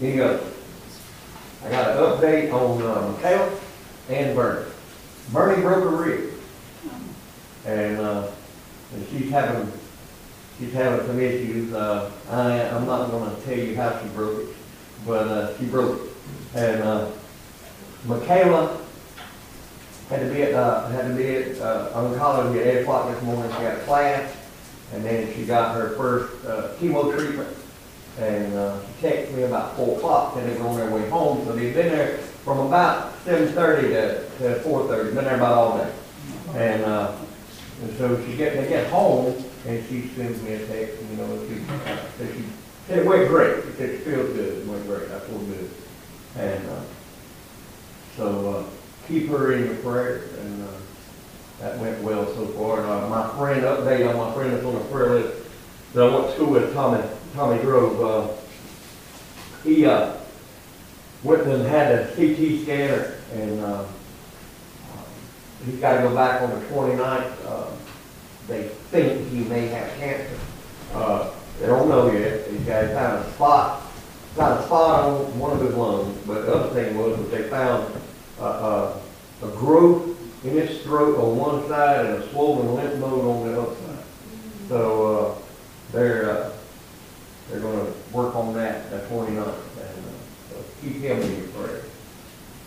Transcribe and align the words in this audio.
Any 0.00 0.20
other? 0.20 0.40
I 1.62 1.70
got 1.70 1.90
an 1.90 1.96
update 1.98 2.52
on, 2.52 2.80
uh, 2.82 3.12
Michaela 3.12 3.50
and 4.08 4.34
Bernie. 4.34 4.70
Bernie 5.30 5.62
broke 5.62 5.84
her 5.84 5.90
rib. 5.90 6.32
And, 7.66 7.98
uh, 7.98 8.28
and 8.94 9.06
she's 9.10 9.30
having, 9.30 9.70
she's 10.58 10.72
having 10.72 11.06
some 11.06 11.20
issues, 11.20 11.74
uh, 11.74 12.10
I, 12.30 12.62
I'm 12.70 12.86
not 12.86 13.10
gonna 13.10 13.36
tell 13.44 13.58
you 13.58 13.76
how 13.76 14.00
she 14.00 14.08
broke 14.08 14.40
it, 14.40 14.46
but, 15.06 15.28
uh, 15.28 15.58
she 15.58 15.66
broke 15.66 16.00
it. 16.00 16.12
And, 16.54 16.82
uh, 16.82 17.10
Michaela 18.06 18.78
had 20.08 20.20
to 20.20 20.32
be 20.34 20.42
at, 20.44 20.54
uh, 20.54 20.88
had 20.88 21.08
to 21.08 21.14
be 21.14 21.36
at, 21.36 21.60
uh, 21.60 21.90
oncology 21.92 22.58
at 22.58 22.66
eight 22.66 22.80
o'clock 22.80 23.12
this 23.12 23.22
morning, 23.22 23.52
she 23.52 23.58
got 23.62 23.76
a 23.76 23.80
class, 23.80 24.34
and 24.94 25.04
then 25.04 25.32
she 25.34 25.44
got 25.44 25.74
her 25.74 25.90
first, 25.90 26.32
uh, 26.46 26.68
chemo 26.80 27.14
treatment. 27.14 27.48
And, 28.18 28.54
uh, 28.54 28.78
texted 29.00 29.32
me 29.34 29.44
about 29.44 29.76
four 29.76 29.96
o'clock, 29.96 30.36
and 30.36 30.46
they 30.46 30.60
were 30.60 30.68
on 30.68 30.76
their 30.76 30.90
way 30.90 31.08
home, 31.08 31.44
so 31.46 31.52
they've 31.52 31.72
been 31.72 31.88
there 31.88 32.18
from 32.44 32.58
about 32.66 33.14
seven 33.24 33.48
thirty 33.54 33.88
to, 33.88 34.28
to 34.38 34.60
four 34.60 34.86
thirty, 34.88 35.14
been 35.14 35.24
there 35.24 35.36
about 35.36 35.52
all 35.54 35.78
day. 35.78 35.92
And, 36.54 36.84
uh, 36.84 37.16
and 37.82 37.96
so 37.96 38.22
she 38.26 38.36
get, 38.36 38.56
they 38.56 38.68
get 38.68 38.90
home, 38.90 39.42
and 39.66 39.86
she 39.88 40.08
sends 40.08 40.42
me 40.42 40.54
a 40.54 40.66
text, 40.66 41.00
you 41.10 41.16
know, 41.16 41.46
she, 41.46 41.62
uh, 41.62 41.96
said 42.18 42.34
she, 42.34 42.44
said 42.88 42.98
it 42.98 43.06
went 43.06 43.28
great, 43.28 43.64
she 43.64 43.70
said 43.72 43.90
it 43.90 44.00
feels 44.02 44.28
good, 44.34 44.58
it 44.58 44.66
went 44.66 44.86
great, 44.86 45.10
I 45.10 45.20
feel 45.20 45.38
good. 45.38 45.70
And, 46.36 46.68
uh, 46.68 46.82
so, 48.16 48.50
uh, 48.50 49.06
keep 49.08 49.28
her 49.28 49.52
in 49.52 49.64
your 49.64 49.76
prayers, 49.76 50.30
and, 50.40 50.62
uh, 50.62 50.72
that 51.60 51.78
went 51.78 52.02
well 52.02 52.26
so 52.34 52.46
far. 52.48 52.80
And, 52.80 52.90
uh, 52.90 53.08
my 53.08 53.28
friend, 53.38 53.62
update 53.62 54.06
on 54.08 54.16
my 54.16 54.34
friend 54.34 54.52
that's 54.52 54.64
on 54.64 54.74
the 54.74 54.84
prayer 54.86 55.14
list, 55.14 55.46
that 55.94 56.02
I 56.04 56.14
went 56.14 56.26
to 56.26 56.34
school 56.34 56.50
with, 56.50 56.74
Tommy, 56.74 57.02
Tommy 57.34 57.60
Grove, 57.62 58.00
uh, 58.00 58.32
he, 59.62 59.86
uh, 59.86 60.14
went 61.22 61.42
and 61.42 61.66
had 61.66 61.92
a 61.92 62.06
CT 62.16 62.62
scanner, 62.62 63.14
and, 63.34 63.60
uh, 63.60 63.84
he's 65.64 65.76
gotta 65.76 66.02
go 66.02 66.14
back 66.14 66.42
on 66.42 66.50
the 66.50 66.66
29th. 66.66 67.32
Uh, 67.46 67.66
they 68.48 68.64
think 68.90 69.28
he 69.28 69.40
may 69.44 69.68
have 69.68 69.88
cancer. 69.98 70.38
Uh, 70.94 71.30
they 71.60 71.66
don't 71.66 71.88
know 71.88 72.10
yet, 72.10 72.48
he's 72.48 72.60
got 72.62 72.84
kind 72.86 73.16
of 73.18 73.32
spot, 73.34 73.82
got 74.34 74.60
a 74.60 74.64
spot 74.64 75.04
on 75.04 75.38
one 75.38 75.52
of 75.52 75.60
his 75.60 75.74
lungs, 75.74 76.16
but 76.26 76.46
the 76.46 76.54
other 76.54 76.74
thing 76.74 76.98
was 76.98 77.16
that 77.18 77.30
they 77.30 77.48
found, 77.48 77.92
uh, 78.40 78.44
uh, 78.44 78.96
a 79.42 79.48
growth 79.48 80.16
in 80.44 80.50
his 80.56 80.82
throat 80.82 81.18
on 81.18 81.36
one 81.36 81.68
side 81.68 82.06
and 82.06 82.22
a 82.22 82.30
swollen 82.30 82.74
lymph 82.74 82.94
node 82.96 83.24
on 83.24 83.46
the 83.46 83.60
other 83.60 83.74
side. 83.76 84.04
So, 84.68 85.16
uh, 85.16 85.34
they're, 85.92 86.30
uh, 86.30 86.50
they're 87.50 87.60
gonna 87.60 87.86
work 88.12 88.34
on 88.36 88.54
that, 88.54 88.90
that 88.90 89.08
29th, 89.08 89.36
and, 89.36 89.46
uh, 89.46 90.50
so 90.50 90.56
keep 90.80 90.96
him 90.96 91.20
in 91.20 91.36
your 91.38 91.48
prayers. 91.48 91.84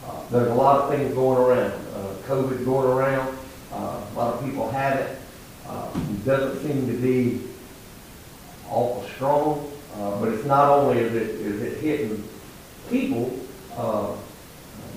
Uh, 0.05 0.11
There's 0.29 0.51
a 0.51 0.53
lot 0.55 0.81
of 0.81 0.89
things 0.91 1.13
going 1.13 1.37
around, 1.37 1.71
uh, 1.95 2.13
COVID 2.27 2.65
going 2.65 2.89
around, 2.89 3.37
uh, 3.71 4.01
a 4.13 4.17
lot 4.17 4.33
of 4.35 4.45
people 4.45 4.69
have 4.71 4.99
it. 4.99 5.17
Uh, 5.67 5.87
It 5.95 6.25
doesn't 6.25 6.61
seem 6.67 6.87
to 6.87 6.93
be 6.93 7.41
awful 8.69 9.07
strong, 9.15 9.71
uh, 9.97 10.19
but 10.19 10.29
it's 10.29 10.45
not 10.45 10.69
only 10.69 10.99
is 10.99 11.13
it, 11.13 11.29
is 11.41 11.61
it 11.61 11.77
hitting 11.79 12.23
people, 12.89 13.31
uh, 13.77 14.11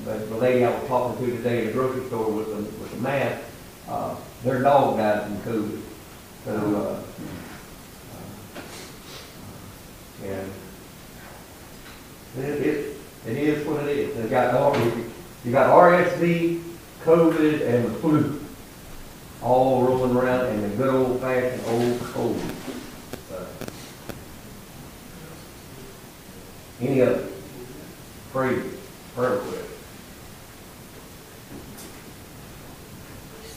the 0.04 0.36
lady 0.36 0.64
I 0.64 0.70
was 0.70 0.88
talking 0.88 1.26
to 1.26 1.36
today 1.36 1.60
in 1.62 1.66
the 1.66 1.72
grocery 1.72 2.06
store 2.06 2.30
with 2.30 2.48
the, 2.48 2.62
with 2.80 2.90
the 2.92 2.96
mask, 2.98 3.42
uh, 3.88 4.14
their 4.44 4.62
dog 4.62 4.96
died 4.98 5.22
from 5.24 5.36
COVID. 5.52 5.80
So, 6.44 6.52
uh, 6.76 7.22
and 10.24 10.52
it, 12.38 12.44
it, 12.66 12.96
it 13.26 13.36
is 13.36 13.66
what 13.66 13.82
it 13.84 13.96
is. 13.96 14.16
They 14.16 14.28
got, 14.28 14.54
all- 14.54 14.76
you 15.44 15.52
got 15.52 15.70
RSV, 15.70 16.62
COVID, 17.04 17.60
and 17.68 17.84
the 17.86 17.90
flu 17.98 18.40
all 19.42 19.84
rolling 19.84 20.16
around 20.16 20.46
and 20.46 20.64
the 20.64 20.76
good 20.76 20.92
old 20.94 21.20
fashioned 21.20 21.62
old 21.68 22.00
cold. 22.12 22.40
Uh, 23.32 23.44
Any 26.80 27.02
other? 27.02 27.28
Praise, 28.32 28.64
prayer 29.14 29.30
request. 29.36 29.62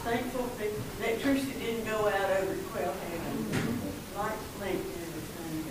Thankful 0.03 0.50
that 0.58 0.70
electricity 1.00 1.53
didn't 1.59 1.86
go 1.86 2.08
out 2.08 2.30
over 2.31 2.52
at 2.53 2.66
Quail 2.72 2.94
Haven. 3.09 3.80
Lights 4.18 4.38
blinked 4.58 4.86
and 4.86 5.03
everything, 5.03 5.66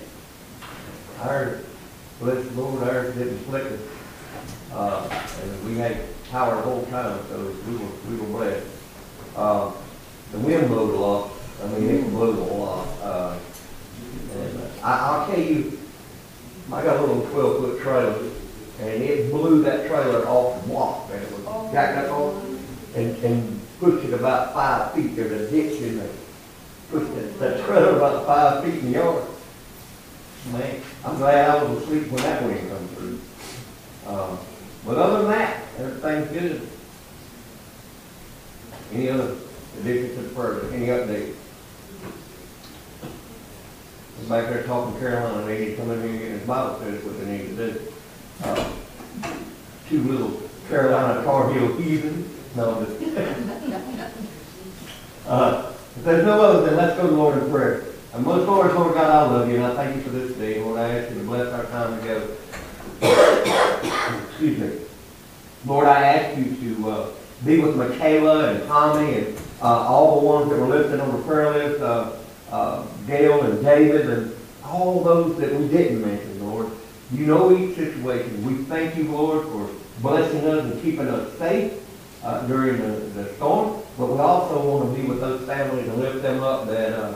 Ours, 1.29 1.63
bless 2.21 2.43
the 2.43 2.59
Lord, 2.59 2.89
ours 2.89 3.15
didn't 3.15 3.37
flicker. 3.41 3.79
Uh, 4.73 5.07
and 5.43 5.67
we 5.67 5.77
had 5.77 5.99
power 6.31 6.57
the 6.57 6.63
whole 6.63 6.87
time, 6.87 7.21
so 7.29 7.55
we 7.67 7.77
were, 7.77 7.91
we 8.09 8.17
were 8.17 8.39
blessed. 8.39 8.67
Uh, 9.37 9.71
the 10.33 10.39
wind 10.39 10.69
blew 10.69 10.95
a 10.95 10.97
lot, 10.97 11.31
I 11.63 11.67
mean, 11.69 11.91
it 11.91 12.11
blew 12.11 12.31
a 12.31 12.45
lot, 12.45 12.89
uh, 13.03 13.39
and 14.33 14.63
I, 14.83 14.99
I'll 14.99 15.27
tell 15.27 15.39
you, 15.39 15.79
I 16.73 16.83
got 16.83 16.97
a 16.97 17.01
little 17.01 17.27
twelve 17.31 17.59
foot 17.59 17.83
trailer, 17.83 18.31
and 18.81 19.03
it 19.03 19.31
blew 19.31 19.63
that 19.65 19.87
trailer 19.87 20.27
off 20.27 20.63
the 20.63 20.69
block, 20.69 21.11
and 21.13 21.23
it 21.23 21.31
was 21.33 21.73
jacked 21.73 21.99
up 22.07 22.11
on, 22.11 22.59
and, 22.95 23.17
and 23.23 23.61
pushed 23.81 24.07
it 24.07 24.15
about 24.15 24.55
five 24.55 24.95
feet, 24.95 25.15
there's 25.15 25.33
a 25.33 25.51
ditch 25.51 25.83
in 25.83 25.99
there. 25.99 26.09
Pushed 26.91 27.15
that, 27.17 27.39
that 27.39 27.67
trailer 27.67 27.97
about 27.97 28.27
five 28.27 28.65
feet 28.65 28.81
in 28.81 28.93
the 28.93 28.99
yard. 28.99 29.25
Man, 30.53 30.81
I'm 31.05 31.17
glad 31.19 31.51
I 31.51 31.63
was 31.63 31.83
asleep 31.83 32.11
when 32.11 32.23
that 32.23 32.43
wind 32.43 32.69
come 32.71 32.89
through. 32.89 33.19
Uh, 34.07 34.37
But 34.87 34.97
other 34.97 35.23
than 35.23 35.31
that, 35.33 35.63
everything's 35.79 36.31
good. 36.33 36.69
Any 38.95 39.11
other 39.11 39.37
additions 39.81 40.17
to 40.17 40.23
the 40.23 40.29
prayer, 40.35 40.73
any 40.73 40.87
updates? 40.87 41.35
Was 44.19 44.29
back 44.29 44.49
there 44.49 44.63
talking 44.65 44.99
Carolina, 44.99 45.45
they 45.47 45.59
need 45.61 45.71
to 45.73 45.77
come 45.77 45.91
in 45.91 46.01
here 46.03 46.11
and 46.11 46.19
get 46.21 46.31
his 46.31 46.47
Bible 46.47 46.77
study, 46.77 46.97
what 46.99 47.21
they 47.21 47.27
need 47.39 47.57
to 47.57 47.71
do. 47.73 47.81
Uh, 48.43 48.71
Two 49.89 50.03
little 50.03 50.43
Carolina 50.69 51.23
Tar 51.25 51.53
Heel 51.53 51.77
heathen, 51.77 52.29
no, 52.57 52.77
I'm. 52.77 52.87
Uh, 55.27 55.73
If 55.97 56.05
there's 56.05 56.25
no 56.25 56.41
other, 56.41 56.65
then 56.65 56.77
let's 56.77 56.97
go 56.97 57.03
to 57.03 57.09
the 57.09 57.15
Lord 57.17 57.37
in 57.43 57.51
prayer. 57.51 57.85
And 58.19 58.27
most 58.27 58.49
Lord, 58.49 58.75
Lord 58.75 58.95
God, 58.95 59.11
I 59.13 59.31
love 59.31 59.49
you, 59.49 59.55
and 59.55 59.65
I 59.65 59.77
thank 59.77 59.95
you 59.95 60.03
for 60.03 60.09
this 60.09 60.37
day. 60.39 60.61
Lord, 60.61 60.77
I 60.81 60.89
ask 60.89 61.15
you 61.15 61.21
to 61.21 61.25
bless 61.25 61.53
our 61.53 61.67
time 61.67 62.01
together. 62.01 62.35
Excuse 64.31 64.59
me. 64.59 64.73
Lord, 65.65 65.87
I 65.87 66.03
ask 66.03 66.37
you 66.37 66.75
to 66.75 66.91
uh, 66.91 67.11
be 67.45 67.61
with 67.61 67.77
Michaela 67.77 68.55
and 68.55 68.67
Tommy 68.67 69.19
and 69.19 69.39
uh, 69.63 69.87
all 69.87 70.19
the 70.19 70.27
ones 70.27 70.51
that 70.51 70.59
were 70.59 70.67
listed 70.67 70.99
on 70.99 71.17
the 71.17 71.23
prayer 71.23 71.53
list, 71.53 71.81
uh, 71.81 72.17
uh, 72.51 72.85
Gail 73.07 73.41
and 73.45 73.65
David 73.65 74.11
and 74.11 74.35
all 74.65 75.05
those 75.05 75.39
that 75.39 75.55
we 75.55 75.69
didn't 75.69 76.01
mention, 76.01 76.45
Lord. 76.45 76.73
You 77.13 77.25
know 77.25 77.57
each 77.57 77.77
situation. 77.77 78.45
We 78.45 78.65
thank 78.65 78.97
you, 78.97 79.13
Lord, 79.13 79.47
for 79.47 79.71
blessing 80.01 80.45
us 80.45 80.65
and 80.65 80.83
keeping 80.83 81.07
us 81.07 81.39
safe 81.39 81.73
uh, 82.25 82.45
during 82.49 82.83
the, 82.83 82.99
the 83.15 83.33
storm, 83.35 83.81
but 83.97 84.07
we 84.07 84.19
also 84.19 84.69
want 84.69 84.93
to 84.93 85.01
be 85.01 85.07
with 85.07 85.21
those 85.21 85.47
families 85.47 85.87
and 85.87 85.99
lift 85.99 86.21
them 86.23 86.43
up 86.43 86.67
that 86.67 86.95
uh, 86.95 87.15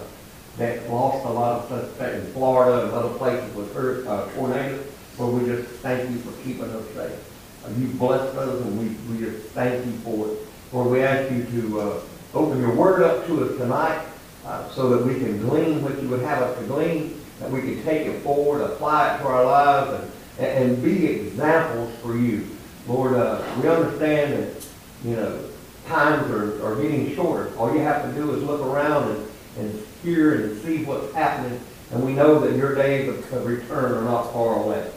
that 0.59 0.89
lost 0.91 1.25
a 1.25 1.31
lot 1.31 1.61
of 1.61 1.67
stuff 1.67 2.15
in 2.15 2.27
Florida 2.33 2.85
and 2.85 2.93
other 2.93 3.15
places 3.19 3.55
with 3.55 3.75
earth, 3.77 4.07
uh, 4.07 4.29
tornadoes. 4.35 4.87
Lord, 5.19 5.43
we 5.43 5.49
just 5.49 5.69
thank 5.81 6.11
you 6.11 6.19
for 6.19 6.33
keeping 6.43 6.65
us 6.65 6.87
safe. 6.95 7.65
Uh, 7.65 7.71
you 7.79 7.89
blessed 7.89 8.37
us 8.37 8.61
and 8.63 8.79
we, 8.79 9.15
we 9.15 9.25
just 9.25 9.47
thank 9.49 9.85
you 9.87 9.93
for 9.99 10.29
it. 10.29 10.39
Lord, 10.73 10.91
we 10.91 11.03
ask 11.03 11.31
you 11.31 11.45
to 11.45 11.81
uh, 11.81 12.01
open 12.35 12.61
your 12.61 12.75
word 12.75 13.03
up 13.03 13.27
to 13.27 13.45
us 13.45 13.59
tonight 13.59 14.04
uh, 14.45 14.69
so 14.71 14.91
that 14.91 15.07
we 15.07 15.15
can 15.15 15.39
glean 15.41 15.83
what 15.83 16.01
you 16.03 16.09
would 16.09 16.22
have 16.22 16.43
us 16.43 16.59
to 16.59 16.65
glean, 16.65 17.21
that 17.41 17.51
we 17.51 17.60
can 17.60 17.83
take 17.83 18.07
it 18.07 18.21
forward, 18.22 18.63
apply 18.63 19.15
it 19.15 19.19
to 19.19 19.27
our 19.27 19.45
lives, 19.45 20.10
and, 20.39 20.47
and 20.47 20.83
be 20.83 21.07
examples 21.07 21.95
for 22.01 22.16
you. 22.16 22.47
Lord, 22.89 23.15
uh, 23.15 23.43
we 23.60 23.69
understand 23.69 24.33
that, 24.33 24.66
you 25.05 25.16
know, 25.16 25.45
times 25.87 26.31
are, 26.31 26.65
are 26.65 26.81
getting 26.81 27.15
shorter. 27.15 27.57
All 27.57 27.72
you 27.72 27.81
have 27.81 28.05
to 28.05 28.13
do 28.13 28.34
is 28.34 28.43
look 28.43 28.60
around 28.60 29.10
and, 29.10 29.28
and 29.59 29.87
hear 30.03 30.34
and 30.34 30.63
see 30.63 30.84
what's 30.84 31.13
happening, 31.15 31.60
and 31.91 32.04
we 32.04 32.13
know 32.13 32.39
that 32.41 32.57
your 32.57 32.75
days 32.75 33.09
of 33.09 33.47
return 33.47 33.93
are 33.93 34.03
not 34.03 34.33
far 34.33 34.63
away. 34.63 34.91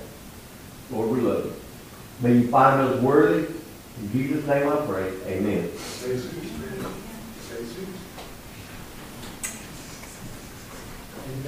Lord, 0.92 1.10
we 1.10 1.22
love 1.22 1.46
you. 1.46 1.54
May 2.22 2.34
you 2.40 2.48
find 2.48 2.82
us 2.82 3.02
worthy. 3.02 3.54
In 4.02 4.12
Jesus' 4.12 4.46
name 4.48 4.68
I 4.68 4.86
pray. 4.86 5.12
Amen. 5.28 5.70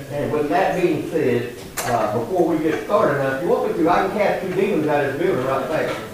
And 0.10 0.31
with 0.31 0.50
that 0.50 0.81
being 0.81 1.10
said, 1.10 1.56
uh, 1.80 2.19
before 2.19 2.48
we 2.48 2.63
get 2.63 2.86
started, 2.86 3.18
now, 3.19 3.36
if 3.36 3.44
you 3.44 3.50
want 3.50 3.71
me 3.71 3.83
to, 3.83 3.89
I 3.89 4.07
can 4.07 4.18
cast 4.18 4.42
two 4.45 4.53
demons 4.53 4.88
out 4.88 5.06
of 5.06 5.13
this 5.13 5.21
building 5.21 5.45
right 5.45 5.68
there. 5.68 6.07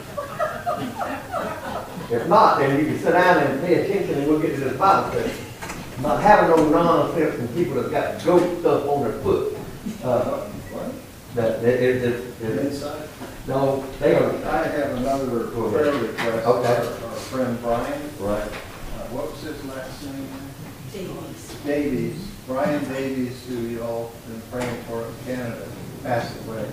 If 2.11 2.27
not, 2.27 2.59
then 2.59 2.79
you 2.79 2.85
can 2.85 2.99
sit 2.99 3.11
down 3.11 3.43
and 3.43 3.61
pay 3.61 3.83
attention 3.83 4.19
and 4.19 4.27
we'll 4.27 4.39
get 4.39 4.55
to 4.55 4.61
this 4.61 4.77
Bible 4.77 5.11
study. 5.11 5.33
I'm 5.97 6.01
Not 6.03 6.21
having 6.21 6.49
no 6.55 6.69
nonsense 6.69 7.35
and 7.39 7.53
people 7.55 7.75
that's 7.75 7.89
got 7.89 8.23
goat 8.25 8.59
stuff 8.59 8.87
on 8.87 9.03
their 9.03 9.19
foot. 9.21 9.57
Uh, 10.03 10.49
That, 11.35 11.63
it, 11.63 11.81
it, 11.81 12.03
it, 12.03 12.23
it- 12.41 12.65
Inside? 12.67 13.07
no, 13.47 13.83
they 13.99 14.13
are, 14.15 14.31
I 14.45 14.67
have 14.67 14.97
another 14.97 15.47
prayer 15.47 15.91
request. 15.91 16.45
Okay. 16.45 16.75
for 16.99 17.05
Our 17.07 17.15
friend 17.15 17.61
Brian, 17.61 18.01
right, 18.19 18.43
uh, 18.43 19.07
what 19.09 19.31
was 19.31 19.41
his 19.41 19.65
last 19.65 20.03
name? 20.05 20.27
Davies. 20.93 21.57
Davies, 21.65 22.27
Brian 22.45 22.83
Davies, 22.85 23.47
who 23.47 23.55
you 23.55 23.81
all 23.81 24.11
been 24.27 24.41
praying 24.51 24.83
for 24.83 25.07
in 25.07 25.13
Canada, 25.25 25.65
passed 26.03 26.35
away. 26.45 26.69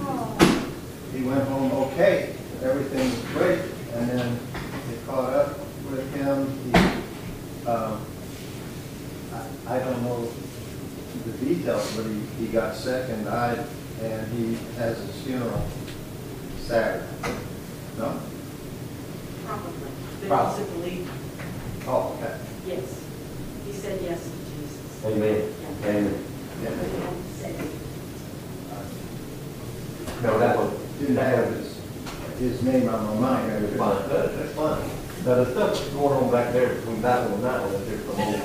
Oh, 0.00 0.70
He 1.12 1.22
went 1.24 1.42
home 1.48 1.72
okay, 1.90 2.36
everything 2.62 3.10
was 3.10 3.20
great, 3.32 3.60
and 3.94 4.08
then 4.08 4.38
they 4.88 4.96
caught 5.06 5.32
up 5.32 5.58
with 5.90 6.14
him. 6.14 6.46
He, 6.64 7.66
um, 7.68 8.06
I, 9.66 9.76
I 9.76 9.78
don't 9.80 10.02
know 10.02 10.28
the 11.24 11.32
details, 11.44 11.96
but 11.96 12.06
he, 12.06 12.20
he 12.38 12.52
got 12.52 12.74
sick 12.74 13.08
and 13.10 13.24
died, 13.24 13.64
and 14.02 14.32
he 14.32 14.54
has 14.78 14.98
his 14.98 15.22
funeral 15.22 15.62
Saturday. 16.60 17.06
No? 17.98 18.20
Probably, 19.46 19.72
but 20.20 20.28
Probably. 20.28 20.64
he's 20.64 20.68
a 20.68 20.72
believer, 20.78 21.12
Oh, 21.88 22.16
okay. 22.20 22.36
yes. 22.66 23.02
He 23.64 23.72
said 23.72 24.00
yes 24.02 24.22
to 24.24 24.30
Jesus. 24.30 25.04
amen, 25.04 25.54
amen. 25.84 26.24
But 26.64 26.86
he 26.88 27.42
hadn't. 27.42 27.72
No, 30.22 30.38
that 30.38 30.56
was, 30.56 30.72
Didn't 30.98 31.16
have 31.16 31.48
his, 31.54 31.78
his 32.38 32.62
name 32.62 32.88
on 32.88 33.20
my 33.20 33.20
mind. 33.20 33.52
That's 33.64 33.76
fine, 33.76 33.96
that's, 34.08 34.10
uh, 34.12 34.32
that's 34.36 34.52
fine. 34.54 34.90
Now, 35.26 35.34
the 35.44 35.50
stuff 35.52 35.74
that's 35.78 35.88
going 35.90 36.24
on 36.24 36.30
back 36.30 36.52
there 36.52 36.74
between 36.74 37.02
that 37.02 37.22
one 37.24 37.32
and 37.34 37.44
that 37.44 37.60
one, 37.62 37.74
is 37.74 37.88
just 37.88 38.06
some 38.06 38.20
old, 38.20 38.42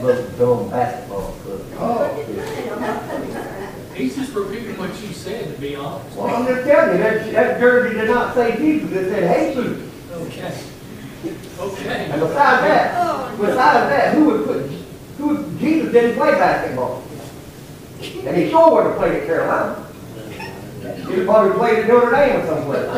little 0.00 0.30
dumb 0.38 0.70
basketball 0.70 1.32
stuff. 1.32 1.60
Oh, 1.78 2.10
oh 2.14 3.94
He's 3.94 4.16
just 4.16 4.32
repeating 4.32 4.78
what 4.78 4.90
you 5.02 5.12
said, 5.12 5.54
to 5.54 5.60
be 5.60 5.76
honest. 5.76 6.16
Well, 6.16 6.34
I'm 6.34 6.46
just 6.46 6.66
telling 6.66 6.96
you, 6.96 7.02
that, 7.02 7.32
that 7.32 7.60
jersey 7.60 7.94
did 7.98 8.08
not 8.08 8.34
say 8.34 8.56
Jesus, 8.56 8.90
it 8.90 9.10
said 9.10 9.54
Jesus. 9.54 9.92
Okay. 10.12 10.58
Okay. 11.58 12.10
And 12.10 12.20
besides 12.20 12.62
that, 12.62 13.38
besides 13.38 13.90
that, 13.90 14.14
who 14.14 14.24
would 14.24 14.44
put, 14.46 14.70
who, 15.18 15.26
would- 15.28 15.58
Jesus 15.58 15.92
didn't 15.92 16.16
play 16.16 16.32
basketball. 16.32 17.02
And 18.00 18.36
he 18.36 18.50
sure 18.50 18.74
would 18.74 18.86
have 18.86 18.96
played 18.96 19.22
at 19.22 19.26
Carolina. 19.26 19.86
He'd 21.08 21.24
probably 21.24 21.56
played 21.56 21.78
at 21.80 21.88
Notre 21.88 22.10
Dame 22.10 22.40
or 22.40 22.46
someplace. 22.46 22.88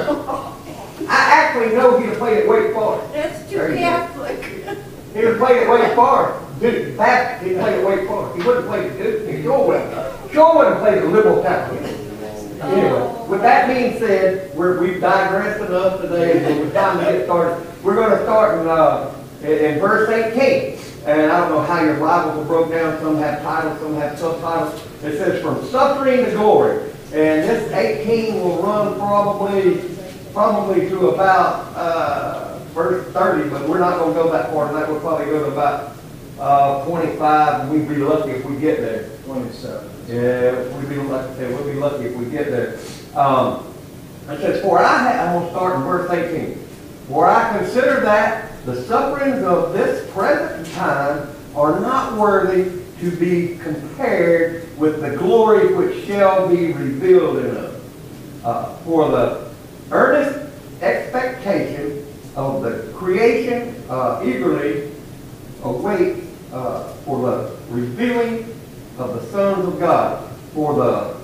I 1.09 1.31
actually 1.33 1.75
know 1.75 1.99
he'd 1.99 2.09
have 2.09 2.19
played 2.19 2.39
at 2.39 2.49
Wake 2.49 2.73
Forest. 2.73 3.13
That's 3.13 3.51
There 3.51 3.69
too. 3.69 3.77
Catholic. 3.77 4.45
He 4.45 5.19
would 5.19 5.25
have 5.25 5.39
played 5.39 5.63
at 5.65 5.69
Wake 5.69 5.95
Forest. 5.95 6.44
Dude, 6.65 6.97
back, 6.97 7.43
he 7.43 7.53
played 7.53 7.81
at 7.81 7.87
Wake 7.87 8.09
Forest. 8.09 8.41
He 8.41 8.43
wouldn't 8.43 8.67
play 8.67 8.89
at 8.89 8.97
Duke. 8.97 9.29
He 9.29 9.43
sure 9.43 9.67
would 9.67 9.81
have. 9.81 10.31
Sure 10.33 10.57
would 10.57 10.69
have 10.69 10.79
played 10.79 10.97
at 10.97 11.09
Liberal 11.09 11.43
Catholic. 11.43 11.83
Anyway, 12.63 13.27
with 13.29 13.43
that 13.43 13.69
being 13.69 13.99
said, 13.99 14.57
we're, 14.57 14.81
we've 14.81 14.99
digressed 14.99 15.61
enough 15.61 16.01
today, 16.01 16.39
it's 16.39 16.73
time 16.73 17.05
to 17.05 17.13
get 17.13 17.27
started. 17.27 17.85
We're 17.85 17.97
gonna 17.97 18.23
start 18.23 18.61
in, 18.61 18.67
uh, 18.67 19.15
in, 19.43 19.75
in 19.75 19.79
verse 19.79 20.09
eighteen. 20.09 20.79
And 21.05 21.31
I 21.31 21.41
don't 21.41 21.51
know 21.51 21.61
how 21.61 21.85
your 21.85 22.01
Bibles 22.01 22.43
are 22.43 22.47
broke 22.47 22.71
down, 22.71 22.99
some 22.99 23.19
have 23.19 23.43
titles, 23.43 23.79
some 23.81 23.95
have 23.97 24.19
subtitles. 24.19 24.81
It 25.05 25.19
says 25.19 25.43
from 25.43 25.63
suffering 25.67 26.25
to 26.25 26.31
glory. 26.31 26.91
And 27.13 27.47
this 27.47 27.71
eighteen 27.73 28.41
will 28.41 28.63
run 28.63 28.95
probably, 28.95 29.83
probably 30.33 30.89
to 30.89 31.11
about, 31.11 31.77
uh, 31.77 32.59
verse 32.69 33.07
thirty, 33.13 33.51
but 33.51 33.69
we're 33.69 33.81
not 33.81 33.99
gonna 33.99 34.15
go 34.15 34.33
that 34.33 34.51
far 34.51 34.69
tonight. 34.69 34.89
We'll 34.89 35.01
probably 35.01 35.27
go 35.27 35.45
to 35.45 35.53
about, 35.53 35.94
uh, 36.39 36.85
twenty-five, 36.85 37.69
we'd 37.71 37.89
be 37.89 37.97
lucky 37.97 38.33
if 38.33 38.45
we 38.45 38.57
get 38.59 38.81
there. 38.81 39.09
twenty-seven. 39.25 39.91
Yeah, 40.09 40.63
we'd 40.77 40.89
be, 40.89 40.97
said, 40.97 41.51
we'll 41.51 41.65
be 41.65 41.79
lucky 41.79 42.05
if 42.05 42.17
we 42.17 42.27
get 42.27 42.51
there. 42.51 42.79
Um, 43.19 43.73
it 44.29 44.41
says, 44.41 44.63
for 44.63 44.79
I 44.79 44.99
have, 44.99 45.29
I'm 45.29 45.43
gonna 45.43 45.51
start 45.51 45.77
in 45.77 45.83
verse 45.83 46.11
eighteen. 46.11 46.59
For 47.09 47.27
I 47.27 47.59
consider 47.59 48.01
that 48.01 48.65
the 48.65 48.83
sufferings 48.85 49.43
of 49.45 49.75
this 49.75 50.11
present 50.13 50.67
time 50.75 51.29
are 51.55 51.79
not 51.81 52.19
worthy 52.19 52.81
to 53.01 53.11
be 53.17 53.59
compared 53.59 54.77
with 54.79 55.01
the 55.03 55.17
glory 55.17 55.75
which 55.75 56.07
shall 56.07 56.49
be 56.49 56.73
revealed 56.73 57.39
in 57.45 57.57
us. 57.57 57.81
Uh, 58.43 58.75
for 58.79 59.09
the 59.11 59.51
earnest 59.91 60.51
expectation 60.83 62.07
of 62.37 62.63
the 62.63 62.91
creation 62.95 63.75
uh, 63.89 64.23
eagerly 64.25 64.91
await 65.63 66.24
uh, 66.55 66.93
for 67.05 67.31
the 67.31 67.57
revealing 67.69 68.55
of 68.97 69.15
the 69.15 69.27
sons 69.31 69.67
of 69.67 69.79
God. 69.81 70.31
For 70.53 70.75
the 70.75 71.17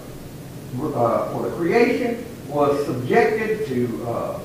uh, 0.97 1.33
for 1.33 1.49
the 1.49 1.57
creation 1.57 2.25
was 2.49 2.85
subjected 2.85 3.67
to 3.69 4.07
uh, 4.09 4.39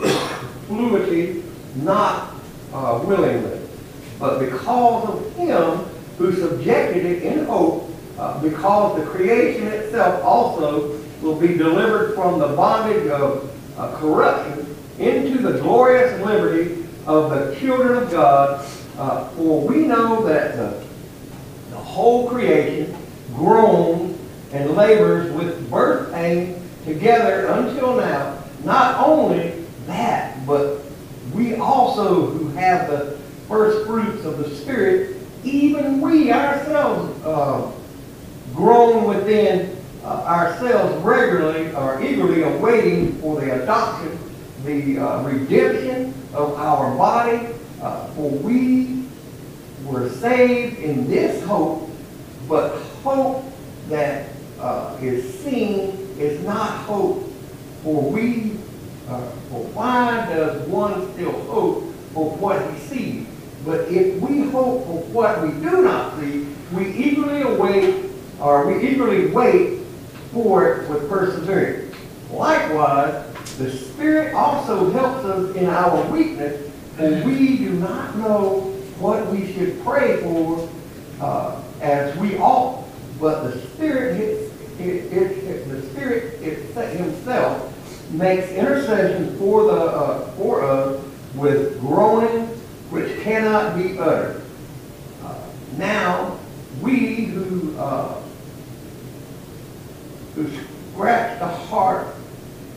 fluidity, 0.66 1.42
not 1.76 2.34
uh, 2.72 3.02
willingly, 3.04 3.60
but 4.18 4.38
because 4.38 5.08
of 5.08 5.36
Him 5.36 5.78
who 6.16 6.32
subjected 6.32 7.04
it 7.04 7.22
in 7.24 7.44
hope, 7.46 7.90
uh, 8.18 8.40
because 8.40 9.00
the 9.00 9.06
creation 9.10 9.66
itself 9.66 10.22
also 10.24 11.00
will 11.22 11.40
be 11.40 11.56
delivered 11.56 12.14
from 12.14 12.38
the 12.38 12.48
bondage 12.48 13.08
of 13.08 13.50
uh, 13.76 13.96
corruption 13.98 14.76
into 14.98 15.38
the 15.38 15.58
glorious 15.58 16.20
liberty 16.24 16.86
of 17.06 17.30
the 17.30 17.56
children 17.58 18.04
of 18.04 18.10
God. 18.10 18.64
Uh, 18.98 19.28
for 19.30 19.66
we 19.66 19.86
know 19.86 20.24
that 20.24 20.56
the, 20.56 20.84
the 21.70 21.76
whole 21.76 22.28
creation 22.28 22.94
groans 23.34 24.18
and 24.52 24.70
labors 24.70 25.32
with 25.32 25.68
birth 25.70 26.12
pain 26.12 26.62
together 26.84 27.46
until 27.46 27.96
now. 27.96 28.38
Not 28.62 29.06
only 29.06 29.64
that, 29.86 30.46
but 30.46 30.80
we 31.34 31.56
also 31.56 32.26
who 32.26 32.48
have 32.50 32.88
the 32.88 33.18
first 33.48 33.86
fruits 33.86 34.24
of 34.24 34.38
the 34.38 34.54
Spirit, 34.54 35.16
even 35.42 36.00
we 36.00 36.32
ourselves 36.32 37.22
uh, 37.24 37.70
groan 38.54 39.04
within 39.04 39.76
uh, 40.04 40.22
ourselves 40.24 41.02
regularly 41.04 41.74
or 41.74 42.02
eagerly 42.02 42.42
awaiting 42.42 43.12
for 43.20 43.40
the 43.40 43.62
adoption, 43.62 44.18
the 44.64 44.98
uh, 44.98 45.22
redemption 45.22 46.14
of 46.32 46.54
our 46.54 46.96
body. 46.96 47.48
Uh, 47.84 48.06
for 48.14 48.30
we 48.30 49.04
were 49.84 50.08
saved 50.08 50.78
in 50.78 51.06
this 51.06 51.44
hope, 51.44 51.90
but 52.48 52.78
hope 53.02 53.44
that 53.90 54.30
uh, 54.58 54.96
is 55.02 55.38
seen 55.40 55.90
is 56.18 56.42
not 56.46 56.70
hope. 56.86 57.30
For 57.82 58.10
we, 58.10 58.52
uh, 59.06 59.20
for 59.50 59.64
why 59.74 60.24
does 60.30 60.66
one 60.66 61.12
still 61.12 61.38
hope 61.44 61.84
for 62.14 62.30
what 62.36 62.72
he 62.72 62.78
sees? 62.78 63.26
But 63.66 63.80
if 63.90 64.18
we 64.18 64.48
hope 64.48 64.86
for 64.86 65.00
what 65.12 65.42
we 65.42 65.50
do 65.60 65.82
not 65.82 66.18
see, 66.18 66.46
we 66.72 66.90
eagerly 66.90 67.42
await, 67.42 68.06
or 68.40 68.66
we 68.66 68.88
eagerly 68.88 69.26
wait 69.26 69.80
for 70.32 70.72
it 70.72 70.88
with 70.88 71.06
perseverance. 71.10 71.94
Likewise, 72.30 73.30
the 73.58 73.70
Spirit 73.70 74.34
also 74.34 74.90
helps 74.90 75.26
us 75.26 75.54
in 75.54 75.66
our 75.66 76.10
weakness, 76.10 76.70
we 76.98 77.58
do 77.58 77.70
not 77.74 78.16
know 78.16 78.60
what 78.98 79.26
we 79.28 79.52
should 79.52 79.82
pray 79.84 80.22
for 80.22 80.68
uh, 81.20 81.60
as 81.80 82.16
we 82.18 82.36
ought, 82.38 82.86
but 83.20 83.42
the 83.44 83.60
Spirit, 83.68 84.20
it, 84.20 84.52
it, 84.80 85.12
it, 85.12 85.68
the 85.68 85.82
Spirit 85.90 86.40
Himself 86.96 87.70
makes 88.12 88.48
intercession 88.50 89.36
for 89.38 89.64
the 89.64 89.80
uh, 89.80 90.30
for 90.32 90.64
us 90.64 91.04
with 91.34 91.80
groaning 91.80 92.46
which 92.90 93.20
cannot 93.22 93.76
be 93.76 93.98
uttered. 93.98 94.42
Uh, 95.24 95.40
now 95.76 96.38
we 96.80 97.24
who 97.24 97.76
uh, 97.78 98.20
who 100.34 100.48
scratch 100.92 101.38
the 101.38 101.48
heart 101.48 102.08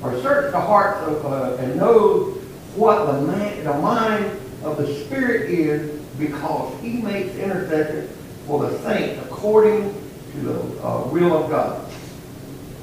or 0.02 0.20
search 0.22 0.52
the 0.52 0.60
hearts 0.60 1.00
of, 1.08 1.26
uh, 1.26 1.56
and 1.62 1.76
know 1.76 2.37
what 2.78 3.06
the, 3.12 3.22
man, 3.22 3.64
the 3.64 3.74
mind 3.74 4.26
of 4.64 4.78
the 4.78 5.04
Spirit 5.06 5.50
is 5.50 6.00
because 6.20 6.80
he 6.82 7.02
makes 7.02 7.36
intercession 7.36 8.08
for 8.46 8.70
the 8.70 8.80
saints 8.80 9.24
according 9.26 9.94
to 10.32 10.40
the 10.40 10.60
uh, 10.84 11.08
will 11.08 11.44
of 11.44 11.50
God. 11.50 11.92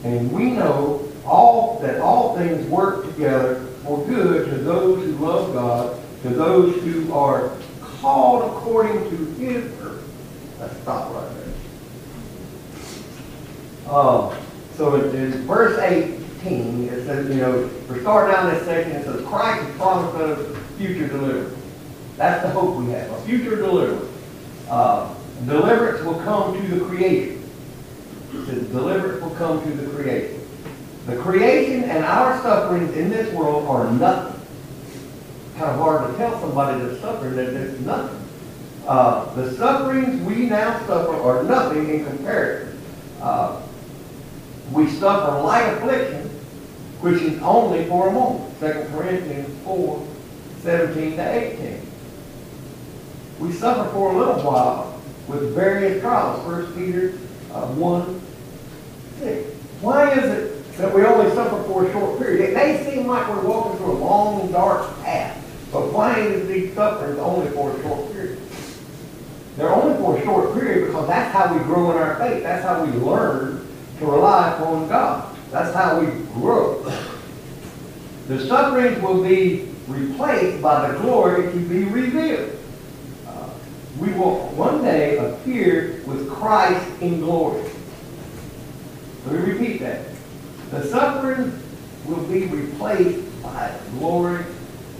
And 0.05 0.31
we 0.33 0.51
know 0.51 1.11
all 1.25 1.79
that 1.81 2.01
all 2.01 2.37
things 2.37 2.67
work 2.69 3.07
together 3.07 3.65
for 3.85 4.05
good 4.07 4.51
to 4.51 4.59
those 4.59 5.05
who 5.05 5.13
love 5.13 5.53
God, 5.55 6.01
to 6.23 6.29
those 6.31 6.83
who 6.83 7.13
are 7.13 7.51
called 7.81 8.57
according 8.57 9.11
to 9.11 9.17
his 9.35 9.73
purpose. 9.77 10.11
Let's 10.59 10.77
stop 10.83 11.15
right 11.15 11.31
there. 13.85 13.95
Um, 13.95 14.37
so 14.77 14.95
in, 14.97 15.15
in 15.17 15.47
verse 15.47 15.79
18, 16.47 16.89
it 16.89 17.07
says, 17.07 17.29
you 17.29 17.41
know, 17.41 17.71
we're 17.89 18.01
starting 18.01 18.35
down 18.35 18.53
this 18.53 18.65
section, 18.65 18.93
it 18.93 19.05
says, 19.05 19.25
Christ 19.27 19.65
has 19.65 19.77
promised 19.77 20.17
us 20.17 20.57
future 20.77 21.09
deliverance. 21.09 21.59
That's 22.17 22.43
the 22.43 22.51
hope 22.51 22.77
we 22.77 22.91
have, 22.93 23.11
a 23.11 23.21
future 23.23 23.57
deliverance. 23.57 24.11
Uh, 24.69 25.15
deliverance 25.47 26.05
will 26.05 26.21
come 26.21 26.61
to 26.61 26.69
the 26.69 26.85
creation. 26.85 27.43
It 28.33 28.47
says 28.47 28.69
deliverance 28.69 29.23
will 29.23 29.35
come 29.37 29.63
to 29.63 29.71
the 29.71 29.91
creation. 29.95 30.41
The 31.07 31.17
creation 31.17 31.85
and 31.85 32.05
our 32.05 32.41
sufferings 32.43 32.97
in 32.97 33.11
this 33.11 33.33
world 33.35 33.67
are 33.69 33.91
nothing. 33.93 34.41
Kind 35.57 35.71
of 35.71 35.77
hard 35.77 36.11
to 36.11 36.17
tell 36.17 36.41
somebody 36.41 36.83
that's 36.83 37.01
suffering 37.01 37.37
that 37.37 37.49
it's 37.49 37.81
nothing. 37.81 38.21
Uh, 38.87 39.35
the 39.35 39.53
sufferings 39.57 40.21
we 40.23 40.47
now 40.47 40.79
suffer 40.87 41.15
are 41.15 41.43
nothing 41.45 41.89
in 41.89 42.05
comparison. 42.05 42.81
Uh, 43.21 43.61
we 44.73 44.89
suffer 44.89 45.41
light 45.43 45.63
affliction, 45.75 46.31
which 47.05 47.21
is 47.21 47.39
only 47.43 47.85
for 47.85 48.09
a 48.09 48.13
moment. 48.13 48.59
Second 48.59 48.91
Corinthians 48.95 49.65
4, 49.65 50.07
17 50.63 51.17
to 51.17 51.53
18. 51.53 51.87
We 53.41 53.53
suffer 53.53 53.93
for 53.93 54.15
a 54.15 54.17
little 54.17 54.43
while 54.43 54.99
with 55.29 55.55
various 55.55 56.01
trials. 56.01 56.43
First 56.47 56.75
Peter 56.75 57.13
uh, 57.53 57.67
1, 57.67 58.21
6. 59.19 59.55
Why 59.83 60.13
is 60.13 60.25
it 60.25 60.77
that 60.79 60.95
we 60.95 61.05
only 61.05 61.31
suffer 61.35 61.63
for 61.65 61.85
a 61.85 61.93
short 61.93 62.19
period? 62.19 62.41
It 62.41 62.55
may 62.55 62.83
seem 62.91 63.07
like 63.07 63.29
we're 63.29 63.49
walking 63.49 63.77
through 63.77 63.93
a 63.93 63.99
long, 63.99 64.51
dark 64.51 64.99
path, 65.03 65.37
but 65.71 65.93
why 65.93 66.19
is 66.21 66.49
these 66.49 66.73
sufferings 66.73 67.19
only 67.19 67.51
for 67.51 67.77
a 67.77 67.83
short 67.83 68.11
period? 68.13 68.41
They're 69.59 69.75
only 69.75 69.95
for 69.99 70.17
a 70.17 70.25
short 70.25 70.55
period 70.55 70.87
because 70.87 71.07
that's 71.07 71.35
how 71.35 71.55
we 71.55 71.63
grow 71.65 71.91
in 71.91 71.99
our 71.99 72.17
faith. 72.17 72.43
That's 72.43 72.65
how 72.65 72.83
we 72.83 72.93
learn 72.93 73.69
to 73.99 74.07
rely 74.07 74.55
upon 74.55 74.89
God. 74.89 75.34
That's 75.55 75.73
how 75.73 76.01
we 76.01 76.07
grow. 76.33 76.83
The 78.27 78.45
sufferings 78.45 79.01
will 79.01 79.23
be 79.23 79.69
replaced 79.87 80.61
by 80.61 80.91
the 80.91 80.99
glory 80.99 81.45
to 81.53 81.59
be 81.61 81.85
revealed. 81.85 82.59
Uh, 83.25 83.51
we 84.01 84.13
will 84.15 84.49
one 84.49 84.83
day 84.83 85.17
appear 85.19 86.03
with 86.07 86.29
Christ 86.29 86.85
in 87.01 87.21
glory. 87.21 87.63
Let 89.27 89.35
me 89.37 89.53
repeat 89.53 89.79
that. 89.79 90.09
The 90.73 90.89
suffering 90.89 91.57
will 92.05 92.25
be 92.25 92.47
replaced 92.47 93.41
by 93.41 93.79
glory 93.93 94.45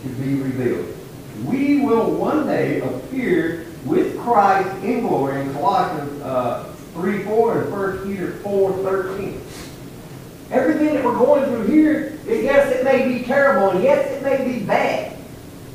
to 0.03 0.07
be 0.07 0.35
revealed. 0.35 0.95
We 1.43 1.81
will 1.81 2.11
one 2.11 2.47
day 2.47 2.79
appear 2.79 3.65
with 3.83 4.17
Christ 4.19 4.69
in 4.85 5.01
glory 5.01 5.41
in 5.41 5.51
Colossians 5.51 6.21
uh, 6.21 6.73
3 6.93 7.23
4 7.23 7.61
and 7.61 7.71
1 7.73 8.03
Peter 8.05 8.31
4 8.37 8.71
13. 8.71 9.44
Everything 10.51 10.93
that 10.93 11.03
we're 11.03 11.17
going 11.17 11.45
through 11.45 11.65
here, 11.67 12.19
yes, 12.27 12.71
it 12.71 12.83
may 12.83 13.07
be 13.07 13.23
terrible, 13.25 13.71
and 13.71 13.83
yes, 13.83 14.11
it 14.11 14.23
may 14.23 14.45
be 14.47 14.63
bad, 14.63 15.17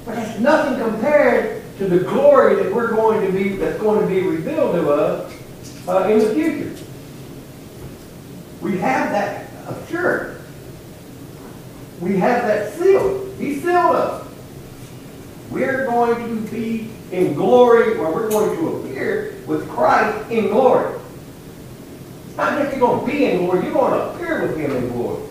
but 0.04 0.16
it's 0.16 0.38
nothing 0.38 0.80
compared 0.80 1.62
to 1.78 1.88
the 1.88 2.00
glory 2.00 2.56
that 2.56 2.72
we're 2.72 2.94
going 2.94 3.26
to 3.26 3.32
be, 3.32 3.50
that's 3.56 3.80
going 3.80 4.00
to 4.00 4.06
be 4.06 4.22
revealed 4.22 4.74
to 4.74 4.90
us 4.90 5.88
uh, 5.88 6.08
in 6.08 6.18
the 6.20 6.34
future. 6.34 6.86
We 8.60 8.78
have 8.78 9.10
that 9.10 9.50
assurance. 9.66 10.40
We 12.00 12.16
have 12.18 12.42
that 12.42 12.74
seal. 12.74 13.32
He 13.36 13.58
sealed 13.60 13.96
us. 13.96 14.28
We're 15.50 15.86
going 15.86 16.46
to 16.46 16.52
be 16.52 16.90
in 17.10 17.34
glory, 17.34 17.96
or 17.96 18.12
we're 18.12 18.30
going 18.30 18.56
to 18.56 18.76
appear 18.76 19.36
with 19.46 19.68
Christ 19.68 20.30
in 20.30 20.48
glory. 20.48 20.99
Not 22.40 22.58
just 22.58 22.74
you're 22.74 22.88
going 22.88 23.04
to 23.04 23.12
be 23.12 23.26
in 23.26 23.44
glory, 23.44 23.64
you're 23.64 23.74
going 23.74 23.92
to 23.92 24.14
appear 24.14 24.46
with 24.46 24.56
Him 24.56 24.74
in 24.74 24.88
glory. 24.88 25.22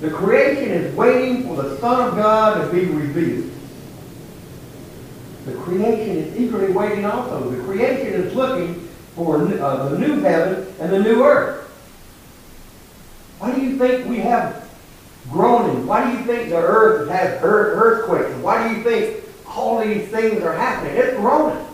The 0.00 0.10
creation 0.10 0.70
is 0.70 0.92
waiting 0.96 1.44
for 1.44 1.62
the 1.62 1.78
Son 1.78 2.08
of 2.08 2.16
God 2.16 2.66
to 2.66 2.72
be 2.72 2.86
revealed. 2.86 3.48
The 5.44 5.54
creation 5.54 6.16
is 6.16 6.36
eagerly 6.36 6.72
waiting 6.72 7.04
also. 7.04 7.48
The 7.48 7.62
creation 7.62 8.08
is 8.08 8.34
looking 8.34 8.88
for 9.14 9.36
uh, 9.36 9.88
the 9.90 9.98
new 10.00 10.18
heaven 10.18 10.66
and 10.80 10.92
the 10.92 10.98
new 10.98 11.22
earth. 11.22 11.64
Why 13.38 13.54
do 13.54 13.60
you 13.60 13.78
think 13.78 14.08
we 14.08 14.18
have 14.18 14.68
groaning? 15.30 15.86
Why 15.86 16.10
do 16.10 16.18
you 16.18 16.24
think 16.24 16.48
the 16.48 16.56
earth 16.56 17.08
has 17.08 17.40
earthquakes? 17.40 18.34
Why 18.42 18.66
do 18.66 18.74
you 18.74 18.82
think 18.82 19.24
all 19.46 19.78
these 19.78 20.08
things 20.08 20.42
are 20.42 20.54
happening? 20.54 20.96
It's 20.96 21.16
groaning. 21.18 21.64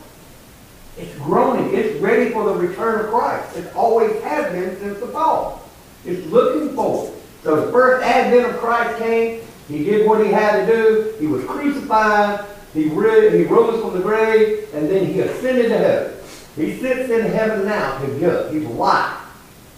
It's 0.98 1.14
groaning. 1.18 1.74
It's 1.74 2.00
ready 2.00 2.30
for 2.30 2.44
the 2.44 2.54
return 2.54 3.04
of 3.04 3.10
Christ. 3.10 3.56
It 3.56 3.74
always 3.74 4.20
has 4.22 4.52
been 4.52 4.76
since 4.78 4.98
the 4.98 5.06
fall. 5.08 5.62
It's 6.04 6.26
looking 6.26 6.74
forward. 6.74 7.14
So 7.44 7.66
the 7.66 7.72
first 7.72 8.04
advent 8.04 8.46
of 8.52 8.60
Christ 8.60 8.98
came. 8.98 9.42
He 9.68 9.84
did 9.84 10.06
what 10.06 10.24
he 10.24 10.32
had 10.32 10.66
to 10.66 10.72
do. 10.72 11.14
He 11.20 11.26
was 11.26 11.44
crucified. 11.44 12.44
He, 12.74 12.84
he 12.84 13.44
rose 13.44 13.80
from 13.80 13.94
the 13.94 14.00
grave, 14.02 14.68
and 14.74 14.90
then 14.90 15.06
he 15.06 15.20
ascended 15.20 15.68
to 15.68 15.78
heaven. 15.78 16.14
He 16.56 16.78
sits 16.78 17.10
in 17.10 17.30
heaven 17.32 17.66
now. 17.66 17.98
He's 17.98 18.64
alive. 18.64 19.16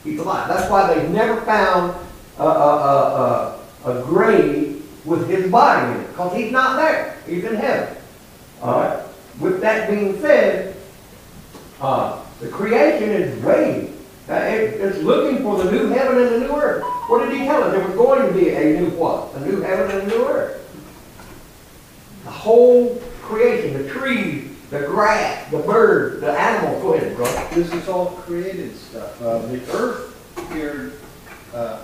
He's 0.03 0.19
alive. 0.19 0.49
That's 0.49 0.71
why 0.71 0.93
they've 0.95 1.11
never 1.11 1.41
found 1.43 1.95
a, 2.39 2.43
a, 2.43 2.47
a, 2.47 3.61
a, 3.85 4.01
a 4.01 4.03
grave 4.05 4.83
with 5.05 5.29
his 5.29 5.51
body 5.51 5.93
in 5.93 6.01
it, 6.01 6.09
because 6.09 6.35
he's 6.35 6.53
not 6.53 6.77
there. 6.77 7.17
He's 7.27 7.45
in 7.45 7.57
heaven. 7.57 7.97
All 8.63 8.81
right. 8.81 9.05
With 9.39 9.61
that 9.61 9.91
being 9.91 10.21
said, 10.21 10.77
uh, 11.81 12.23
the 12.41 12.49
creation 12.49 13.11
is 13.11 13.43
waiting. 13.45 13.97
Uh, 14.29 14.35
it- 14.35 14.81
it's 14.81 14.99
looking 14.99 15.43
for 15.43 15.63
the 15.63 15.71
new 15.71 15.89
heaven 15.89 16.19
and 16.19 16.31
the 16.37 16.39
new 16.41 16.55
earth. 16.55 16.83
What 17.09 17.25
did 17.29 17.39
he 17.39 17.45
tell 17.47 17.65
us? 17.65 17.73
There 17.75 17.85
was 17.85 17.95
going 17.97 18.27
to 18.29 18.33
be 18.33 18.51
a 18.51 18.81
new 18.81 18.91
what? 18.91 19.35
A 19.35 19.41
new 19.41 19.61
heaven 19.61 19.91
and 20.01 20.11
a 20.11 20.15
new 20.17 20.25
earth. 20.27 20.57
The 22.25 22.31
whole 22.31 23.01
creation, 23.23 23.83
the 23.83 23.89
trees, 23.91 24.51
the 24.71 24.81
grass, 24.81 25.51
the 25.51 25.59
birds, 25.59 26.21
the 26.21 26.31
animals. 26.31 26.83
Go 26.83 26.95
ahead, 26.95 27.17
brother. 27.17 27.49
This 27.55 27.73
is 27.73 27.89
all 27.89 28.07
created 28.25 28.77
stuff. 28.77 29.21
Uh, 29.21 29.39
the 29.47 29.61
earth 29.73 30.15
here, 30.53 30.93
uh, 31.55 31.81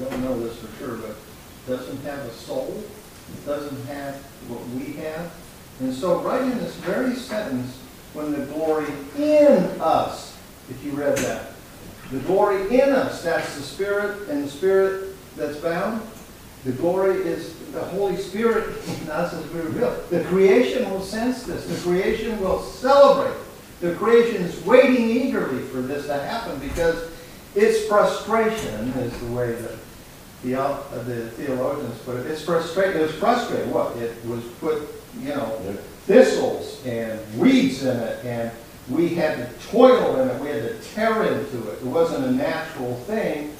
I 0.00 0.04
don't 0.04 0.22
know 0.22 0.38
this 0.40 0.58
for 0.58 0.76
sure, 0.76 0.96
but 0.96 1.14
doesn't 1.66 2.02
have 2.02 2.18
a 2.20 2.30
soul. 2.32 2.82
It 3.32 3.46
doesn't 3.46 3.86
have 3.86 4.16
what 4.48 4.66
we 4.70 4.94
have. 5.02 5.30
And 5.80 5.94
so 5.94 6.20
right 6.20 6.42
in 6.42 6.58
this 6.58 6.74
very 6.76 7.14
sentence, 7.14 7.78
when 8.14 8.32
the 8.32 8.44
glory 8.46 8.86
in 9.16 9.64
us, 9.80 10.36
if 10.70 10.82
you 10.84 10.92
read 10.92 11.16
that, 11.18 11.52
the 12.10 12.18
glory 12.20 12.62
in 12.80 12.90
us, 12.90 13.22
that's 13.22 13.54
the 13.56 13.62
spirit 13.62 14.28
and 14.28 14.44
the 14.44 14.48
spirit 14.48 15.14
that's 15.36 15.58
bound. 15.58 16.02
The 16.64 16.72
glory 16.72 17.16
is 17.18 17.54
the 17.72 17.84
Holy 17.84 18.16
Spirit 18.16 18.76
in 19.02 19.10
us 19.10 19.32
as 19.32 19.46
we 19.52 19.60
reveal. 19.60 19.90
The 20.10 20.24
creation 20.24 20.90
will 20.90 21.02
sense 21.02 21.44
this. 21.44 21.66
The 21.66 21.88
creation 21.88 22.40
will 22.40 22.60
celebrate. 22.60 23.36
The 23.80 23.94
creation 23.94 24.42
is 24.42 24.64
waiting 24.64 25.08
eagerly 25.08 25.62
for 25.64 25.80
this 25.80 26.06
to 26.06 26.14
happen 26.14 26.58
because 26.58 27.10
its 27.54 27.86
frustration 27.86 28.88
is 28.98 29.18
the 29.20 29.32
way 29.32 29.52
that 29.52 29.78
the, 30.42 30.60
uh, 30.60 30.80
the 31.04 31.30
theologians 31.30 31.98
put 32.00 32.16
it. 32.16 32.26
It's 32.26 32.42
frustrated. 32.42 32.96
It 32.96 33.02
was 33.02 33.14
frustrated. 33.14 33.70
What? 33.70 33.96
It 33.96 34.24
was 34.26 34.42
put, 34.60 34.82
you 35.20 35.28
know, 35.30 35.76
thistles 36.08 36.82
and 36.86 37.20
weeds 37.38 37.84
in 37.84 37.94
it, 37.96 38.24
and 38.24 38.50
we 38.88 39.10
had 39.10 39.36
to 39.36 39.68
toil 39.68 40.18
in 40.20 40.28
it. 40.28 40.40
We 40.40 40.48
had 40.48 40.62
to 40.62 40.82
tear 40.94 41.22
into 41.24 41.70
it. 41.70 41.74
It 41.74 41.84
wasn't 41.84 42.24
a 42.24 42.32
natural 42.32 42.96
thing. 43.00 43.54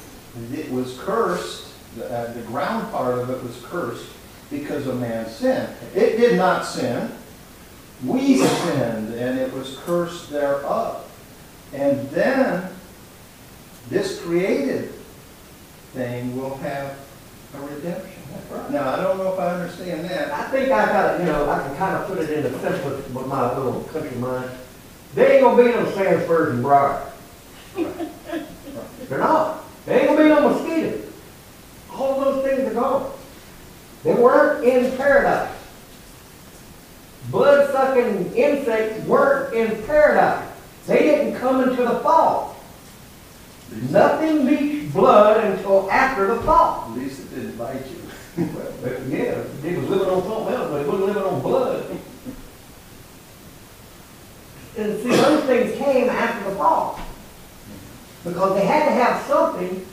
It 0.51 0.71
was 0.71 0.97
cursed. 0.99 1.67
The, 1.95 2.11
uh, 2.11 2.33
the 2.33 2.41
ground 2.41 2.91
part 2.91 3.19
of 3.19 3.29
it 3.29 3.41
was 3.43 3.63
cursed 3.65 4.09
because 4.49 4.87
of 4.87 4.99
man's 4.99 5.31
sin. 5.31 5.69
It 5.93 6.17
did 6.17 6.37
not 6.37 6.65
sin. 6.65 7.11
We 8.03 8.37
sinned, 8.37 9.13
and 9.13 9.39
it 9.39 9.53
was 9.53 9.77
cursed 9.85 10.31
thereof. 10.31 11.05
And 11.71 12.09
then 12.09 12.71
this 13.89 14.21
created 14.21 14.91
thing 15.93 16.35
will 16.35 16.55
have 16.57 16.97
a 17.53 17.59
redemption. 17.61 18.21
That's 18.31 18.51
right. 18.51 18.71
Now, 18.71 18.93
I 18.93 18.95
don't 18.97 19.17
know 19.17 19.33
if 19.33 19.39
I 19.39 19.55
understand 19.55 20.05
that. 20.09 20.31
I 20.31 20.43
think 20.49 20.71
I 20.71 20.85
got 20.85 21.15
it, 21.15 21.19
you 21.21 21.25
know, 21.27 21.49
I 21.49 21.59
can 21.59 21.75
kind 21.77 21.95
of 21.95 22.07
put 22.07 22.19
it 22.19 22.29
in 22.29 22.43
the 22.43 22.59
simplest 22.59 23.09
with 23.09 23.27
my 23.27 23.57
little 23.57 23.81
country 23.83 24.17
mind. 24.17 24.51
There 25.15 25.31
ain't 25.31 25.41
gonna 25.41 25.63
be 25.63 25.69
no 25.69 25.85
Sandsburg 25.91 26.51
and 26.51 26.61
Briar. 26.61 27.11
They're 29.07 29.19
not. 29.19 29.63
There 29.85 29.99
ain't 29.99 30.07
gonna 30.09 30.23
be 30.23 30.29
no 30.29 30.49
mosquitoes. 30.49 31.11
All 31.91 32.21
those 32.21 32.45
things 32.45 32.69
are 32.69 32.73
gone. 32.73 33.11
They 34.03 34.13
weren't 34.13 34.63
in 34.63 34.95
paradise. 34.95 35.55
Blood-sucking 37.31 38.33
insects 38.35 39.05
weren't 39.05 39.53
in 39.53 39.83
paradise. 39.83 40.47
They 40.87 40.99
didn't 40.99 41.39
come 41.39 41.67
into 41.67 41.83
the 41.83 41.99
fall. 41.99 42.55
Nothing 43.89 44.45
leaks 44.45 44.93
blood 44.93 45.43
until 45.43 45.89
after 45.91 46.27
the 46.33 46.41
fall. 46.41 46.91
At 46.91 46.97
least 46.97 47.18
it 47.18 47.18
didn't 47.39 47.57
bite 47.57 47.85
you. 47.87 48.45
Well, 48.81 49.03
Yeah, 49.09 49.43
they 49.61 49.75
was 49.75 49.89
living 49.89 50.07
on 50.07 50.23
something 50.23 50.53
else, 50.53 50.71
but 50.71 50.83
they 50.83 50.89
wasn't 50.89 51.07
living 51.07 51.23
on 51.23 51.41
blood. 51.41 51.99
And 54.77 55.03
see, 55.03 55.09
those 55.09 55.43
things 55.43 55.77
came 55.77 56.09
after 56.09 56.49
the 56.49 56.55
fall. 56.55 56.99
Because 58.23 58.55
they 58.55 58.65
had 58.65 58.85
to 58.85 58.91
have 58.91 59.25
something 59.25 59.85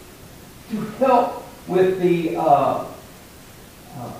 to 0.70 0.80
help 0.98 1.44
with 1.66 2.00
the 2.00 2.36
uh, 2.36 2.84
uh, 3.98 4.12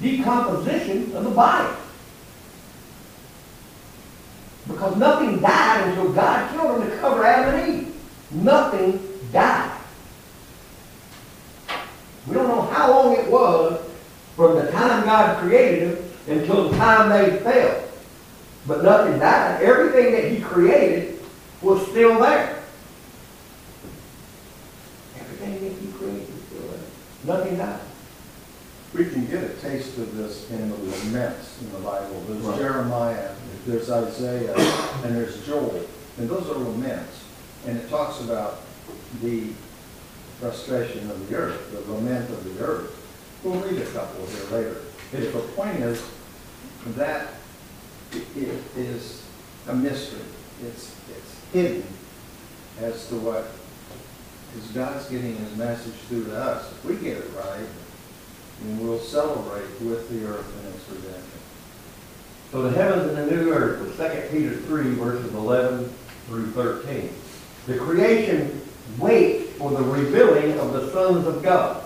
decomposition 0.00 1.14
of 1.14 1.24
the 1.24 1.30
body. 1.30 1.76
Because 4.66 4.96
nothing 4.96 5.40
died 5.40 5.88
until 5.88 6.12
God 6.12 6.50
killed 6.52 6.80
them 6.80 6.90
to 6.90 6.96
cover 6.98 7.24
Adam 7.24 7.54
and 7.54 7.78
Eve. 7.80 7.94
Nothing 8.30 9.20
died. 9.32 9.77
We 12.28 12.34
don't 12.34 12.48
know 12.48 12.62
how 12.62 12.90
long 12.90 13.16
it 13.16 13.30
was 13.30 13.80
from 14.36 14.56
the 14.56 14.70
time 14.70 15.04
God 15.04 15.38
created 15.38 15.96
them 15.96 16.38
until 16.38 16.68
the 16.68 16.76
time 16.76 17.08
they 17.08 17.38
fell. 17.38 17.84
But 18.66 18.84
nothing 18.84 19.18
died. 19.18 19.62
Everything 19.62 20.12
that 20.12 20.30
He 20.30 20.40
created 20.40 21.20
was 21.62 21.86
still 21.88 22.20
there. 22.20 22.62
Everything 25.18 25.52
that 25.64 25.72
He 25.80 25.92
created 25.92 26.28
was 26.28 26.42
still 26.44 26.68
there. 26.68 27.36
Nothing 27.36 27.56
died. 27.56 27.80
We 28.94 29.04
can 29.06 29.26
get 29.26 29.44
a 29.44 29.48
taste 29.54 29.96
of 29.98 30.16
this 30.16 30.50
in 30.50 30.68
the 30.70 30.76
laments 30.76 31.60
in 31.62 31.72
the 31.72 31.78
Bible. 31.78 32.22
There's 32.26 32.42
Right. 32.42 32.58
Jeremiah, 32.58 33.30
there's 33.66 33.90
Isaiah, 33.90 34.54
and 35.04 35.16
there's 35.16 35.44
Joel. 35.46 35.82
And 36.18 36.28
those 36.28 36.48
are 36.48 36.54
laments. 36.54 37.24
And 37.66 37.78
it 37.78 37.88
talks 37.90 38.20
about 38.20 38.60
the 39.22 39.52
frustration 40.40 41.10
of 41.10 41.28
the 41.28 41.36
earth, 41.36 41.72
the 41.72 41.92
lament 41.92 42.30
of 42.30 42.44
the 42.44 42.64
earth. 42.64 42.94
We'll 43.42 43.60
read 43.60 43.80
a 43.80 43.86
couple 43.86 44.26
here 44.26 44.44
later. 44.50 44.76
But 45.10 45.32
the 45.32 45.40
point 45.54 45.78
is 45.80 46.04
that 46.96 47.28
it 48.12 48.62
is 48.76 49.24
a 49.68 49.74
mystery. 49.74 50.20
It's, 50.64 50.94
it's 51.10 51.40
hidden 51.52 51.84
as 52.80 53.08
to 53.08 53.16
what, 53.16 53.48
because 54.52 54.70
God's 54.70 55.08
getting 55.08 55.36
his 55.36 55.56
message 55.56 55.94
through 56.08 56.24
to 56.26 56.36
us. 56.36 56.70
If 56.72 56.84
we 56.84 56.96
get 56.96 57.18
it 57.18 57.30
right, 57.36 57.66
and 58.62 58.80
we'll 58.80 58.98
celebrate 58.98 59.68
with 59.80 60.08
the 60.10 60.26
earth 60.26 60.52
and 60.58 60.74
its 60.74 60.88
redemption. 60.88 61.40
So 62.50 62.62
the 62.62 62.70
heavens 62.70 63.12
and 63.12 63.28
the 63.28 63.36
new 63.36 63.52
earth 63.52 63.80
was 63.80 63.96
2 63.96 64.28
Peter 64.30 64.56
3 64.56 64.94
verses 64.94 65.32
11 65.34 65.92
through 66.26 66.50
13. 66.52 67.10
The 67.66 67.78
creation 67.78 68.67
waits 68.98 69.52
for 69.52 69.70
the 69.70 69.82
revealing 69.82 70.58
of 70.58 70.72
the 70.72 70.90
sons 70.92 71.26
of 71.26 71.42
God. 71.42 71.82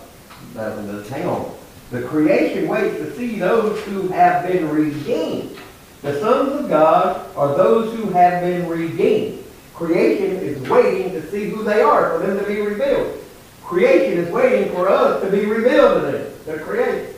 That's 0.54 0.76
was 0.76 1.08
hang 1.08 1.26
on. 1.26 1.54
The 1.90 2.02
creation 2.02 2.68
waits 2.68 2.96
to 2.98 3.16
see 3.16 3.38
those 3.38 3.80
who 3.84 4.08
have 4.08 4.46
been 4.46 4.68
redeemed. 4.70 5.56
The 6.02 6.18
sons 6.20 6.52
of 6.52 6.68
God 6.68 7.34
are 7.36 7.56
those 7.56 7.96
who 7.96 8.10
have 8.10 8.42
been 8.42 8.68
redeemed. 8.68 9.44
Creation 9.74 10.36
is 10.36 10.60
waiting 10.68 11.12
to 11.12 11.30
see 11.30 11.48
who 11.48 11.62
they 11.64 11.80
are, 11.80 12.10
for 12.18 12.26
them 12.26 12.38
to 12.38 12.46
be 12.46 12.60
revealed. 12.60 13.18
Creation 13.62 14.18
is 14.18 14.30
waiting 14.30 14.72
for 14.74 14.88
us 14.88 15.22
to 15.22 15.30
be 15.30 15.46
revealed 15.46 16.02
to 16.02 16.12
them. 16.12 16.32
They're 16.44 16.60
created. 16.60 17.14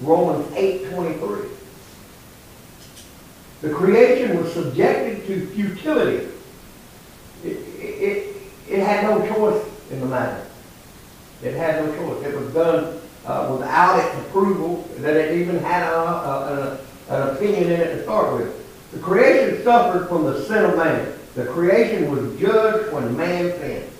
Romans 0.00 0.52
8 0.54 0.90
23. 0.90 1.48
The 3.62 3.70
creation 3.70 4.42
was 4.42 4.52
subjected 4.52 5.26
to 5.26 5.46
futility. 5.48 6.28
It, 7.44 7.56
it, 7.56 8.31
it 8.72 8.80
had 8.80 9.04
no 9.04 9.26
choice 9.28 9.64
in 9.90 10.00
the 10.00 10.06
matter. 10.06 10.46
It 11.42 11.54
had 11.54 11.84
no 11.84 11.94
choice. 11.96 12.26
It 12.26 12.34
was 12.38 12.52
done 12.54 13.00
uh, 13.26 13.54
without 13.56 13.98
its 13.98 14.26
approval, 14.26 14.88
that 14.98 15.16
it 15.16 15.38
even 15.38 15.58
had 15.58 15.82
a, 15.92 15.96
a, 15.96 16.78
an, 17.08 17.14
an 17.14 17.36
opinion 17.36 17.64
in 17.64 17.80
it 17.80 17.96
to 17.96 18.02
start 18.04 18.38
with. 18.38 18.92
The 18.92 18.98
creation 18.98 19.62
suffered 19.62 20.08
from 20.08 20.24
the 20.24 20.42
sin 20.44 20.64
of 20.64 20.76
man. 20.76 21.12
The 21.34 21.46
creation 21.46 22.10
was 22.10 22.38
judged 22.38 22.92
when 22.92 23.16
man 23.16 23.50
sinned. 23.58 23.90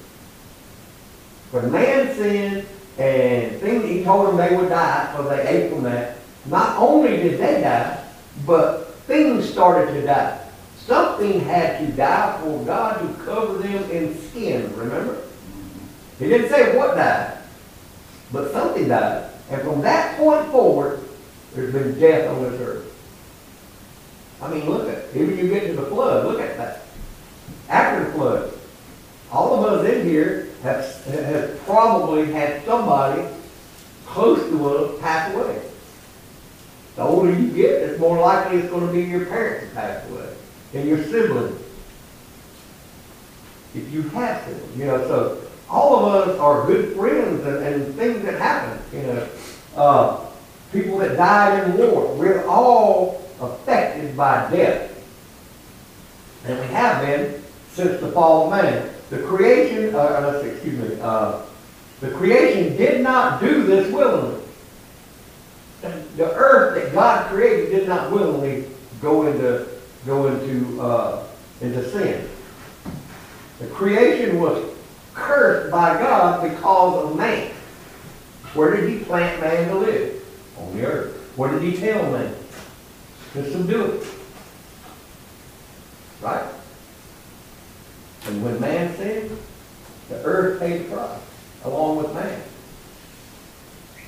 When 1.50 1.70
man 1.70 2.14
sinned, 2.14 2.66
and 2.98 3.58
things, 3.60 3.84
he 3.84 4.04
told 4.04 4.28
them 4.28 4.36
they 4.36 4.54
would 4.54 4.68
die 4.68 5.10
because 5.12 5.28
they 5.30 5.48
ate 5.48 5.70
from 5.70 5.82
that. 5.84 6.18
Not 6.46 6.78
only 6.78 7.16
did 7.16 7.40
they 7.40 7.60
die, 7.60 8.04
but 8.46 8.94
things 9.06 9.48
started 9.48 9.92
to 9.94 10.02
die. 10.06 10.38
Something 10.86 11.40
had 11.40 11.78
to 11.78 11.92
die 11.92 12.40
for 12.42 12.64
God 12.64 13.00
to 13.00 13.24
cover 13.24 13.58
them 13.58 13.88
in 13.90 14.18
skin, 14.18 14.74
remember? 14.76 15.22
He 16.18 16.28
didn't 16.28 16.48
say 16.48 16.76
what 16.76 16.96
died, 16.96 17.38
but 18.32 18.50
something 18.50 18.88
died. 18.88 19.30
And 19.50 19.62
from 19.62 19.80
that 19.82 20.16
point 20.18 20.50
forward, 20.50 21.00
there's 21.54 21.72
been 21.72 21.98
death 22.00 22.28
on 22.28 22.42
this 22.42 22.60
earth. 22.60 22.88
I 24.40 24.52
mean, 24.52 24.68
look 24.68 24.88
at, 24.88 25.04
even 25.14 25.38
you 25.38 25.48
get 25.48 25.68
to 25.68 25.74
the 25.74 25.86
flood, 25.86 26.26
look 26.26 26.40
at 26.40 26.56
that. 26.56 26.82
After 27.68 28.04
the 28.04 28.12
flood, 28.12 28.52
all 29.30 29.64
of 29.64 29.72
us 29.72 29.88
in 29.88 30.04
here 30.04 30.48
have, 30.64 31.04
have 31.04 31.60
probably 31.64 32.32
had 32.32 32.64
somebody 32.64 33.28
close 34.04 34.40
to 34.48 34.68
us 34.68 35.00
pass 35.00 35.32
away. 35.32 35.62
The 36.96 37.02
older 37.02 37.32
you 37.32 37.52
get, 37.52 37.82
it's 37.82 38.00
more 38.00 38.18
likely 38.18 38.58
it's 38.58 38.68
going 38.68 38.86
to 38.86 38.92
be 38.92 39.02
your 39.02 39.26
parents 39.26 39.72
that 39.72 39.74
pass 39.74 40.10
away 40.10 40.31
and 40.74 40.88
your 40.88 41.02
siblings. 41.04 41.60
If 43.74 43.90
you 43.92 44.02
have 44.10 44.44
siblings, 44.44 44.76
you 44.76 44.86
know, 44.86 44.98
so 45.06 45.42
all 45.68 46.04
of 46.04 46.28
us 46.28 46.38
are 46.38 46.66
good 46.66 46.94
friends 46.96 47.44
and, 47.46 47.64
and 47.64 47.94
things 47.94 48.22
that 48.24 48.38
happen, 48.40 48.78
you 48.92 49.06
know. 49.06 49.28
Uh, 49.74 50.26
people 50.70 50.98
that 50.98 51.16
died 51.16 51.64
in 51.64 51.76
war, 51.78 52.14
we're 52.14 52.46
all 52.46 53.22
affected 53.40 54.16
by 54.16 54.50
death. 54.50 54.90
And 56.44 56.58
we 56.58 56.66
have 56.66 57.06
been 57.06 57.42
since 57.70 58.00
the 58.00 58.12
fall 58.12 58.44
of 58.44 58.62
man. 58.62 58.90
The 59.10 59.18
creation, 59.22 59.94
uh, 59.94 59.98
uh, 59.98 60.42
excuse 60.44 60.78
me, 60.78 61.00
uh, 61.00 61.42
the 62.00 62.10
creation 62.10 62.76
did 62.76 63.02
not 63.02 63.40
do 63.40 63.64
this 63.64 63.92
willingly. 63.92 64.42
The 66.16 66.32
earth 66.34 66.82
that 66.82 66.92
God 66.92 67.30
created 67.30 67.70
did 67.70 67.88
not 67.88 68.10
willingly 68.10 68.66
go 69.00 69.26
into 69.26 69.66
go 70.06 70.26
into 70.28 70.80
uh, 70.80 71.26
into 71.60 71.88
sin. 71.90 72.28
The 73.58 73.66
creation 73.68 74.40
was 74.40 74.70
cursed 75.14 75.70
by 75.70 75.98
God 75.98 76.48
because 76.50 77.04
of 77.04 77.16
man. 77.16 77.52
Where 78.54 78.76
did 78.76 78.90
He 78.90 79.04
plant 79.04 79.40
man 79.40 79.68
to 79.68 79.76
live? 79.76 80.22
On 80.58 80.76
the 80.76 80.84
earth. 80.84 81.16
What 81.36 81.52
did 81.52 81.62
He 81.62 81.76
tell 81.76 82.10
man? 82.10 82.34
To 83.34 83.50
subdue 83.50 83.84
it. 83.84 84.06
Right? 86.20 86.44
And 88.26 88.44
when 88.44 88.60
man 88.60 88.94
sinned, 88.96 89.36
the 90.08 90.22
earth 90.24 90.60
paid 90.60 90.86
the 90.86 90.94
price, 90.94 91.20
along 91.64 91.96
with 91.98 92.14
man. 92.14 92.42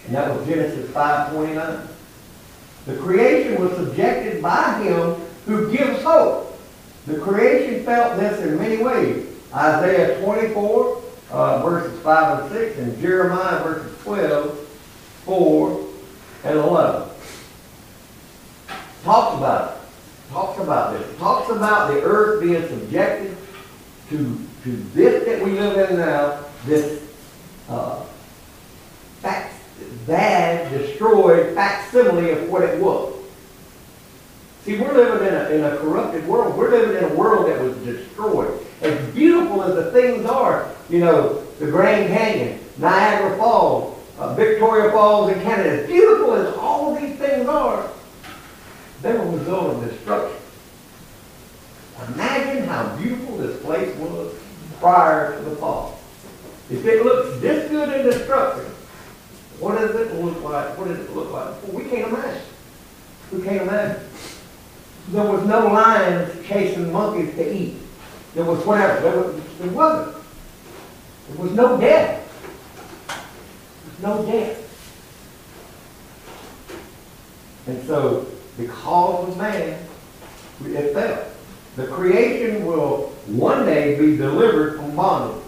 And 0.06 0.14
that 0.14 0.36
was 0.36 0.46
Genesis 0.46 0.90
5.29. 0.90 1.86
The 2.86 2.96
creation 2.98 3.60
was 3.60 3.72
subjected 3.76 4.42
by 4.42 4.82
him 4.82 5.23
who 5.46 5.70
gives 5.70 6.02
hope. 6.02 6.58
The 7.06 7.18
creation 7.18 7.84
felt 7.84 8.18
this 8.18 8.40
in 8.40 8.58
many 8.58 8.82
ways. 8.82 9.26
Isaiah 9.54 10.20
24, 10.24 11.02
uh, 11.30 11.62
verses 11.62 12.00
5 12.00 12.42
and 12.42 12.52
6, 12.52 12.78
and 12.78 13.00
Jeremiah 13.00 13.62
verses 13.62 14.02
12, 14.02 14.58
4, 15.24 15.86
and 16.44 16.58
11. 16.58 17.08
Talks 19.04 19.36
about 19.36 19.70
it. 19.70 20.30
Talks 20.30 20.60
about 20.60 20.98
this. 20.98 21.18
Talks 21.18 21.50
about 21.50 21.92
the 21.92 22.02
earth 22.02 22.42
being 22.42 22.66
subjected 22.66 23.36
to, 24.08 24.40
to 24.64 24.70
this 24.94 25.24
that 25.26 25.44
we 25.44 25.52
live 25.52 25.90
in 25.90 25.98
now, 25.98 26.44
this 26.64 27.02
uh, 27.68 28.02
fact, 29.20 29.54
bad, 30.06 30.70
destroyed 30.70 31.54
facsimile 31.54 32.30
of 32.30 32.48
what 32.48 32.62
it 32.62 32.80
was. 32.80 33.14
See, 34.64 34.78
we're 34.78 34.94
living 34.94 35.28
in 35.28 35.34
a, 35.34 35.48
in 35.50 35.64
a 35.64 35.76
corrupted 35.76 36.26
world. 36.26 36.56
We're 36.56 36.70
living 36.70 36.96
in 36.96 37.04
a 37.04 37.14
world 37.14 37.48
that 37.48 37.60
was 37.60 37.76
destroyed. 37.78 38.58
As 38.80 39.14
beautiful 39.14 39.62
as 39.62 39.74
the 39.74 39.92
things 39.92 40.24
are, 40.24 40.70
you 40.88 41.00
know, 41.00 41.44
the 41.58 41.66
Grand 41.66 42.08
Canyon, 42.08 42.60
Niagara 42.78 43.36
Falls, 43.36 43.98
uh, 44.18 44.34
Victoria 44.34 44.90
Falls 44.90 45.30
in 45.32 45.42
Canada, 45.42 45.82
as 45.82 45.86
beautiful 45.86 46.32
as 46.34 46.54
all 46.56 46.94
these 46.94 47.14
things 47.16 47.46
are, 47.46 47.90
they 49.02 49.12
were 49.12 49.24
a 49.24 49.36
result 49.36 49.76
of 49.76 49.90
destruction. 49.90 50.40
Imagine 52.14 52.64
how 52.64 52.96
beautiful 52.96 53.36
this 53.36 53.60
place 53.62 53.94
was 53.98 54.34
prior 54.80 55.36
to 55.36 55.44
the 55.44 55.56
fall. 55.56 56.00
If 56.70 56.86
it 56.86 57.04
looks 57.04 57.38
this 57.40 57.70
good 57.70 57.90
in 58.00 58.06
destruction, 58.06 58.64
what 59.60 59.78
does 59.78 59.94
it 59.94 60.14
look 60.14 60.42
like? 60.42 60.76
What 60.78 60.88
does 60.88 60.98
it 60.98 61.14
look 61.14 61.30
like? 61.30 61.54
We 61.72 61.84
can't 61.84 62.08
imagine. 62.08 62.42
We 63.30 63.42
can't 63.42 63.62
imagine. 63.62 64.02
There 65.08 65.30
was 65.30 65.46
no 65.46 65.66
lions 65.66 66.46
chasing 66.46 66.92
monkeys 66.92 67.34
to 67.34 67.54
eat. 67.54 67.76
There 68.34 68.44
was 68.44 68.64
whatever. 68.64 69.00
There, 69.00 69.20
was, 69.20 69.58
there 69.58 69.70
wasn't. 69.70 70.24
There 71.28 71.42
was 71.44 71.52
no 71.52 71.78
death. 71.78 72.20
There 74.00 74.10
was 74.12 74.26
no 74.26 74.32
death. 74.32 74.60
And 77.66 77.86
so, 77.86 78.26
because 78.56 79.28
of 79.28 79.36
man, 79.36 79.78
it 80.64 80.94
fell. 80.94 81.26
The 81.76 81.86
creation 81.88 82.66
will 82.66 83.08
one 83.26 83.66
day 83.66 83.98
be 83.98 84.16
delivered 84.16 84.76
from 84.76 84.94
bondage. 84.94 85.42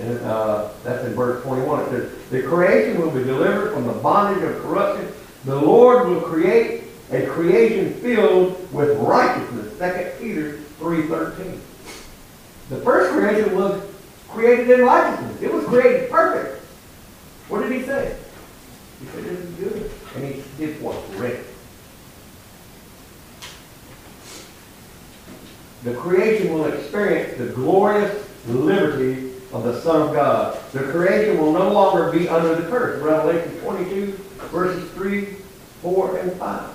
And 0.00 0.18
uh, 0.20 0.68
that's 0.84 1.04
in 1.04 1.14
verse 1.14 1.42
21. 1.42 1.80
It 1.80 1.88
says, 1.90 2.28
The 2.30 2.42
creation 2.42 3.00
will 3.00 3.10
be 3.10 3.24
delivered 3.24 3.72
from 3.72 3.86
the 3.86 3.92
bondage 3.94 4.42
of 4.42 4.62
corruption. 4.62 5.12
The 5.44 5.56
Lord 5.56 6.08
will 6.08 6.20
create 6.20 6.84
a 7.12 7.26
creation 7.26 7.94
filled 7.94 8.72
with 8.72 8.98
righteousness. 8.98 9.78
2 9.78 10.24
Peter 10.24 10.56
three 10.78 11.06
thirteen. 11.06 11.60
The 12.70 12.80
first 12.80 13.12
creation 13.12 13.54
was 13.54 13.82
created 14.28 14.70
in 14.70 14.84
righteousness. 14.84 15.42
It 15.42 15.52
was 15.52 15.64
created 15.66 16.10
perfect. 16.10 16.64
What 17.48 17.62
did 17.62 17.72
he 17.72 17.82
say? 17.82 18.16
He 19.00 19.06
said, 19.06 19.24
this 19.24 19.38
is 19.38 19.54
good. 19.56 19.90
And 20.14 20.34
he 20.34 20.42
did 20.56 20.80
what? 20.80 20.96
Ready. 21.16 21.40
The 25.82 25.94
creation 25.94 26.54
will 26.54 26.66
experience 26.66 27.36
the 27.36 27.48
glorious 27.48 28.26
liberty 28.46 29.32
of 29.52 29.64
the 29.64 29.80
Son 29.82 30.08
of 30.08 30.14
God. 30.14 30.58
The 30.72 30.84
creation 30.84 31.38
will 31.38 31.52
no 31.52 31.72
longer 31.72 32.10
be 32.10 32.28
under 32.28 32.54
the 32.54 32.68
curse. 32.68 33.02
Revelation 33.02 33.60
22, 33.60 34.12
verses 34.50 34.90
3, 34.92 35.26
4, 35.82 36.16
and 36.18 36.32
5. 36.34 36.70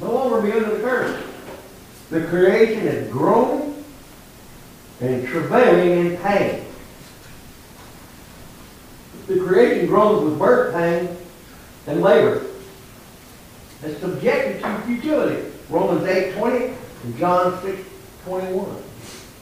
No 0.00 0.12
longer 0.12 0.40
be 0.40 0.52
under 0.52 0.76
the 0.76 0.82
curse. 0.82 1.24
The 2.10 2.24
creation 2.26 2.86
is 2.86 3.10
groaning 3.12 3.84
and 5.00 5.26
travailing 5.26 6.06
in 6.06 6.16
pain. 6.18 6.64
The 9.26 9.40
creation 9.40 9.86
groans 9.86 10.24
with 10.24 10.38
birth 10.38 10.74
pain 10.74 11.16
and 11.86 12.02
labor. 12.02 12.46
It's 13.82 14.00
subjected 14.00 14.60
to 14.62 14.80
futility. 14.86 15.50
Romans 15.68 16.04
8, 16.06 16.34
20 16.34 16.74
and 17.04 17.18
John 17.18 17.62
6, 17.62 17.88
21. 18.24 18.82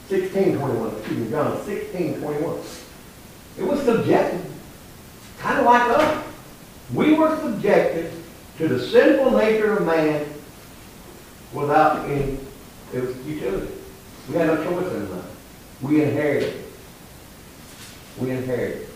16, 0.07 0.57
21, 0.57 0.95
excuse 0.97 1.19
me, 1.19 1.29
John 1.29 1.65
16, 1.65 2.19
21. 2.21 2.59
It 3.57 3.63
was 3.63 3.83
subjected, 3.83 4.41
kind 5.37 5.59
of 5.59 5.65
like 5.65 5.89
us. 5.97 6.25
We 6.93 7.13
were 7.13 7.37
subjected 7.41 8.11
to 8.57 8.67
the 8.67 8.79
sinful 8.79 9.37
nature 9.37 9.77
of 9.77 9.85
man 9.85 10.25
without 11.53 12.05
any, 12.09 12.37
it 12.93 13.01
was 13.01 13.15
futility. 13.17 13.73
We 14.27 14.35
had 14.35 14.47
no 14.47 14.63
choice 14.63 14.93
in 14.93 15.09
that. 15.09 15.25
We 15.81 16.03
inherited. 16.03 16.63
We 18.19 18.31
inherited. 18.31 18.87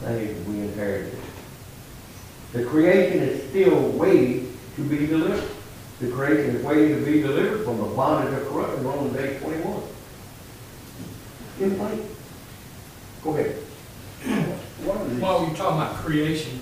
Say, 0.00 0.34
we 0.46 0.60
inherited. 0.60 1.18
The 2.52 2.64
creation 2.64 3.22
is 3.22 3.48
still 3.50 3.90
waiting 3.90 4.56
to 4.76 4.82
be 4.82 5.06
delivered. 5.06 5.50
The 6.00 6.10
creation 6.10 6.56
is 6.56 6.64
waiting 6.64 7.00
to 7.00 7.04
be 7.04 7.20
delivered 7.20 7.64
from 7.64 7.78
the 7.78 7.84
bondage 7.84 8.32
of 8.40 8.48
corruption, 8.48 8.84
Romans 8.84 9.16
eight 9.16 9.40
twenty-one. 9.40 9.82
In 11.60 11.78
wait. 11.78 12.04
Go 13.24 13.30
ahead. 13.36 13.56
One 14.84 14.96
of 14.98 15.20
While 15.20 15.46
you're 15.46 15.56
talking 15.56 15.80
about 15.80 15.96
creation, 15.96 16.57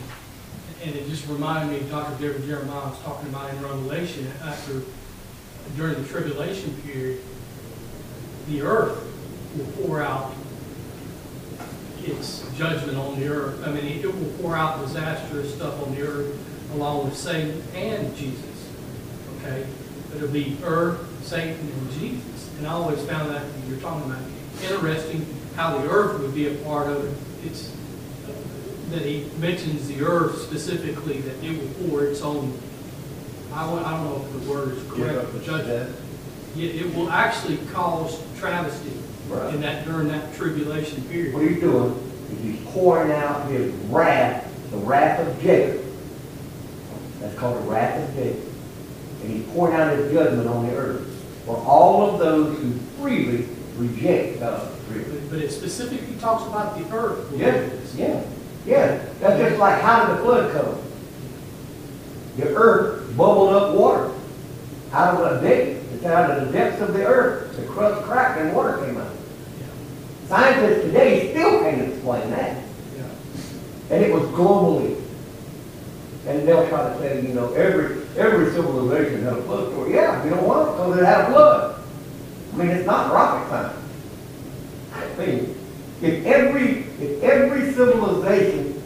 and 0.87 0.95
it 0.95 1.09
just 1.09 1.27
reminded 1.27 1.83
me, 1.83 1.89
Dr. 1.91 2.13
Deborah 2.23 2.47
Jeremiah 2.47 2.89
was 2.91 2.99
talking 3.01 3.29
about 3.29 3.53
in 3.53 3.61
Revelation, 3.61 4.31
after, 4.45 4.83
during 5.77 6.01
the 6.01 6.09
tribulation 6.09 6.81
period, 6.83 7.21
the 8.47 8.63
earth 8.63 9.05
will 9.57 9.85
pour 9.85 10.01
out 10.01 10.33
its 12.05 12.49
judgment 12.57 12.97
on 12.97 13.19
the 13.19 13.27
earth. 13.27 13.67
I 13.67 13.73
mean, 13.73 13.99
it 13.99 14.07
will 14.07 14.33
pour 14.41 14.57
out 14.57 14.81
disastrous 14.81 15.53
stuff 15.57 15.85
on 15.85 15.93
the 15.97 16.03
earth 16.03 16.73
along 16.75 17.07
with 17.07 17.17
Satan 17.17 17.61
and 17.75 18.17
Jesus. 18.17 18.71
Okay? 19.39 19.67
It'll 20.15 20.29
be 20.29 20.57
earth, 20.63 21.05
Satan, 21.25 21.59
and 21.59 21.91
Jesus. 21.99 22.49
And 22.59 22.67
I 22.69 22.71
always 22.71 23.05
found 23.07 23.31
that, 23.31 23.45
you're 23.69 23.81
talking 23.81 24.09
about, 24.09 24.23
interesting 24.63 25.27
how 25.57 25.79
the 25.79 25.91
earth 25.91 26.21
would 26.21 26.35
be 26.35 26.47
a 26.47 26.55
part 26.65 26.87
of 26.87 27.05
it. 27.05 27.47
It's, 27.51 27.76
that 28.91 29.03
he 29.03 29.29
mentions 29.39 29.89
the 29.89 30.03
earth 30.03 30.41
specifically, 30.43 31.21
that 31.21 31.43
it 31.45 31.59
will 31.61 31.89
pour 31.89 32.05
its 32.05 32.21
own, 32.23 32.57
I 33.53 33.67
don't, 33.69 33.85
I 33.85 33.91
don't 33.97 34.05
know 34.05 34.25
if 34.25 34.45
the 34.45 34.51
word 34.51 34.77
is 34.77 34.91
correct, 34.91 35.15
but 35.17 35.33
the 35.33 35.41
judgment. 35.45 35.97
It, 36.57 36.77
it 36.77 36.95
will 36.95 37.11
actually 37.11 37.59
cause 37.73 38.21
travesty 38.39 38.93
Right. 39.29 39.53
in 39.55 39.61
that, 39.63 39.85
during 39.85 40.07
that 40.09 40.35
tribulation 40.37 41.03
period. 41.09 41.35
What 41.35 41.43
he's 41.43 41.59
doing 41.59 41.93
is 42.31 42.41
he's 42.43 42.67
pouring 42.69 43.11
out 43.11 43.51
his 43.51 43.75
wrath, 43.91 44.47
the 44.71 44.77
wrath 44.77 45.27
of 45.27 45.43
Jacob. 45.43 45.85
That's 47.21 47.35
called 47.37 47.57
the 47.57 47.69
wrath 47.69 48.09
of 48.09 48.15
Jacob. 48.15 48.45
And 49.23 49.33
he's 49.33 49.47
pouring 49.49 49.75
out 49.75 49.97
his 49.97 50.13
judgment 50.13 50.47
on 50.47 50.69
the 50.69 50.77
earth 50.77 51.03
for 51.45 51.57
all 51.57 52.09
of 52.13 52.21
those 52.21 52.57
who 52.57 52.73
freely 53.03 53.49
reject 53.77 54.39
God. 54.39 54.71
But 54.93 55.31
but 55.31 55.39
it 55.41 55.51
specifically 55.51 56.15
talks 56.21 56.45
about 56.47 56.79
the 56.79 56.89
earth. 56.97 57.33
Yeah, 57.35 57.69
yeah, 57.97 58.23
yeah. 58.67 59.03
That's 59.21 59.41
just 59.41 59.59
like 59.59 59.81
how 59.81 60.07
did 60.07 60.17
the 60.19 60.23
flood 60.23 60.53
come? 60.53 60.83
The 62.37 62.55
earth 62.55 63.17
bubbled 63.17 63.55
up 63.55 63.75
water 63.75 64.13
out 64.93 65.15
of 65.23 65.41
the 65.43 65.49
depth. 65.49 65.93
It's 65.95 66.05
out 66.05 66.31
of 66.31 66.47
the 66.47 66.53
depths 66.53 66.83
of 66.83 66.93
the 66.93 67.05
earth. 67.07 67.57
The 67.57 67.63
crust 67.67 68.03
cracked 68.05 68.39
and 68.41 68.55
water 68.55 68.77
came 68.85 68.99
out. 68.99 69.11
Yeah, 69.59 70.29
Scientists 70.29 70.83
today 70.83 71.31
still 71.31 71.61
can't 71.61 71.81
explain 71.93 72.31
that. 72.31 72.63
yeah. 72.97 73.05
And 73.91 74.05
it 74.05 74.13
was 74.13 74.23
globally. 74.31 75.01
And 76.27 76.47
they'll 76.47 76.69
try 76.69 76.93
to 76.93 76.99
say, 76.99 77.23
you 77.23 77.35
know, 77.35 77.53
every, 77.55 78.03
every 78.19 78.51
civilization 78.53 79.23
had 79.23 79.35
a 79.35 79.43
flood 79.43 79.71
story. 79.73 79.95
Yeah, 79.95 80.23
you 80.25 80.31
know 80.31 80.43
what? 80.43 80.73
Because 80.73 80.99
it 80.99 81.05
had 81.05 81.21
a 81.21 81.27
flood. 81.29 81.81
I 82.53 82.57
mean, 82.57 82.69
it's 82.69 82.87
not 82.87 83.13
rocket 83.13 83.49
science. 83.49 83.79
I 84.93 85.25
mean, 85.25 85.55
if 86.03 86.27
every, 86.27 86.85
if 87.01 87.23
every 87.23 87.73
civilization 87.73 88.83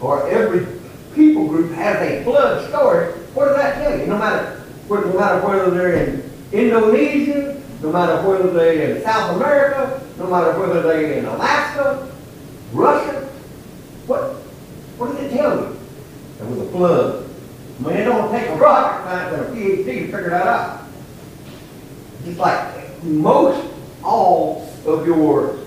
or 0.00 0.28
every 0.28 0.66
people 1.14 1.48
group 1.48 1.72
has 1.72 1.96
a 1.96 2.22
flood 2.24 2.68
story, 2.68 3.12
what 3.34 3.46
does 3.46 3.56
that 3.56 3.82
tell 3.82 3.98
you? 3.98 4.06
No 4.06 4.18
matter, 4.18 4.62
no 4.88 5.18
matter 5.18 5.46
whether 5.46 5.70
they're 5.70 6.04
in 6.04 6.30
Indonesia, 6.52 7.60
no 7.82 7.92
matter 7.92 8.26
whether 8.28 8.50
they're 8.50 8.96
in 8.96 9.02
South 9.02 9.36
America, 9.36 10.00
no 10.18 10.26
matter 10.28 10.58
whether 10.58 10.82
they're 10.82 11.12
in 11.18 11.24
Alaska, 11.24 12.12
Russia, 12.72 13.28
what, 14.06 14.34
what 14.98 15.12
does 15.12 15.24
it 15.24 15.36
tell 15.36 15.56
you? 15.56 15.78
There 16.38 16.48
was 16.48 16.58
a 16.60 16.70
flood. 16.70 17.30
I 17.78 17.82
mean, 17.82 17.96
it 17.96 18.04
don't 18.04 18.30
take 18.30 18.48
a 18.48 18.54
rocket 18.56 19.04
science 19.04 19.36
and 19.36 19.58
a 19.58 19.60
PhD 19.60 19.84
to 19.84 20.04
figure 20.04 20.30
that 20.30 20.46
out. 20.46 20.84
Just 22.24 22.38
like 22.38 23.02
most 23.02 23.72
all 24.02 24.72
of 24.86 25.06
your 25.06 25.58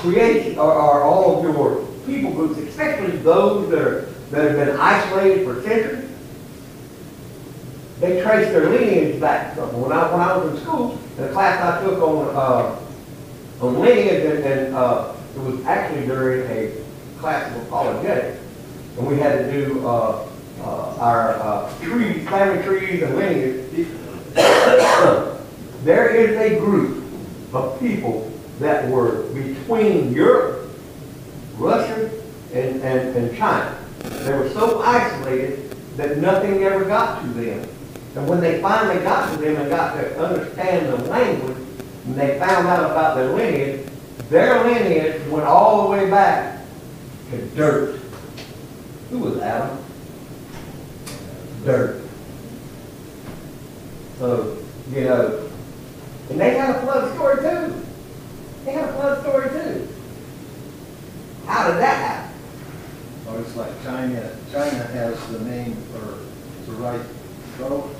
creation, 0.00 0.58
all 0.58 1.38
of 1.38 1.44
your 1.44 1.86
people 2.06 2.32
groups, 2.32 2.58
especially 2.58 3.16
those 3.18 3.68
that 3.70 3.80
are, 3.80 4.00
that 4.30 4.50
have 4.50 4.66
been 4.66 4.76
isolated 4.76 5.44
for 5.44 5.62
centuries, 5.62 6.10
they 8.00 8.22
trace 8.22 8.48
their 8.48 8.70
lineage 8.70 9.20
back. 9.20 9.56
When 9.56 9.92
I, 9.92 10.10
when 10.10 10.20
I 10.20 10.36
was 10.36 10.54
in 10.54 10.64
school, 10.64 10.98
the 11.16 11.28
class 11.28 11.62
I 11.62 11.84
took 11.84 12.00
on, 12.00 12.34
uh, 12.34 13.64
on 13.64 13.80
lineage, 13.80 14.24
and, 14.24 14.44
and, 14.44 14.74
uh, 14.74 15.14
it 15.36 15.40
was 15.40 15.64
actually 15.64 16.06
during 16.06 16.50
a 16.50 16.72
class 17.18 17.54
of 17.54 17.62
apologetics, 17.62 18.42
and 18.96 19.06
we 19.06 19.18
had 19.18 19.38
to 19.38 19.52
do, 19.52 19.86
uh, 19.86 20.26
uh, 20.62 20.96
our, 20.98 21.34
uh, 21.34 21.78
trees, 21.80 22.26
family 22.28 22.62
trees 22.64 23.02
and 23.02 23.16
lineage. 23.16 23.86
There 25.82 26.14
is 26.14 26.36
a 26.36 26.60
group 26.60 27.02
of 27.54 27.80
people 27.80 28.29
that 28.60 28.88
were 28.88 29.22
between 29.32 30.12
Europe, 30.12 30.70
Russia, 31.56 32.10
and, 32.52 32.82
and, 32.82 33.16
and 33.16 33.36
China. 33.36 33.76
They 33.98 34.32
were 34.32 34.50
so 34.50 34.80
isolated 34.82 35.70
that 35.96 36.18
nothing 36.18 36.62
ever 36.62 36.84
got 36.84 37.22
to 37.22 37.28
them. 37.28 37.68
And 38.16 38.28
when 38.28 38.40
they 38.40 38.60
finally 38.60 39.02
got 39.02 39.32
to 39.32 39.36
them 39.38 39.56
and 39.56 39.70
got 39.70 39.94
to 39.94 40.18
understand 40.18 40.86
the 40.88 41.08
language, 41.08 41.56
and 42.06 42.14
they 42.14 42.38
found 42.38 42.66
out 42.66 42.90
about 42.90 43.16
their 43.16 43.32
lineage, 43.32 43.86
their 44.28 44.62
lineage 44.64 45.26
went 45.28 45.44
all 45.44 45.84
the 45.84 45.90
way 45.90 46.10
back 46.10 46.64
to 47.30 47.46
dirt. 47.48 48.00
Who 49.10 49.18
was 49.18 49.38
Adam? 49.38 49.78
Dirt. 51.64 52.02
So, 54.18 54.58
you 54.92 55.04
know, 55.04 55.48
and 56.30 56.40
they 56.40 56.54
had 56.54 56.76
a 56.76 56.80
flood 56.82 57.14
story 57.14 57.36
too. 57.36 57.86
They 58.64 58.72
had 58.72 58.88
a 58.90 58.92
flood 58.92 59.20
story 59.22 59.48
too. 59.48 59.88
How 61.46 61.70
did 61.70 61.78
that 61.78 61.96
happen? 61.96 62.36
Oh, 63.26 63.38
it's 63.40 63.56
like 63.56 63.82
China, 63.82 64.36
China 64.52 64.84
has 64.84 65.28
the 65.28 65.38
name 65.40 65.76
for, 65.92 66.66
to 66.66 66.72
write 66.72 67.00
vote. 67.56 67.94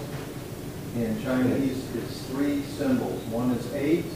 In 0.97 1.23
Chinese, 1.23 1.85
it's 1.95 2.23
three 2.27 2.63
symbols. 2.63 3.23
One 3.27 3.53
is 3.53 3.73
eight, 3.75 4.07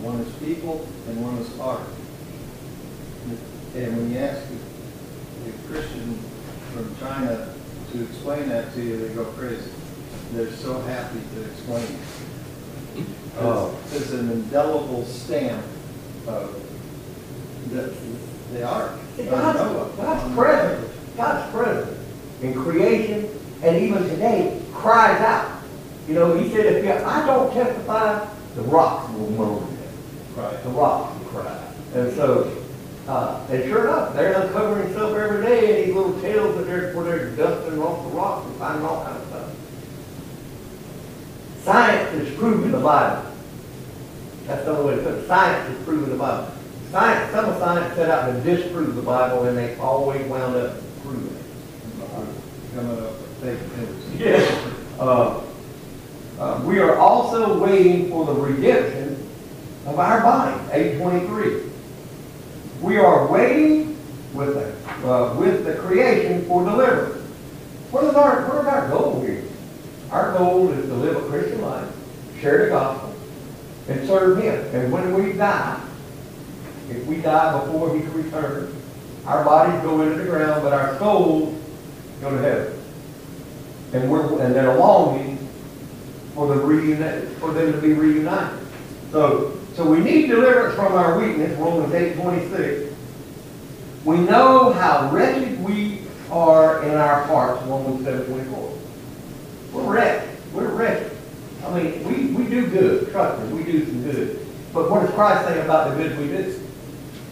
one 0.00 0.20
is 0.20 0.32
people, 0.36 0.86
and 1.08 1.22
one 1.22 1.38
is 1.38 1.58
art. 1.58 1.86
And 3.74 3.96
when 3.96 4.12
you 4.12 4.18
ask 4.18 4.42
a 4.46 5.68
Christian 5.68 6.18
from 6.72 6.96
China 7.00 7.52
to 7.92 8.02
explain 8.04 8.48
that 8.48 8.72
to 8.74 8.82
you, 8.82 8.96
they 8.96 9.12
go 9.14 9.24
crazy. 9.24 9.72
They're 10.32 10.52
so 10.52 10.80
happy 10.82 11.20
to 11.34 11.44
explain 11.50 11.84
it. 11.84 12.00
Oh. 13.38 13.76
It's 13.86 13.96
it's 13.96 14.10
an 14.12 14.30
indelible 14.30 15.04
stamp 15.04 15.64
of 16.26 16.54
the, 17.70 17.94
the 18.52 18.64
art. 18.66 18.92
of 19.18 19.30
God's, 19.30 19.58
Noah. 19.58 19.92
God's 19.96 20.34
presence, 20.34 20.92
God's 21.16 21.52
presence 21.52 22.00
in 22.42 22.54
creation 22.54 23.28
and 23.62 23.76
even 23.76 24.02
today 24.04 24.60
cries 24.72 25.20
out 25.20 25.62
You 26.06 26.14
know, 26.14 26.34
he 26.36 26.50
said, 26.50 26.66
if 26.66 26.84
you, 26.84 26.92
I 26.92 27.24
don't 27.24 27.52
testify, 27.54 28.28
the 28.54 28.62
rocks 28.62 29.10
will 29.14 29.30
moan. 29.30 29.78
Right. 30.36 30.62
The 30.62 30.68
rocks 30.70 31.18
will 31.18 31.26
cry. 31.26 31.72
And 31.94 32.12
so, 32.12 32.62
uh, 33.08 33.46
and 33.50 33.64
sure 33.64 33.84
enough, 33.84 34.14
they're 34.14 34.40
uncovering 34.42 34.92
stuff 34.92 35.16
every 35.16 35.46
day 35.46 35.82
in 35.82 35.86
these 35.86 35.96
little 35.96 36.20
tails 36.20 36.56
that 36.56 36.66
they're, 36.66 36.92
where 36.94 37.04
they're 37.04 37.30
dusting 37.36 37.80
off 37.80 38.04
the 38.04 38.16
rocks 38.16 38.46
and 38.46 38.56
finding 38.56 38.84
all 38.86 39.02
kinds 39.04 39.16
of 39.16 39.22
stuff. 39.22 39.23
Science 41.64 42.12
is 42.14 42.38
proving 42.38 42.70
the 42.72 42.78
Bible. 42.78 43.30
That's 44.46 44.64
the 44.64 44.70
only 44.76 44.84
way 44.96 45.02
to 45.02 45.02
put 45.10 45.18
it. 45.18 45.26
Science 45.26 45.74
is 45.74 45.84
proving 45.84 46.10
the 46.10 46.16
Bible. 46.16 46.52
Science, 46.90 47.32
some 47.32 47.46
of 47.46 47.58
science 47.58 47.94
set 47.96 48.10
out 48.10 48.26
to 48.30 48.40
disprove 48.42 48.94
the 48.94 49.02
Bible, 49.02 49.44
and 49.44 49.56
they 49.56 49.74
always 49.76 50.24
wound 50.26 50.54
up 50.56 50.76
proving 51.02 51.34
it. 51.34 51.42
Coming 52.74 52.98
up 52.98 53.12
with 53.12 53.40
fake 53.40 53.78
news. 53.78 54.20
Yes. 54.20 54.74
Uh, 54.98 55.42
uh, 56.38 56.62
We 56.66 56.78
are 56.80 56.96
also 56.96 57.58
waiting 57.62 58.10
for 58.10 58.26
the 58.26 58.34
redemption 58.34 59.26
of 59.86 59.98
our 59.98 60.20
body, 60.20 60.60
eight 60.72 60.98
twenty-three. 60.98 61.62
We 62.82 62.98
are 62.98 63.26
waiting 63.26 63.96
with 64.34 64.54
the, 64.54 65.08
uh, 65.08 65.34
with 65.36 65.64
the 65.64 65.74
creation 65.76 66.44
for 66.46 66.64
deliverance. 66.64 67.22
What 67.90 68.04
is 68.04 68.14
our, 68.14 68.46
what 68.48 68.60
is 68.60 68.66
our 68.66 68.88
goal 68.88 69.22
here? 69.22 69.42
Our 70.14 70.32
goal 70.38 70.70
is 70.70 70.86
to 70.86 70.94
live 70.94 71.16
a 71.16 71.28
Christian 71.28 71.60
life, 71.60 71.92
share 72.40 72.66
the 72.66 72.70
gospel, 72.70 73.12
and 73.88 74.06
serve 74.06 74.40
Him. 74.40 74.64
And 74.72 74.92
when 74.92 75.12
we 75.12 75.32
die, 75.32 75.80
if 76.88 77.04
we 77.06 77.16
die 77.16 77.58
before 77.58 77.98
He 77.98 78.04
returns, 78.06 78.72
our 79.26 79.44
bodies 79.44 79.82
go 79.82 80.02
into 80.02 80.22
the 80.22 80.30
ground, 80.30 80.62
but 80.62 80.72
our 80.72 80.96
souls 81.00 81.60
go 82.20 82.30
to 82.30 82.36
heaven. 82.36 82.80
And 83.92 84.08
we're, 84.08 84.40
and 84.40 84.54
they're 84.54 84.78
longing 84.78 85.36
for 86.36 86.46
the 86.46 86.60
reunite, 86.60 87.30
for 87.38 87.52
them 87.52 87.72
to 87.72 87.78
be 87.78 87.92
reunited. 87.94 88.60
So, 89.10 89.58
so 89.74 89.84
we 89.84 89.98
need 89.98 90.28
deliverance 90.28 90.76
from 90.76 90.92
our 90.92 91.18
weakness, 91.18 91.58
Romans 91.58 91.92
eight 91.92 92.14
twenty-six. 92.14 92.94
We 94.04 94.18
know 94.18 94.72
how 94.74 95.10
wretched 95.10 95.60
we 95.64 96.02
are 96.30 96.84
in 96.84 96.94
our 96.94 97.24
hearts, 97.24 97.64
Romans 97.64 98.04
seven 98.04 98.26
twenty-four. 98.26 98.73
We're 99.74 99.92
wretched, 99.92 100.30
we're 100.54 100.68
wretched. 100.68 101.10
I 101.64 101.82
mean, 101.82 102.04
we, 102.04 102.44
we 102.44 102.48
do 102.48 102.68
good, 102.68 103.10
trust 103.10 103.42
me, 103.42 103.52
we 103.52 103.64
do 103.64 103.84
some 103.84 104.04
good. 104.04 104.46
But 104.72 104.90
what 104.90 105.00
does 105.00 105.10
Christ 105.14 105.48
say 105.48 105.60
about 105.60 105.90
the 105.90 105.96
good 105.96 106.16
we 106.18 106.28
do? 106.28 106.60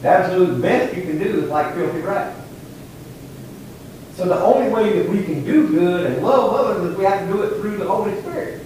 The 0.03 0.09
absolute 0.09 0.61
best 0.61 0.97
you 0.97 1.03
can 1.03 1.19
do 1.19 1.45
is 1.45 1.49
like 1.49 1.75
filthy 1.75 2.01
rags. 2.01 2.37
So 4.15 4.25
the 4.27 4.41
only 4.41 4.71
way 4.71 4.99
that 4.99 5.09
we 5.09 5.23
can 5.23 5.45
do 5.45 5.69
good 5.69 6.07
and 6.07 6.23
love 6.23 6.53
others 6.53 6.91
is 6.91 6.99
we 6.99 7.05
have 7.05 7.27
to 7.27 7.33
do 7.33 7.43
it 7.43 7.61
through 7.61 7.77
the 7.77 7.87
Holy 7.87 8.21
Spirit. 8.21 8.65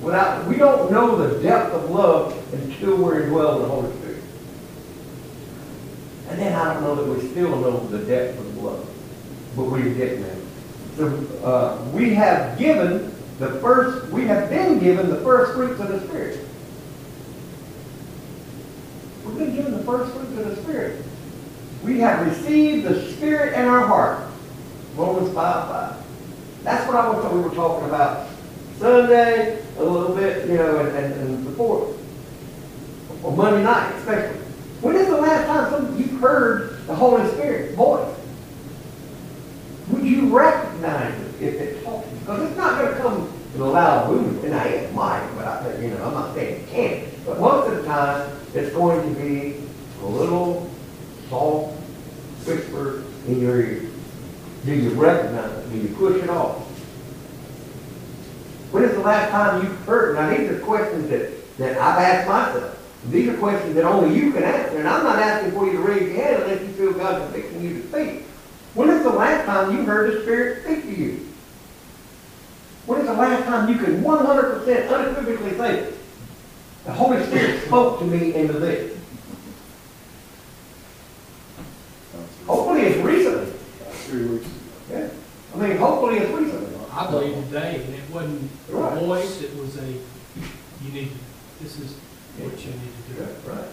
Without, 0.00 0.46
we 0.46 0.56
don't 0.56 0.90
know 0.90 1.16
the 1.16 1.42
depth 1.42 1.72
of 1.74 1.90
love 1.90 2.32
until 2.54 2.96
we're 2.96 3.22
indwelled 3.22 3.56
in 3.56 3.62
the 3.62 3.68
Holy 3.68 3.92
Spirit. 3.98 4.22
And 6.30 6.38
then 6.40 6.52
I 6.54 6.74
don't 6.74 6.82
know 6.82 6.94
that 6.94 7.22
we 7.22 7.28
still 7.28 7.50
know 7.60 7.86
the 7.88 7.98
depth 7.98 8.38
of 8.38 8.62
love, 8.62 8.88
but 9.54 9.64
we're 9.64 9.94
getting 9.94 10.22
there. 10.22 10.36
So 10.96 11.08
uh, 11.44 11.84
we 11.92 12.14
have 12.14 12.58
given 12.58 13.14
the 13.38 13.50
first, 13.60 14.10
we 14.10 14.26
have 14.26 14.48
been 14.48 14.78
given 14.78 15.10
the 15.10 15.20
first 15.20 15.52
fruits 15.52 15.78
of 15.78 15.88
the 15.88 16.00
Spirit. 16.08 16.40
We've 19.26 19.38
been 19.38 19.54
given 19.54 19.72
the 19.72 19.84
first 19.84 20.14
fruits 20.14 20.38
of 20.38 20.56
the 20.56 20.62
Spirit. 20.62 21.04
We 21.84 22.00
have 22.00 22.26
received 22.26 22.86
the 22.86 23.12
Spirit 23.12 23.52
in 23.54 23.66
our 23.66 23.86
heart. 23.86 24.26
Romans 24.94 25.34
5 25.34 25.68
5. 25.68 26.04
That's 26.62 26.86
what 26.88 26.96
I 26.96 27.10
was, 27.10 27.32
we 27.32 27.40
were 27.40 27.54
talking 27.54 27.88
about 27.88 28.28
Sunday, 28.78 29.62
a 29.76 29.84
little 29.84 30.16
bit, 30.16 30.48
you 30.48 30.56
know, 30.56 30.78
and, 30.78 30.96
and, 30.96 31.12
and 31.14 31.44
before. 31.44 31.94
Or 33.22 33.36
Monday 33.36 33.62
night, 33.62 33.94
especially. 33.96 34.40
When 34.80 34.96
is 34.96 35.08
the 35.08 35.16
last 35.16 35.46
time 35.46 35.70
some, 35.70 35.98
you've 35.98 36.20
heard 36.20 36.86
the 36.86 36.94
Holy 36.94 37.28
Spirit 37.32 37.74
voice? 37.74 38.14
Would 39.90 40.04
you 40.04 40.36
recognize 40.36 40.65
it 40.84 41.42
if 41.42 41.60
it 41.60 41.84
talks? 41.84 42.08
Because 42.08 42.48
it's 42.48 42.56
not 42.56 42.80
going 42.80 42.94
to 42.94 43.00
come 43.00 43.32
in 43.54 43.60
a 43.60 43.66
loud 43.66 44.08
boom, 44.08 44.44
and 44.44 44.54
I 44.54 44.64
it 44.64 44.94
might, 44.94 45.28
but 45.34 45.46
I, 45.46 45.78
you 45.78 45.88
know, 45.88 46.04
I'm 46.04 46.14
not 46.14 46.34
saying 46.34 46.62
it 46.62 46.68
can't. 46.68 47.26
But 47.26 47.40
most 47.40 47.70
of 47.70 47.76
the 47.76 47.84
time, 47.84 48.30
it's 48.54 48.74
going 48.74 49.14
to 49.14 49.20
be 49.20 49.62
a 50.02 50.06
little 50.06 50.70
soft 51.28 51.74
whisper 52.46 53.02
in 53.26 53.40
your 53.40 53.60
ear. 53.60 53.82
Do 54.64 54.74
you 54.74 54.90
recognize 54.90 55.52
it? 55.52 55.70
Do 55.70 55.78
you 55.78 55.94
push 55.94 56.22
it 56.22 56.28
off? 56.28 56.62
When 58.72 58.84
is 58.84 58.92
the 58.92 59.00
last 59.00 59.30
time 59.30 59.62
you've 59.62 59.78
heard? 59.84 60.16
Now, 60.16 60.28
these 60.28 60.50
are 60.50 60.58
questions 60.60 61.08
that, 61.10 61.56
that 61.58 61.78
I've 61.78 61.98
asked 61.98 62.28
myself. 62.28 62.82
These 63.10 63.28
are 63.28 63.38
questions 63.38 63.74
that 63.76 63.84
only 63.84 64.16
you 64.16 64.32
can 64.32 64.42
answer, 64.42 64.78
and 64.78 64.88
I'm 64.88 65.04
not 65.04 65.18
asking 65.18 65.52
for 65.52 65.66
you 65.66 65.72
to 65.72 65.78
raise 65.78 66.02
your 66.02 66.24
hand 66.24 66.42
unless 66.42 66.60
you 66.62 66.68
feel 66.74 66.92
God's 66.92 67.24
convicting 67.32 67.62
you 67.62 67.80
to 67.80 67.88
speak. 67.88 68.25
When 68.76 68.90
is 68.90 69.02
the 69.02 69.10
last 69.10 69.46
time 69.46 69.74
you 69.74 69.84
heard 69.84 70.12
the 70.12 70.22
Spirit 70.22 70.62
speak 70.64 70.82
to 70.84 70.94
you? 70.94 71.26
When 72.84 73.00
is 73.00 73.06
the 73.06 73.14
last 73.14 73.44
time 73.46 73.68
you 73.70 73.78
can 73.82 74.02
100% 74.02 74.88
unequivocally 74.92 75.56
say, 75.56 75.92
the 76.84 76.92
Holy 76.92 77.24
Spirit 77.24 77.64
spoke 77.66 77.98
to 78.00 78.04
me 78.04 78.34
into 78.34 78.52
this? 78.52 78.98
Hopefully 82.46 82.82
it's 82.82 83.02
recently. 83.04 83.52
Three 84.06 84.26
weeks 84.26 84.44
ago. 84.46 84.54
Yeah. 84.92 85.08
I 85.54 85.56
mean, 85.68 85.76
hopefully 85.78 86.18
it's 86.18 86.30
recently. 86.30 86.78
I 86.92 87.10
believe 87.10 87.34
today, 87.46 87.82
and 87.82 87.94
it 87.94 88.10
wasn't 88.10 88.50
a 88.70 88.76
Right. 88.76 88.98
voice, 88.98 89.40
it 89.42 89.56
was 89.58 89.76
a, 89.78 89.86
you 89.86 90.92
need, 90.92 91.10
to- 91.10 91.64
this 91.64 91.78
is 91.80 91.94
what 92.38 92.52
you 92.60 92.72
need 92.72 92.92
to 93.08 93.24
do. 93.24 93.50
Right, 93.50 93.66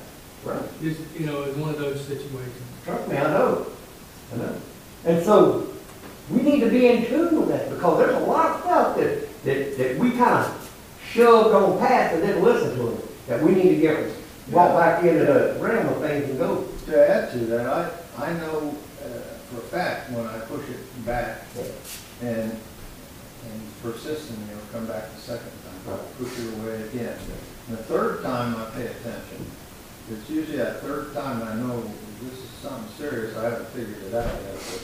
right. 0.45 0.63
It's, 0.81 0.99
you 1.19 1.25
know, 1.25 1.43
it's 1.43 1.57
one 1.57 1.69
of 1.71 1.77
those 1.79 2.01
situations. 2.01 2.63
Trust 2.85 3.07
me, 3.09 3.17
I 3.17 3.23
know. 3.23 3.67
I 4.33 4.37
know. 4.37 4.55
And 5.05 5.23
so, 5.23 5.67
we 6.29 6.41
need 6.41 6.61
to 6.61 6.69
be 6.69 6.87
in 6.87 7.05
tune 7.05 7.39
with 7.39 7.49
that, 7.49 7.69
because 7.69 7.97
there's 7.99 8.15
a 8.15 8.19
lot 8.25 8.55
of 8.55 8.61
stuff 8.61 8.97
that, 8.97 9.43
that, 9.43 9.77
that 9.77 9.97
we 9.97 10.11
kind 10.11 10.45
of 10.45 10.73
shoved 11.11 11.53
on 11.53 11.77
past 11.79 12.13
and 12.15 12.23
didn't 12.23 12.43
listen 12.43 12.75
to 12.77 12.91
it, 12.93 13.27
that 13.27 13.43
we 13.43 13.51
need 13.53 13.75
to 13.75 13.81
get, 13.81 14.09
walk 14.51 14.77
back 14.77 15.03
into 15.03 15.25
the 15.25 15.57
realm 15.59 15.87
of 15.87 15.99
things 16.01 16.29
and 16.29 16.39
go. 16.39 16.67
To 16.87 17.09
add 17.09 17.31
to 17.31 17.37
that, 17.45 17.65
I, 17.65 18.25
I 18.25 18.33
know 18.33 18.75
uh, 19.01 19.07
for 19.49 19.57
a 19.59 19.67
fact, 19.71 20.11
when 20.11 20.27
I 20.27 20.39
push 20.39 20.67
it 20.69 21.05
back 21.05 21.43
and, 22.21 22.51
and 22.51 23.81
persist 23.81 24.31
and 24.31 24.49
it'll 24.49 24.61
come 24.73 24.85
back 24.85 25.09
the 25.15 25.21
second 25.21 25.47
time, 25.47 25.73
Right. 25.85 26.17
push 26.17 26.39
it 26.39 26.53
away 26.59 26.81
again. 26.83 27.17
The 27.69 27.75
third 27.75 28.23
time 28.23 28.55
I 28.55 28.65
pay 28.71 28.85
attention. 28.87 29.45
It's 30.09 30.29
usually 30.29 30.57
that 30.57 30.79
third 30.81 31.13
time 31.13 31.43
I 31.43 31.55
know 31.55 31.83
this 32.21 32.39
is 32.39 32.49
something 32.61 32.87
serious, 32.97 33.35
I 33.37 33.43
haven't 33.43 33.67
figured 33.67 34.01
it 34.03 34.13
out 34.13 34.25
yet, 34.25 34.83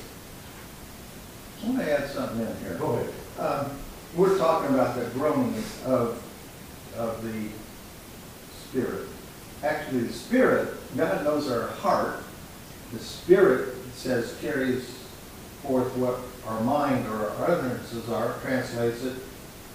let 1.66 1.76
me 1.76 1.84
add 1.84 2.10
something 2.10 2.40
in 2.40 2.58
here. 2.58 2.76
Go 2.76 2.94
ahead. 2.94 3.14
Um, 3.40 3.72
We're 4.16 4.38
talking 4.38 4.74
about 4.74 4.96
the 4.96 5.06
groaning 5.12 5.54
of, 5.86 6.22
of 6.96 7.24
the 7.24 7.50
Spirit. 8.68 9.08
Actually, 9.64 10.02
the 10.02 10.14
Spirit, 10.14 10.74
God 10.96 11.24
knows 11.24 11.50
our 11.50 11.68
heart. 11.68 12.24
The 12.94 13.00
Spirit, 13.00 13.70
it 13.70 13.94
says, 13.94 14.36
carries 14.42 14.86
forth 15.64 15.96
what 15.98 16.20
our 16.48 16.62
mind 16.62 17.06
or 17.08 17.30
our 17.30 17.52
utterances 17.52 18.10
are, 18.10 18.40
translates 18.42 19.04
it, 19.04 19.16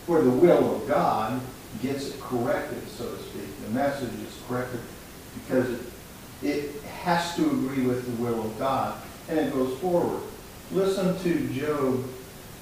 for 0.06 0.22
the 0.22 0.30
will 0.30 0.76
of 0.76 0.88
God 0.88 1.40
gets 1.82 2.08
it 2.08 2.20
corrected, 2.20 2.88
so 2.88 3.04
to 3.04 3.22
speak. 3.22 3.64
The 3.66 3.70
message 3.70 4.12
is 4.26 4.38
corrected 4.48 4.80
because 5.34 5.70
it, 5.70 5.80
it 6.42 6.82
has 6.82 7.36
to 7.36 7.44
agree 7.44 7.86
with 7.86 8.04
the 8.04 8.22
will 8.22 8.40
of 8.44 8.58
God, 8.58 9.00
and 9.28 9.38
it 9.38 9.52
goes 9.52 9.78
forward. 9.78 10.22
Listen 10.74 11.16
to 11.20 11.48
Job 11.50 12.04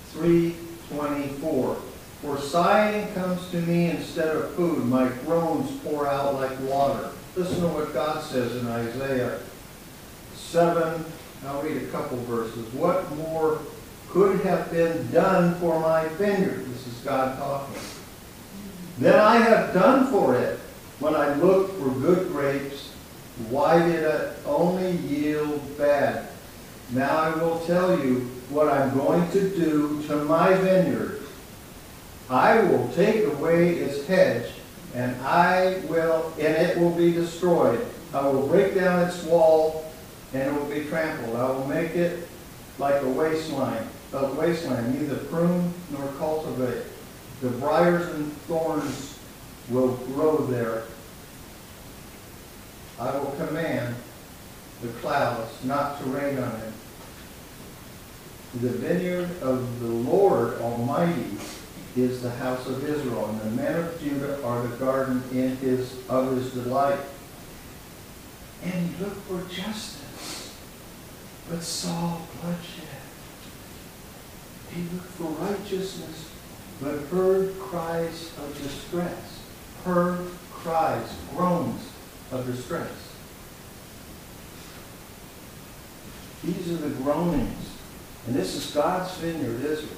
three 0.09 0.55
twenty-four. 0.90 1.77
For 2.20 2.38
sighing 2.38 3.11
comes 3.14 3.51
to 3.53 3.61
me 3.62 3.88
instead 3.88 4.37
of 4.37 4.55
food, 4.55 4.85
my 4.85 5.09
groans 5.25 5.70
pour 5.83 6.07
out 6.07 6.35
like 6.35 6.61
water. 6.61 7.09
Listen 7.37 7.62
to 7.62 7.68
what 7.68 7.94
God 7.94 8.22
says 8.22 8.55
in 8.57 8.68
Isaiah 8.68 9.40
seven, 10.35 11.07
I'll 11.46 11.62
read 11.62 11.83
a 11.83 11.87
couple 11.87 12.18
verses. 12.18 12.70
What 12.75 13.11
more 13.16 13.61
could 14.11 14.40
have 14.40 14.70
been 14.70 15.11
done 15.11 15.55
for 15.55 15.81
my 15.81 16.07
vineyard? 16.09 16.66
This 16.66 16.87
is 16.87 16.98
God 16.98 17.38
talking. 17.38 17.81
Than 18.98 19.18
I 19.18 19.37
have 19.37 19.72
done 19.72 20.09
for 20.09 20.37
it 20.37 20.59
when 21.01 21.16
I 21.16 21.35
looked 21.37 21.81
for 21.81 21.88
good 21.88 22.29
grapes. 22.29 22.92
Why 23.48 23.79
did 23.79 24.05
it 24.05 24.37
only 24.44 24.98
yield 24.98 25.79
bad? 25.79 26.29
Now 26.92 27.16
I 27.16 27.35
will 27.42 27.59
tell 27.61 27.98
you 27.98 28.20
what 28.50 28.68
I'm 28.68 28.94
going 28.94 29.31
to 29.31 29.48
do 29.57 30.02
to 30.09 30.16
my 30.24 30.52
vineyard. 30.52 31.22
I 32.28 32.62
will 32.62 32.88
take 32.88 33.24
away 33.24 33.76
its 33.76 34.07
hedge, 34.07 34.52
and 34.94 35.16
I 35.22 35.81
will, 35.88 36.35
and 36.38 36.55
it 36.55 36.76
will 36.78 36.94
be 36.94 37.12
destroyed. 37.12 37.87
I 38.12 38.26
will 38.28 38.46
break 38.46 38.74
down 38.74 39.09
its 39.09 39.22
wall, 39.24 39.90
and 40.35 40.42
it 40.42 40.52
will 40.52 40.68
be 40.68 40.85
trampled. 40.85 41.35
I 41.35 41.48
will 41.48 41.66
make 41.66 41.92
it 41.92 42.28
like 42.78 43.00
a 43.02 43.09
wasteland, 43.09 43.88
a 44.12 44.26
wasteland, 44.35 44.98
neither 44.98 45.16
prune 45.16 45.72
nor 45.90 46.07
cultivate. 46.18 46.85
the 47.40 47.48
briars 47.48 48.07
and 48.14 48.33
thorns 48.46 49.18
will 49.68 49.96
grow 50.14 50.46
there. 50.46 50.85
I 53.00 53.16
will 53.16 53.33
command 53.33 53.96
the 54.83 54.88
clouds 55.00 55.52
not 55.64 55.98
to 55.98 56.05
rain 56.11 56.38
on 56.38 56.61
it. 56.61 56.72
The 58.61 58.69
vineyard 58.69 59.31
of 59.41 59.81
the 59.81 59.87
Lord 59.87 60.61
Almighty 60.61 61.38
is 61.97 62.21
the 62.21 62.31
house 62.31 62.67
of 62.67 62.87
Israel, 62.87 63.27
and 63.31 63.41
the 63.41 63.62
men 63.62 63.81
of 63.81 63.99
Judah 63.99 64.45
are 64.45 64.62
the 64.67 64.77
garden 64.77 65.23
in 65.33 65.57
his, 65.57 66.07
of 66.07 66.37
his 66.37 66.53
delight. 66.53 66.99
And 68.62 68.75
he 68.75 69.03
looked 69.03 69.23
for 69.23 69.41
justice, 69.51 70.55
but 71.49 71.62
saw 71.62 72.19
bloodshed. 72.43 72.85
He 74.71 74.83
looked 74.83 75.12
for 75.12 75.31
righteousness, 75.31 76.31
but 76.79 76.99
heard 77.05 77.59
cries 77.59 78.33
of 78.38 78.62
distress, 78.62 79.41
heard 79.85 80.27
cries, 80.51 81.11
groans 81.35 81.81
of 82.31 82.47
distress. 82.47 82.91
These 86.45 86.71
are 86.73 86.88
the 86.88 86.91
groanings. 87.03 87.71
And 88.26 88.37
this 88.37 88.54
is 88.54 88.70
God's 88.72 89.12
vineyard, 89.16 89.64
Israel. 89.64 89.96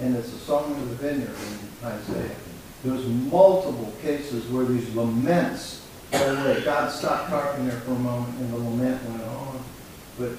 And 0.00 0.16
it's 0.16 0.32
a 0.32 0.38
song 0.38 0.72
of 0.72 0.88
the 0.90 0.96
vineyard 0.96 1.30
in 1.30 1.86
Isaiah. 1.86 2.34
There's 2.82 3.06
multiple 3.06 3.92
cases 4.02 4.48
where 4.48 4.64
these 4.64 4.92
laments, 4.94 5.86
God 6.10 6.90
stopped 6.90 7.30
talking 7.30 7.68
there 7.68 7.78
for 7.80 7.92
a 7.92 7.98
moment 7.98 8.36
and 8.40 8.52
the 8.52 8.58
lament 8.58 9.02
went 9.08 9.22
on. 9.22 9.64
But, 10.18 10.30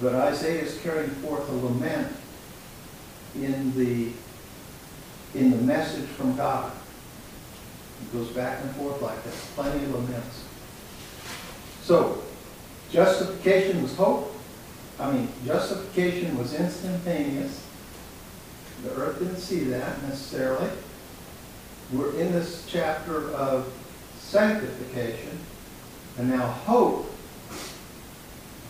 but 0.00 0.14
Isaiah 0.14 0.62
is 0.62 0.80
carrying 0.80 1.10
forth 1.10 1.48
a 1.48 1.52
lament 1.52 2.14
in 3.34 3.76
the, 3.76 4.12
in 5.38 5.50
the 5.50 5.58
message 5.58 6.06
from 6.10 6.36
God. 6.36 6.72
It 8.02 8.12
goes 8.12 8.28
back 8.28 8.62
and 8.62 8.70
forth 8.76 9.02
like 9.02 9.22
that, 9.24 9.32
plenty 9.56 9.84
of 9.84 9.94
laments. 9.94 10.44
So, 11.82 12.22
justification 12.90 13.82
was 13.82 13.94
hope. 13.96 14.33
I 14.98 15.10
mean, 15.10 15.28
justification 15.44 16.38
was 16.38 16.54
instantaneous. 16.54 17.60
The 18.84 18.94
earth 18.94 19.18
didn't 19.18 19.38
see 19.38 19.64
that 19.64 20.02
necessarily. 20.02 20.70
We're 21.92 22.12
in 22.18 22.32
this 22.32 22.64
chapter 22.68 23.30
of 23.32 23.72
sanctification, 24.18 25.38
and 26.16 26.30
now 26.30 26.46
hope 26.46 27.10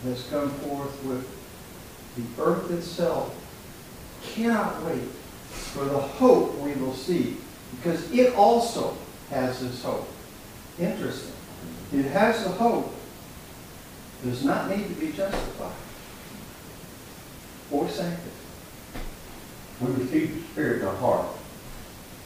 has 0.03 0.27
come 0.29 0.49
forth 0.49 1.03
with 1.03 1.27
the 2.15 2.43
earth 2.43 2.71
itself. 2.71 3.33
Cannot 4.23 4.83
wait 4.83 5.03
for 5.49 5.85
the 5.85 5.99
hope 5.99 6.57
we 6.59 6.73
will 6.73 6.93
see, 6.93 7.37
because 7.77 8.11
it 8.11 8.33
also 8.35 8.97
has 9.29 9.59
this 9.59 9.83
hope. 9.83 10.07
Interesting. 10.79 11.33
It 11.93 12.05
has 12.05 12.43
the 12.43 12.49
hope, 12.49 12.93
does 14.23 14.43
not 14.43 14.69
need 14.69 14.87
to 14.87 14.93
be 14.95 15.11
justified 15.11 15.71
or 17.71 17.87
sanctified. 17.89 18.31
We 19.81 19.91
receive 19.91 20.33
the 20.35 20.41
Spirit 20.51 20.81
in 20.81 20.87
our 20.87 20.95
heart. 20.95 21.27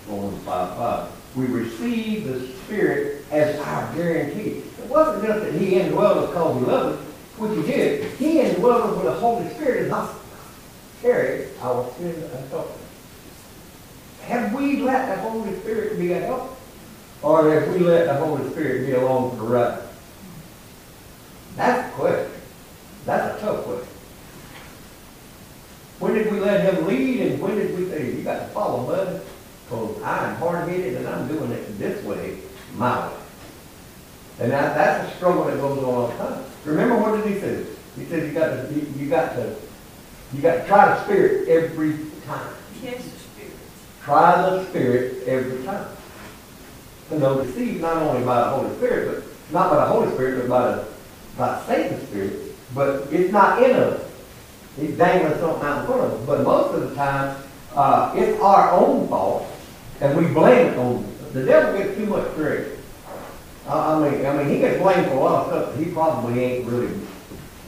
Romans 0.08 0.44
five 0.44 0.76
five. 0.78 1.12
We 1.36 1.46
receive 1.46 2.26
the 2.26 2.48
Spirit 2.64 3.26
as 3.32 3.60
our 3.60 3.96
guarantee. 3.96 4.64
It 4.80 4.86
wasn't 4.88 5.26
just 5.26 5.46
that 5.46 5.54
He 5.54 5.76
indwelled 5.76 6.18
us 6.18 6.30
because 6.30 6.62
we 6.62 6.68
love 6.68 7.00
Him, 7.00 7.06
which 7.38 7.66
He 7.66 7.72
did. 7.72 8.12
He 8.14 8.36
indwelled 8.36 8.90
us 8.90 8.96
with 8.96 9.06
the 9.06 9.14
Holy 9.14 9.50
Spirit 9.50 9.82
and 9.82 9.90
not 9.90 10.16
carry 11.02 11.48
our 11.62 11.90
sins 11.98 12.32
and 12.34 12.50
suffering. 12.50 12.76
Have 14.24 14.54
we 14.54 14.82
let 14.82 15.16
the 15.16 15.22
Holy 15.22 15.56
Spirit 15.60 15.98
be 15.98 16.14
a 16.14 16.20
help? 16.20 16.58
Or 17.22 17.52
have 17.52 17.74
we 17.74 17.80
let 17.80 18.06
the 18.06 18.14
Holy 18.14 18.50
Spirit 18.52 18.86
be 18.86 18.94
along 18.94 19.32
for 19.32 19.36
the 19.38 19.44
ride? 19.44 19.82
That's 21.56 21.90
the 21.90 21.96
question. 21.96 22.32
That's 23.06 23.38
a 23.38 23.46
tough 23.46 23.64
question. 23.66 23.88
When 26.00 26.14
did 26.14 26.32
we 26.32 26.40
let 26.40 26.62
him 26.62 26.88
lead 26.88 27.20
and 27.22 27.42
when 27.42 27.56
did 27.56 27.78
we 27.78 27.90
say, 27.90 28.12
you 28.12 28.24
got 28.24 28.40
to 28.40 28.46
follow, 28.48 28.86
bud? 28.86 29.22
Because 29.66 30.02
I'm 30.02 30.36
hard-headed 30.36 30.96
and 30.96 31.08
I'm 31.08 31.28
doing 31.28 31.52
it 31.52 31.78
this 31.78 32.04
way, 32.06 32.38
my 32.76 33.08
way. 33.08 33.14
And 34.40 34.52
that, 34.52 34.76
that's 34.76 35.12
a 35.12 35.16
struggle 35.18 35.44
that 35.46 35.58
goes 35.58 35.78
on 35.80 35.84
all 35.84 36.08
the 36.08 36.18
time. 36.18 36.44
Remember 36.66 36.98
what 36.98 37.18
did 37.18 37.34
he 37.34 37.40
say? 37.40 37.66
He 37.98 38.06
said 38.06 38.28
you 38.28 38.34
got 38.34 38.48
to, 38.48 38.74
you, 38.74 38.88
you 38.98 39.10
got 39.10 39.36
to, 39.36 39.56
you 40.34 40.42
got 40.42 40.56
to 40.56 40.68
try 40.68 40.88
the 40.88 41.04
spirit 41.04 41.50
every 41.50 41.98
time. 42.26 42.54
Yes, 42.82 43.04
the 43.04 43.20
Spirit. 43.20 43.54
Try 44.04 44.42
the 44.42 44.66
spirit 44.70 45.28
every 45.28 45.64
time. 45.66 45.88
And 47.12 47.22
they're 47.22 47.44
deceived 47.44 47.82
not 47.82 47.98
only 47.98 48.26
by 48.26 48.40
the 48.40 48.50
Holy 48.50 48.76
Spirit, 48.78 49.24
but 49.50 49.54
not 49.54 49.72
by 49.72 49.76
the 49.84 49.92
Holy 49.92 50.12
Spirit, 50.14 50.42
but 50.42 50.50
by 50.50 50.72
the, 50.72 50.88
by 51.38 51.62
Satan's 51.66 52.08
spirit. 52.08 52.56
But 52.74 53.12
it's 53.12 53.34
not 53.34 53.62
in 53.62 53.76
us. 53.76 54.09
Something 54.80 55.68
out 55.68 55.82
in 55.82 55.86
front 55.86 56.02
of 56.02 56.14
us. 56.14 56.26
But 56.26 56.44
most 56.44 56.74
of 56.74 56.90
the 56.90 56.96
time, 56.96 57.42
uh, 57.76 58.14
it's 58.16 58.40
our 58.42 58.72
own 58.72 59.08
fault, 59.08 59.48
and 60.02 60.18
we 60.18 60.32
blame 60.34 60.68
it 60.68 60.78
on 60.78 61.06
the 61.34 61.46
devil. 61.46 61.78
Gets 61.78 61.98
too 61.98 62.06
much 62.06 62.28
credit. 62.34 62.80
I 63.68 64.00
mean, 64.00 64.26
I 64.26 64.34
mean, 64.38 64.50
he 64.50 64.60
gets 64.60 64.82
blamed 64.82 65.08
for 65.08 65.14
a 65.14 65.20
lot 65.20 65.46
of 65.46 65.48
stuff 65.48 65.76
that 65.76 65.84
he 65.84 65.92
probably 65.92 66.40
ain't 66.40 66.68
really 66.68 66.92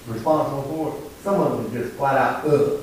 responsible 0.08 0.64
for. 0.64 1.10
Some 1.24 1.40
of 1.40 1.64
them 1.64 1.82
just 1.82 1.96
flat 1.96 2.18
out 2.18 2.46
ugh. 2.46 2.82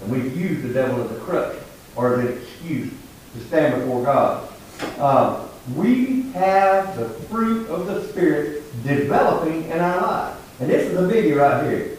And 0.00 0.10
we've 0.10 0.36
used 0.36 0.62
the 0.62 0.74
devil 0.74 1.04
as 1.04 1.10
a 1.10 1.20
crutch 1.20 1.56
or 1.94 2.20
as 2.20 2.26
an 2.26 2.38
excuse 2.38 2.92
to 3.34 3.40
stand 3.46 3.80
before 3.80 4.04
God. 4.04 4.48
Um, 4.98 5.48
we 5.76 6.22
have 6.32 6.96
the 6.96 7.08
fruit 7.08 7.68
of 7.68 7.86
the 7.86 8.08
Spirit 8.08 8.64
developing 8.82 9.64
in 9.66 9.78
our 9.78 10.02
lives. 10.02 10.40
And 10.58 10.68
this 10.68 10.88
is 10.88 10.98
the 10.98 11.06
video 11.06 11.38
right 11.38 11.64
here. 11.64 11.98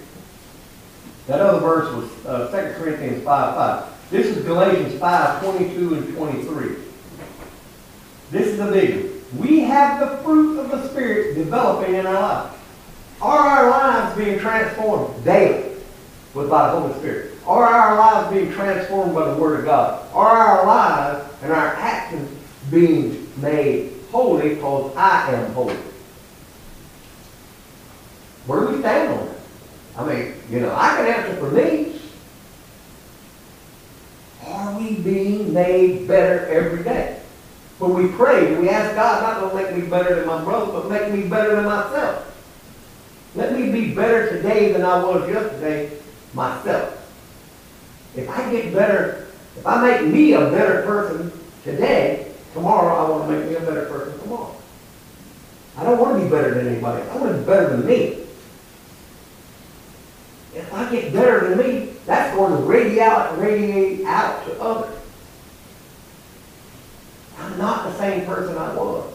That 1.27 1.41
other 1.41 1.59
verse 1.59 1.93
was 1.93 2.25
uh, 2.25 2.51
2 2.51 2.79
Corinthians 2.79 3.23
5 3.23 3.55
5. 3.55 4.11
This 4.11 4.27
is 4.27 4.45
Galatians 4.45 4.99
5 4.99 5.43
22 5.43 5.95
and 5.95 6.15
23. 6.15 6.75
This 8.29 8.47
is 8.47 8.57
the 8.57 8.67
video. 8.67 9.11
We 9.38 9.61
have 9.61 9.99
the 9.99 10.17
fruit 10.17 10.59
of 10.59 10.69
the 10.69 10.88
Spirit 10.89 11.35
developing 11.35 11.95
in 11.95 12.05
our 12.05 12.13
lives. 12.13 12.55
Are 13.21 13.39
our 13.39 13.69
lives 13.69 14.17
being 14.17 14.39
transformed 14.39 15.23
daily 15.23 15.77
with 16.33 16.49
by 16.49 16.71
the 16.71 16.79
Holy 16.79 16.93
Spirit? 16.99 17.31
Are 17.47 17.65
our 17.65 17.97
lives 17.97 18.33
being 18.33 18.51
transformed 18.51 19.15
by 19.15 19.31
the 19.31 19.38
Word 19.38 19.59
of 19.59 19.65
God? 19.65 20.07
Are 20.13 20.38
our 20.38 20.65
lives 20.65 21.27
and 21.41 21.51
our 21.51 21.75
actions 21.75 22.29
being 22.69 23.27
made 23.38 23.93
holy 24.11 24.55
because 24.55 24.95
I 24.95 25.33
am 25.33 25.53
holy? 25.53 25.75
Where 28.45 28.61
do 28.61 28.67
we 28.73 28.79
stand 28.79 29.13
on 29.13 29.25
that? 29.25 29.35
I 29.97 30.05
mean, 30.05 30.34
you 30.49 30.60
know, 30.60 30.73
I 30.75 30.95
can 30.97 31.05
answer 31.08 31.36
for 31.38 31.51
me. 31.51 31.99
Are 34.45 34.77
we 34.77 34.95
being 34.95 35.53
made 35.53 36.08
better 36.08 36.47
every 36.47 36.84
day? 36.84 37.21
When 37.79 37.93
we 37.93 38.10
pray, 38.10 38.47
do 38.49 38.62
we 38.62 38.69
ask 38.69 38.95
God 38.95 39.21
not 39.21 39.49
to 39.49 39.55
make 39.55 39.75
me 39.75 39.88
better 39.89 40.15
than 40.15 40.27
my 40.27 40.43
brother, 40.43 40.71
but 40.71 40.89
make 40.89 41.12
me 41.12 41.27
better 41.27 41.55
than 41.55 41.65
myself? 41.65 42.31
Let 43.36 43.53
me 43.53 43.71
be 43.71 43.93
better 43.93 44.29
today 44.29 44.71
than 44.71 44.84
I 44.84 45.03
was 45.03 45.29
yesterday 45.29 45.97
myself. 46.34 46.93
If 48.15 48.29
I 48.29 48.49
get 48.51 48.73
better, 48.73 49.27
if 49.58 49.67
I 49.67 49.81
make 49.81 50.13
me 50.13 50.34
a 50.34 50.49
better 50.51 50.84
person 50.84 51.31
today, 51.63 52.31
tomorrow 52.53 52.95
I 52.95 53.10
want 53.10 53.29
to 53.29 53.38
make 53.38 53.49
me 53.49 53.55
a 53.55 53.60
better 53.60 53.86
person 53.86 54.17
tomorrow. 54.22 54.55
I 55.78 55.84
don't 55.84 55.99
want 55.99 56.17
to 56.17 56.24
be 56.24 56.30
better 56.30 56.53
than 56.53 56.67
anybody. 56.67 57.01
I 57.09 57.17
want 57.17 57.34
to 57.34 57.39
be 57.39 57.45
better 57.45 57.76
than 57.76 57.86
me. 57.86 58.24
If 60.56 60.74
I 60.74 60.89
get 60.89 61.12
better 61.12 61.49
than 61.49 61.58
me, 61.58 61.93
that's 62.06 62.36
going 62.36 62.51
to 62.51 62.64
radiate 62.64 62.99
out, 62.99 63.38
radiate 63.38 64.06
out 64.06 64.45
to 64.45 64.62
others. 64.62 64.99
I'm 67.38 67.58
not 67.58 67.91
the 67.91 67.97
same 67.97 68.26
person 68.26 68.58
I 68.58 68.74
was. 68.74 69.12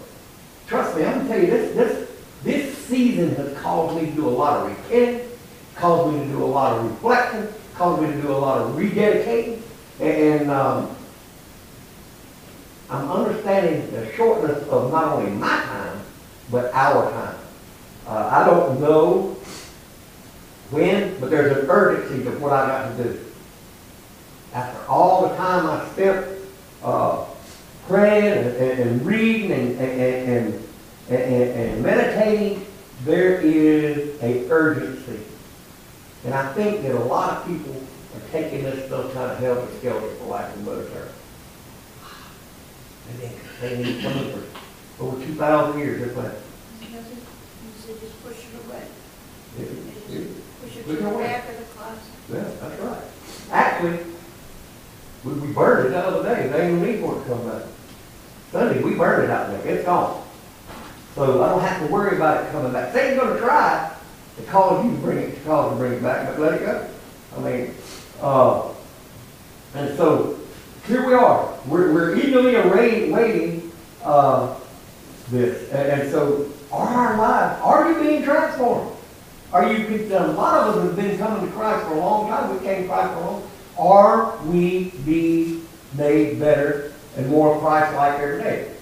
Trust 0.67 0.97
me, 0.97 1.05
I'm 1.05 1.27
going 1.27 1.27
to 1.27 1.33
tell 1.33 1.43
you, 1.43 1.51
this, 1.51 1.75
this, 1.75 2.11
this 2.45 2.79
season 2.79 3.35
has 3.37 3.57
caused 3.59 3.97
me 3.97 4.11
to 4.11 4.15
do 4.15 4.29
a 4.29 4.31
lot 4.31 4.61
of 4.61 4.77
repenting, 4.77 5.29
caused 5.75 6.15
me 6.15 6.25
to 6.25 6.31
do 6.31 6.45
a 6.45 6.47
lot 6.47 6.77
of 6.77 6.91
reflecting, 6.91 7.49
caused 7.75 8.03
me 8.03 8.13
to 8.13 8.21
do 8.21 8.31
a 8.31 8.37
lot 8.37 8.59
of 8.59 8.77
rededicating, 8.77 9.63
and 9.99 10.51
um, 10.51 10.95
I'm 12.91 13.11
understanding 13.11 13.91
the 13.93 14.13
shortness 14.13 14.63
of 14.69 14.93
not 14.93 15.13
only 15.13 15.31
my 15.31 15.49
time, 15.49 16.01
but 16.51 16.73
our 16.75 17.11
time. 17.11 17.39
Uh, 18.07 18.29
I 18.33 18.45
don't 18.45 18.81
know 18.81 19.37
when, 20.71 21.19
but 21.21 21.31
there's 21.31 21.57
an 21.57 21.69
urgency 21.69 22.25
to 22.25 22.31
what 22.39 22.53
I 22.53 22.67
got 22.67 22.97
to 22.97 23.05
do. 23.05 23.21
After 24.53 24.87
all 24.89 25.29
the 25.29 25.37
time 25.37 25.67
I 25.67 25.89
spent 25.91 26.27
uh, 26.83 27.25
praying 27.87 28.39
and, 28.39 28.57
and, 28.57 28.81
and 28.81 29.07
reading 29.07 29.53
and, 29.53 29.81
and, 29.81 30.63
and, 31.11 31.83
meditating, 31.83 32.67
there 33.05 33.41
is 33.41 34.21
a 34.23 34.49
urgency. 34.51 35.21
And 36.25 36.35
I 36.35 36.53
think 36.53 36.83
that 36.83 36.95
a 36.95 37.05
lot 37.05 37.39
of 37.39 37.47
people 37.47 37.75
are 37.75 38.29
taking 38.31 38.65
this 38.65 38.87
stuff 38.87 39.13
kind 39.15 39.31
of 39.31 39.39
helter 39.39 39.67
skelter, 39.79 40.15
for 40.17 40.27
lack 40.27 40.55
of 40.55 40.67
a 40.67 40.71
better 40.71 40.89
term. 40.91 41.09
And 43.09 43.19
they, 43.19 43.33
they 43.61 43.83
need 43.83 44.03
coming 44.03 44.33
for 44.33 45.05
over 45.05 45.25
two 45.25 45.35
thousand 45.35 45.81
years, 45.81 46.01
they're 46.01 46.13
playing. 46.13 46.37
You 46.81 46.99
said 47.79 48.01
just 48.01 48.23
push 48.23 48.37
it 48.37 48.67
away. 48.67 50.00
Yeah, 50.91 50.99
yeah. 50.99 50.99
Push 50.99 50.99
it 50.99 50.99
Push 50.99 50.99
to 50.99 50.99
it 50.99 51.03
the 51.03 51.15
away. 51.15 51.25
back 51.25 51.49
of 51.49 51.59
the 51.59 51.65
closet. 51.65 52.03
Yeah, 52.33 52.69
that's 52.69 52.81
right. 52.81 53.03
Actually, 53.53 53.99
we, 55.25 55.33
we 55.35 55.53
burned 55.53 55.87
it 55.87 55.91
the 55.91 55.99
other 55.99 56.23
day, 56.35 56.49
they 56.49 56.69
ain't 56.69 56.79
no 56.79 56.85
need 56.85 57.01
for 57.01 57.17
it 57.21 57.25
to 57.25 57.29
come 57.29 57.49
back. 57.49 57.63
Sunday, 58.53 58.83
we 58.83 58.95
burned 58.95 59.25
it 59.25 59.31
out 59.31 59.49
there, 59.51 59.67
it's 59.75 59.85
gone. 59.85 60.23
So 61.15 61.43
I 61.43 61.49
don't 61.49 61.61
have 61.61 61.87
to 61.87 61.93
worry 61.93 62.17
about 62.17 62.45
it 62.45 62.53
coming 62.53 62.73
back. 62.73 62.93
Satan's 62.93 63.21
gonna 63.21 63.39
try 63.39 63.93
to 64.37 64.43
cause 64.45 64.85
you 64.85 64.93
to 64.93 64.97
bring 64.99 65.19
it, 65.19 65.35
to 65.35 65.41
cause 65.43 65.73
to 65.73 65.77
bring 65.77 65.93
it 65.95 66.03
back, 66.03 66.27
but 66.29 66.39
let 66.41 66.55
it 66.55 66.65
go. 66.65 66.89
I 67.37 67.41
mean, 67.41 67.75
uh, 68.21 68.69
and 69.75 69.97
so, 69.97 70.39
here 70.87 71.07
we 71.07 71.15
are, 71.15 71.57
we're, 71.67 71.93
we're 71.93 72.17
eagerly 72.17 72.55
awaiting, 72.57 73.13
waiting, 73.13 73.73
uh, 74.03 74.57
this, 75.31 75.71
and, 75.71 76.01
and 76.03 76.11
so, 76.11 76.49
are 76.73 76.89
our 76.89 77.17
lives, 77.19 77.61
are 77.63 77.93
you 77.93 78.01
being 78.01 78.23
transformed? 78.23 78.97
Are 79.53 79.73
you, 79.73 80.07
a 80.15 80.27
lot 80.29 80.69
of 80.69 80.77
us 80.77 80.85
have 80.85 80.97
been 80.97 81.19
coming 81.19 81.45
to 81.45 81.53
Christ 81.53 81.87
for 81.87 81.95
a 81.95 81.99
long 81.99 82.29
time, 82.29 82.57
we 82.57 82.65
came 82.65 82.83
to 82.83 82.89
Christ 82.89 83.15
for 83.15 83.21
a 83.21 83.31
long, 83.31 83.51
are 83.79 84.37
we 84.47 84.91
being 85.05 85.67
made 85.97 86.39
better 86.39 86.93
and 87.17 87.29
more 87.29 87.59
Christ-like 87.59 88.21
every 88.21 88.43
day? 88.43 88.73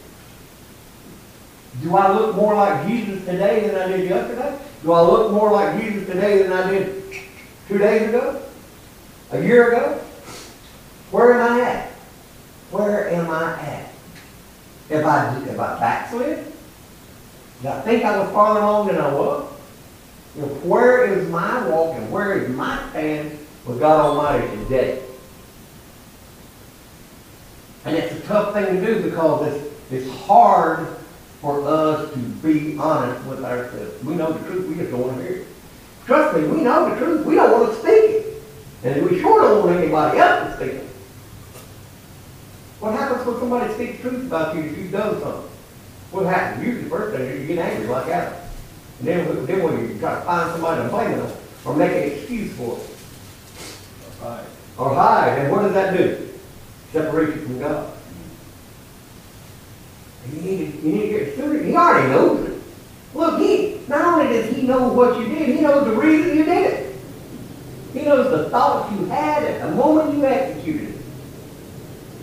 Do 1.83 1.97
I 1.97 2.13
look 2.13 2.37
more 2.37 2.55
like 2.55 2.87
Jesus 2.87 3.25
today 3.25 3.67
than 3.67 3.77
I 3.77 3.97
did 3.97 4.11
yesterday? 4.11 4.59
Do 4.83 4.93
I 4.93 5.01
look 5.01 5.33
more 5.33 5.53
like 5.53 5.81
Jesus 5.81 6.07
today 6.07 6.43
than 6.43 6.53
I 6.53 6.71
did 6.71 7.03
two 7.69 7.79
days 7.79 8.09
ago? 8.09 8.43
A 9.31 9.41
year 9.41 9.73
ago? 9.73 9.95
Where 11.11 11.35
am 11.35 11.53
I 11.53 11.61
at? 11.61 11.91
Where 12.71 13.09
am 13.11 13.31
I 13.31 13.53
at? 13.61 13.91
If 14.91 15.05
I, 15.05 15.39
if 15.45 15.59
I 15.59 15.79
backslid? 15.79 16.53
Did 17.63 17.71
I 17.71 17.81
think 17.83 18.05
I 18.05 18.19
was 18.19 18.31
farther 18.33 18.61
along 18.61 18.89
than 18.89 18.99
I 18.99 19.13
was? 19.13 19.58
Know, 20.39 20.47
where 20.63 21.05
is 21.05 21.29
my 21.31 21.69
walk 21.69 21.97
and 21.97 22.13
where 22.13 22.39
is 22.39 22.49
my 22.55 22.79
stand 22.91 23.37
with 23.67 23.81
God 23.81 24.01
Almighty 24.01 24.47
today? 24.65 25.03
And 27.85 27.97
it's 27.97 28.15
a 28.15 28.21
tough 28.21 28.55
thing 28.55 28.67
to 28.67 28.87
do 28.87 29.03
because 29.03 29.53
it's, 29.53 29.75
it's 29.91 30.17
hard 30.21 30.87
for 31.41 31.67
us 31.67 32.13
to 32.13 32.19
be 32.19 32.79
honest 32.79 33.27
with 33.27 33.45
ourselves. 33.45 34.05
We 34.05 34.15
know 34.15 34.33
the 34.33 34.47
truth, 34.47 34.69
we 34.69 34.77
just 34.77 34.93
don't 34.93 35.01
want 35.01 35.17
to 35.17 35.23
hear 35.25 35.33
it. 35.39 35.47
Trust 36.07 36.37
me, 36.37 36.47
we 36.47 36.61
know 36.61 36.89
the 36.89 36.97
truth, 37.05 37.27
we 37.27 37.35
don't 37.35 37.51
want 37.51 37.73
to 37.73 37.81
speak 37.81 38.11
it. 38.11 38.43
And 38.85 39.11
we 39.11 39.21
sure 39.21 39.43
don't 39.43 39.67
want 39.67 39.77
anybody 39.77 40.19
else 40.19 40.51
to 40.51 40.57
speak 40.57 40.75
it. 40.75 40.89
What 42.79 42.93
happens 42.93 43.27
when 43.27 43.39
somebody 43.41 43.75
speaks 43.75 44.01
truth 44.03 44.25
about 44.25 44.55
you 44.55 44.63
if 44.63 44.79
you've 44.79 44.93
done 44.93 45.21
something? 45.21 45.51
What 46.13 46.27
happens? 46.27 46.65
Usually 46.65 46.85
the 46.85 46.91
first 46.91 47.17
thing 47.17 47.41
you 47.41 47.47
get 47.49 47.59
angry 47.59 47.89
like 47.89 48.09
Adam. 48.09 48.48
And 48.99 49.09
then, 49.09 49.47
then 49.47 49.63
when 49.63 49.89
you 49.89 49.99
try 49.99 50.17
to 50.17 50.21
find 50.23 50.51
somebody 50.53 50.83
to 50.83 50.89
blame 50.89 51.21
on, 51.21 51.33
or 51.65 51.77
make 51.77 51.93
an 51.93 52.19
excuse 52.19 52.53
for 52.55 52.79
it, 52.79 54.47
or 54.77 54.95
hide, 54.95 55.39
and 55.39 55.53
what 55.53 55.63
does 55.63 55.73
that 55.75 55.97
do? 55.97 56.29
Separate 56.93 57.37
you 57.37 57.43
from 57.43 57.59
God. 57.61 57.93
You 60.33 60.41
need 60.41 60.73
to, 60.73 60.87
you 60.87 60.93
need 60.93 61.13
to 61.13 61.19
get 61.19 61.37
serious. 61.37 61.67
He 61.67 61.77
already 61.77 62.09
knows 62.09 62.49
it. 62.49 62.63
Look, 63.15 63.41
he, 63.41 63.81
not 63.89 64.05
only 64.05 64.33
does 64.33 64.55
he 64.55 64.63
know 64.63 64.89
what 64.89 65.19
you 65.19 65.29
did, 65.29 65.49
he 65.49 65.61
knows 65.61 65.85
the 65.85 65.95
reason 65.95 66.37
you 66.37 66.45
did 66.45 66.73
it. 66.73 66.97
He 67.95 68.03
knows 68.03 68.31
the 68.31 68.51
thoughts 68.51 68.93
you 68.93 69.07
had 69.07 69.45
at 69.45 69.69
the 69.69 69.75
moment 69.75 70.17
you 70.17 70.27
executed 70.27 70.91
it. 70.91 71.01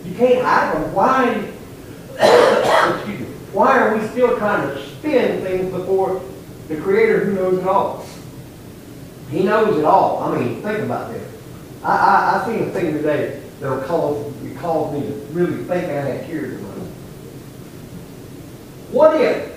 You 0.06 0.16
can't 0.16 0.46
hide 0.46 0.74
from 0.74 0.94
why, 0.94 1.52
excuse 2.96 3.20
me, 3.22 3.26
why 3.52 3.80
are 3.80 3.98
we 3.98 4.08
still 4.10 4.38
trying 4.38 4.68
to 4.68 4.86
spin 4.88 5.42
things 5.42 5.72
before 5.72 6.22
the 6.68 6.78
Creator 6.78 7.26
who 7.26 7.34
knows 7.34 7.60
it 7.60 7.68
all? 7.68 8.06
He 9.30 9.44
knows 9.44 9.78
it 9.78 9.86
all. 9.86 10.24
I 10.24 10.38
mean, 10.38 10.62
think 10.62 10.80
about 10.80 11.12
this. 11.12 11.32
I, 11.84 11.96
I, 11.96 12.42
I 12.42 12.46
seen 12.46 12.68
a 12.68 12.72
thing 12.72 12.94
today 12.94 13.42
that'll 13.60 13.82
cause, 13.84 14.34
it 14.44 14.58
caused 14.58 14.94
me 14.94 15.08
to 15.08 15.14
really 15.32 15.64
think 15.64 15.86
I 15.86 16.02
had 16.02 16.28
tears 16.28 16.54
in 16.54 16.64
my 16.64 16.70
eyes. 16.70 16.92
What 18.92 19.22
if, 19.22 19.52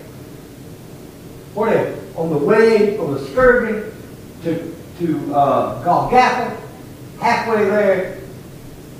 what 1.54 1.72
if, 1.72 2.18
on 2.18 2.30
the 2.30 2.38
way 2.38 2.96
from 2.96 3.14
the 3.14 3.24
scourging 3.26 3.92
to, 4.42 4.74
to, 4.98 5.34
uh, 5.34 5.82
Golgotha, 5.84 6.56
halfway 7.20 7.64
there, 7.64 8.20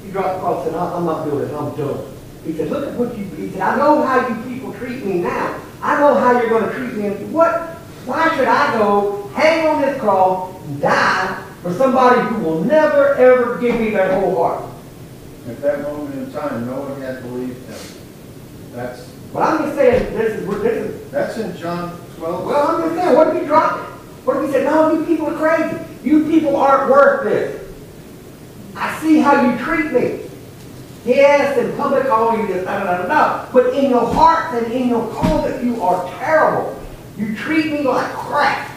he 0.05 0.11
dropped 0.11 0.37
across 0.37 0.65
and 0.65 0.75
said, 0.75 0.81
I'm 0.81 1.05
not 1.05 1.25
doing 1.25 1.41
this, 1.41 1.53
I'm 1.53 1.77
done. 1.77 2.15
He 2.45 2.53
said, 2.55 2.71
look 2.71 2.89
at 2.89 2.95
what 2.95 3.17
you, 3.17 3.25
he 3.25 3.51
said, 3.51 3.61
I 3.61 3.77
know 3.77 4.03
how 4.03 4.27
you 4.29 4.43
people 4.45 4.73
treat 4.75 5.05
me 5.05 5.19
now. 5.19 5.61
I 5.83 6.01
know 6.01 6.15
how 6.15 6.41
you're 6.41 6.49
gonna 6.49 6.73
treat 6.73 6.95
me. 6.95 7.11
What, 7.27 7.78
why 8.09 8.35
should 8.37 8.49
I 8.49 8.73
go 8.79 9.29
hang 9.35 9.69
on 9.69 9.83
this 9.83 10.01
cross 10.01 10.55
and 10.65 10.81
die 10.81 11.45
for 11.63 11.73
somebody 11.75 12.21
who 12.29 12.43
will 12.43 12.65
never, 12.65 13.15
ever 13.15 13.59
give 13.59 13.79
me 13.79 13.91
their 13.91 14.19
whole 14.19 14.35
heart? 14.37 14.65
At 15.47 15.61
that 15.61 15.83
moment 15.83 16.15
in 16.15 16.33
time, 16.33 16.67
no 16.67 16.81
one 16.81 17.01
had 17.01 17.23
believed 17.23 17.59
him. 17.69 18.03
That's, 18.73 19.11
But 19.33 19.43
I'm 19.43 19.59
just 19.65 19.77
saying, 19.77 20.15
this 20.17 20.41
is, 20.41 20.47
this 20.63 20.73
is, 20.73 21.11
that's 21.11 21.37
in 21.39 21.57
John 21.57 21.99
twelve. 22.17 22.47
well, 22.47 22.69
I'm 22.69 22.83
just 22.83 22.95
saying, 22.97 23.17
what 23.17 23.29
if 23.37 23.43
he 23.43 23.47
dropped 23.47 23.89
it? 23.89 23.95
What 24.27 24.37
if 24.39 24.47
he 24.47 24.53
said, 24.53 24.65
no, 24.65 24.93
you 24.93 25.05
people 25.07 25.27
are 25.29 25.37
crazy. 25.37 25.79
You 26.03 26.25
people 26.25 26.57
aren't 26.57 26.91
worth 26.91 27.25
this. 27.25 27.75
I 28.77 28.99
see 29.01 29.19
how 29.21 29.51
you 29.51 29.59
treat 29.65 29.93
me. 29.93 30.25
Yes, 31.05 31.57
in 31.59 31.77
public, 31.77 32.07
all 32.11 32.37
you 32.39 32.47
this, 32.47 32.65
da, 32.65 32.79
da, 32.79 32.85
da, 32.85 33.03
da, 33.03 33.07
da. 33.09 33.53
But 33.53 33.73
in 33.75 33.91
your 33.91 34.13
hearts 34.13 34.55
and 34.63 34.73
in 34.73 34.89
your 34.89 35.07
closet, 35.15 35.63
you 35.65 35.83
are 35.83 36.07
terrible. 36.19 36.48
You 37.19 37.35
treat 37.37 37.67
me 37.73 37.83
like 37.83 38.11
crap. 38.13 38.71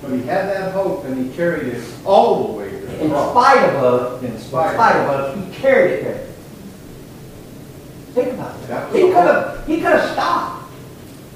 But 0.00 0.12
he 0.12 0.18
had 0.22 0.46
that 0.48 0.72
hope 0.72 1.04
and 1.04 1.26
he 1.28 1.34
carried 1.36 1.68
it 1.74 1.84
all 2.04 2.46
the 2.48 2.52
way 2.58 2.70
to 2.70 2.76
the 2.76 3.04
In 3.04 3.10
cross. 3.10 3.30
spite 3.32 3.68
of 3.70 3.82
us, 3.82 4.22
In 4.22 4.30
in 4.32 4.38
spite 4.38 4.74
spite 4.74 4.96
of. 4.96 5.08
us, 5.10 5.36
he 5.36 5.54
carried 5.60 5.92
it 5.92 6.04
there. 6.04 6.26
Think 8.12 8.34
about 8.34 8.60
That 8.68 8.92
that. 8.92 8.94
He 8.94 9.00
could 9.02 9.14
have, 9.14 9.66
he 9.66 9.74
could 9.76 9.86
have 9.92 10.10
stopped. 10.12 10.70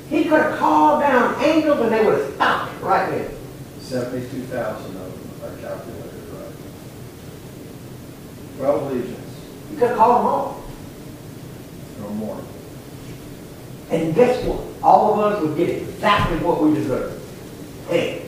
He 0.09 0.23
could 0.25 0.41
have 0.41 0.59
called 0.59 1.01
down 1.01 1.43
angels 1.43 1.81
and 1.81 1.93
they 1.93 2.05
would 2.05 2.19
have 2.21 2.35
stopped 2.35 2.75
it 2.75 2.83
right 2.85 3.11
there. 3.11 3.31
Seventy-two 3.81 4.43
thousand 4.45 4.97
of 4.97 5.41
them, 5.41 5.41
I 5.43 5.61
calculated 5.61 6.29
right. 6.33 6.53
Twelve 8.59 8.93
legions, 8.93 9.35
He 9.71 9.77
could 9.77 9.89
have 9.89 9.97
called 9.99 10.19
them 10.21 10.27
all. 10.27 10.63
or 12.05 12.11
more. 12.15 12.41
And 13.91 14.15
guess 14.15 14.45
what? 14.45 14.61
All 14.83 15.15
of 15.15 15.33
us 15.33 15.43
would 15.43 15.57
get 15.57 15.71
exactly 15.71 16.39
what 16.39 16.63
we 16.63 16.75
deserve. 16.75 17.21
Hey. 17.89 18.27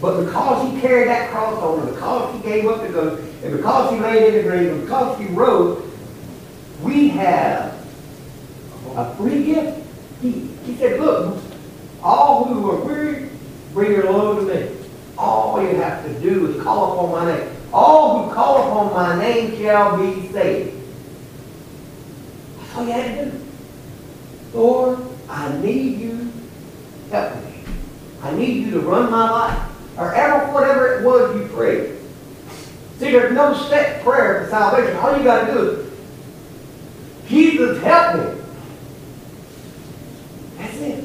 But 0.00 0.24
because 0.24 0.70
he 0.70 0.80
carried 0.80 1.08
that 1.08 1.30
cross 1.30 1.54
on 1.60 1.86
because 1.86 2.34
he 2.36 2.48
gave 2.48 2.66
up 2.66 2.82
the 2.82 2.88
ghost, 2.88 3.22
and 3.42 3.56
because 3.56 3.92
he 3.92 3.98
laid 3.98 4.28
in 4.28 4.34
the 4.36 4.42
grave, 4.48 4.72
and 4.72 4.82
because 4.82 5.18
he 5.18 5.26
rose, 5.26 5.84
we 6.82 7.08
have 7.08 7.74
a 8.94 9.14
free 9.16 9.44
gift. 9.44 9.84
He, 10.22 10.48
he 10.64 10.76
said, 10.76 11.00
look, 11.00 11.42
all 12.02 12.44
who 12.44 12.70
are 12.70 12.84
weary, 12.84 13.30
bring 13.72 13.92
your 13.92 14.12
load 14.12 14.48
to 14.48 14.54
me. 14.54 14.76
All 15.16 15.60
you 15.60 15.74
have 15.76 16.04
to 16.04 16.20
do 16.20 16.46
is 16.46 16.62
call 16.62 16.92
upon 16.92 17.10
my 17.10 17.36
name. 17.36 17.56
All 17.72 18.22
who 18.22 18.34
call 18.34 18.68
upon 18.68 18.92
my 18.94 19.20
name 19.20 19.56
shall 19.58 19.96
be 19.96 20.28
saved. 20.28 20.80
That's 22.58 22.76
all 22.76 22.84
you 22.84 22.92
had 22.92 23.24
to 23.24 23.30
do. 23.30 23.44
Lord, 24.54 25.07
I 25.28 25.56
need 25.58 26.00
you. 26.00 26.32
Help 27.10 27.34
me. 27.44 27.54
I 28.22 28.32
need 28.32 28.66
you 28.66 28.70
to 28.72 28.80
run 28.80 29.10
my 29.10 29.30
life. 29.30 29.68
Or 29.96 30.14
ever, 30.14 30.52
whatever 30.52 30.98
it 30.98 31.04
was 31.04 31.36
you 31.36 31.48
prayed. 31.48 31.98
See, 32.98 33.10
there's 33.12 33.32
no 33.32 33.54
set 33.54 34.02
prayer 34.02 34.44
for 34.44 34.50
salvation. 34.50 34.96
All 34.96 35.16
you 35.16 35.24
got 35.24 35.46
to 35.46 35.52
do 35.52 35.70
is, 35.70 37.28
Jesus, 37.28 37.82
help 37.82 38.16
me. 38.16 38.42
That's 40.56 40.76
it. 40.78 41.04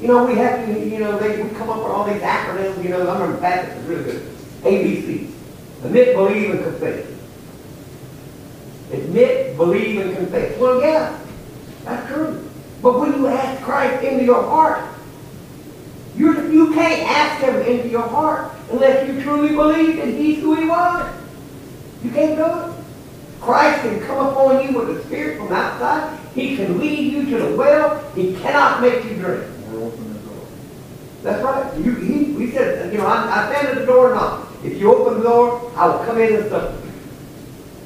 You 0.00 0.08
know, 0.08 0.24
we 0.26 0.34
have 0.36 0.66
to, 0.66 0.72
you 0.72 0.98
know, 0.98 1.18
they, 1.18 1.40
we 1.40 1.48
come 1.50 1.70
up 1.70 1.78
with 1.78 1.86
all 1.86 2.04
these 2.04 2.22
acronyms, 2.22 2.82
you 2.82 2.90
know, 2.90 3.08
I 3.08 3.12
remember 3.18 3.40
Baptist 3.40 3.76
was 3.78 3.86
really 3.86 4.04
good. 4.04 4.22
ABC. 4.62 5.30
Admit, 5.84 6.14
believe, 6.14 6.50
and 6.50 6.64
confess. 6.64 7.06
Admit, 8.92 9.56
believe, 9.56 10.00
and 10.00 10.16
confess. 10.16 10.58
Well, 10.58 10.80
yeah, 10.80 11.18
that's 11.84 12.12
true. 12.12 12.51
But 12.82 12.98
when 12.98 13.12
you 13.12 13.28
ask 13.28 13.62
Christ 13.62 14.04
into 14.04 14.24
your 14.24 14.42
heart, 14.42 14.88
you 16.16 16.50
you 16.50 16.74
can't 16.74 17.08
ask 17.08 17.42
him 17.42 17.56
into 17.62 17.88
your 17.88 18.06
heart 18.06 18.52
unless 18.70 19.08
you 19.08 19.22
truly 19.22 19.54
believe 19.54 19.96
that 19.96 20.08
he's 20.08 20.40
who 20.40 20.56
he 20.56 20.68
was. 20.68 21.10
You 22.02 22.10
can't 22.10 22.36
do 22.36 22.44
it. 22.44 22.72
Christ 23.40 23.82
can 23.82 24.00
come 24.00 24.26
upon 24.26 24.66
you 24.66 24.78
with 24.78 24.88
the 24.88 25.04
Spirit 25.04 25.38
from 25.38 25.52
outside. 25.52 26.18
He 26.34 26.56
can 26.56 26.78
lead 26.78 27.12
you 27.12 27.24
to 27.30 27.44
the 27.44 27.56
well. 27.56 28.02
He 28.14 28.34
cannot 28.36 28.80
make 28.80 29.04
you 29.04 29.14
drink. 29.14 29.44
That's 31.22 31.42
right. 31.42 31.76
You, 31.78 31.94
he, 31.94 32.32
we 32.32 32.50
said, 32.50 32.92
you 32.92 32.98
know, 32.98 33.06
I, 33.06 33.46
I 33.46 33.52
stand 33.52 33.68
at 33.68 33.74
the 33.78 33.86
door 33.86 34.06
and 34.06 34.16
knock. 34.16 34.48
If 34.64 34.78
you 34.78 34.94
open 34.94 35.18
the 35.18 35.28
door, 35.28 35.72
I 35.76 35.86
will 35.86 36.04
come 36.04 36.20
in 36.20 36.34
and 36.34 36.46
stuff. 36.46 36.76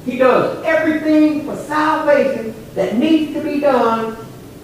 He 0.05 0.17
does 0.17 0.63
everything 0.63 1.45
for 1.45 1.55
salvation 1.55 2.55
that 2.73 2.97
needs 2.97 3.33
to 3.33 3.43
be 3.43 3.59
done, 3.59 4.17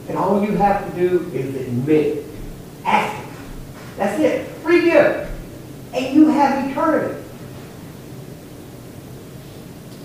and 0.07 0.17
all 0.17 0.43
you 0.43 0.51
have 0.57 0.89
to 0.89 0.99
do 0.99 1.31
is 1.33 1.55
admit. 1.55 2.25
Ask 2.85 3.15
him. 3.15 3.35
That's 3.97 4.19
it. 4.19 4.47
Free 4.57 4.81
gift. 4.81 5.31
And 5.93 6.15
you 6.15 6.27
have 6.29 6.69
eternity. 6.69 7.21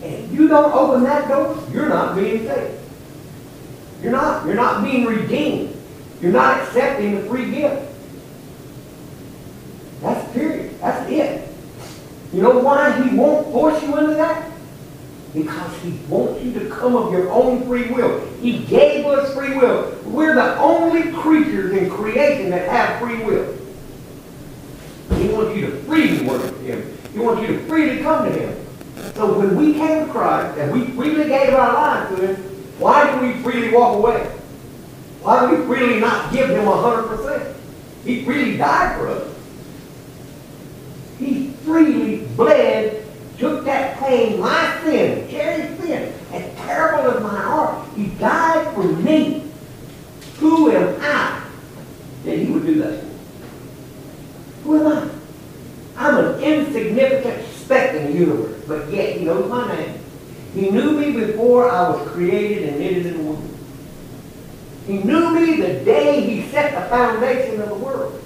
And 0.03 0.15
if 0.15 0.33
you 0.33 0.49
don't 0.49 0.73
open 0.73 1.03
that 1.05 1.29
door, 1.29 1.63
you're 1.73 1.89
not 1.89 2.15
being 2.15 2.47
saved. 2.47 2.81
You're 4.03 4.13
not. 4.13 4.47
You're 4.47 4.55
not 4.55 4.85
being 4.85 5.07
redeemed. 5.07 5.75
You're 6.21 6.33
not 6.33 6.61
accepting 6.61 7.17
the 7.17 7.23
free 7.29 7.51
gift. 7.51 7.91
That's 10.01 10.33
period. 10.33 10.79
That's 10.81 11.11
it. 11.11 11.49
You 12.33 12.43
know 12.43 12.59
why 12.59 12.93
he 13.03 13.17
won't 13.17 13.51
force 13.51 13.83
you 13.83 13.97
into 13.97 14.15
that? 14.15 14.51
Because 15.35 15.83
he 15.83 15.93
wants 16.09 16.43
you 16.43 16.53
to 16.61 16.69
come 16.69 16.95
of 16.95 17.13
your 17.13 17.31
own 17.31 17.67
free 17.67 17.91
will. 17.91 18.28
He 18.41 18.59
gave 18.65 19.05
us 19.07 19.35
free 19.35 19.57
will. 19.57 19.97
We're 20.05 20.35
the 20.35 20.57
only 20.59 21.13
creatures 21.13 21.73
in 21.77 21.91
creation 21.91 22.51
that 22.51 22.69
have 22.69 23.01
free 23.01 23.25
will. 23.25 23.57
He 25.17 25.29
wants 25.29 25.57
you 25.57 25.71
to 25.71 25.77
freely 25.83 26.27
worship 26.27 26.61
him. 26.61 26.99
He 27.13 27.19
wants 27.19 27.43
you 27.43 27.49
to 27.49 27.67
freely 27.67 28.03
come 28.03 28.27
to 28.27 28.33
him. 28.33 28.67
So 29.15 29.39
when 29.39 29.57
we 29.57 29.73
came 29.75 30.07
to 30.07 30.13
Christ 30.13 30.59
and 30.59 30.73
we 30.73 30.87
freely 30.95 31.29
gave 31.29 31.55
our 31.55 31.73
lives 31.73 32.17
to 32.17 32.27
him, 32.27 32.37
why 32.79 33.11
do 33.13 33.27
we 33.27 33.43
freely 33.43 33.73
walk 33.73 33.97
away? 33.97 34.25
Why 35.23 35.41
do 35.41 35.57
we 35.57 35.67
freely 35.67 35.99
not 35.99 36.33
give 36.33 36.49
him 36.51 36.69
a 36.69 36.77
hundred 36.77 37.09
percent? 37.09 37.57
He 38.05 38.25
freely 38.25 38.57
died 38.57 38.97
for 38.99 39.09
us. 39.09 39.35
He 41.19 41.51
freely 41.65 42.27
bled, 42.37 43.05
took 43.39 43.65
that 43.65 43.99
pain, 43.99 44.41
my 44.41 44.81
sin, 44.83 45.31
Jerry's 45.31 45.79
sin, 45.79 46.13
as 46.33 46.55
terrible 46.57 47.13
as 47.13 47.23
my 47.23 47.41
heart. 47.41 47.89
He 47.97 48.07
died 48.07 48.75
for 48.75 48.85
me. 48.85 49.45
Who 50.39 50.71
am 50.71 51.01
I 51.01 51.43
that 52.25 52.39
he 52.39 52.47
would 52.47 52.67
do 52.67 52.75
that 52.83 53.01
for? 53.01 53.09
Who 54.65 54.87
am 54.87 54.93
I? 54.93 55.11
I'm 55.97 56.25
an 56.25 56.43
insignificant 56.43 57.47
speck 57.55 57.95
in 57.95 58.13
the 58.13 58.19
universe, 58.19 58.63
but 58.67 58.89
yet 58.91 59.17
he 59.17 59.25
knows 59.25 59.49
my 59.49 59.75
name. 59.75 60.01
He 60.55 60.71
knew 60.71 60.93
me 60.93 61.13
before 61.27 61.71
I 61.71 61.91
was 61.91 62.09
created 62.11 62.69
and 62.69 62.79
knitted 62.79 63.07
in 63.07 63.19
the 63.19 63.23
womb. 63.23 63.59
He 64.87 64.99
knew 64.99 65.31
me 65.35 65.61
the 65.61 65.85
day 65.85 66.21
he 66.23 66.49
set 66.51 66.75
the 66.75 66.89
foundation 66.89 67.61
of 67.61 67.69
the 67.69 67.75
world. 67.75 68.23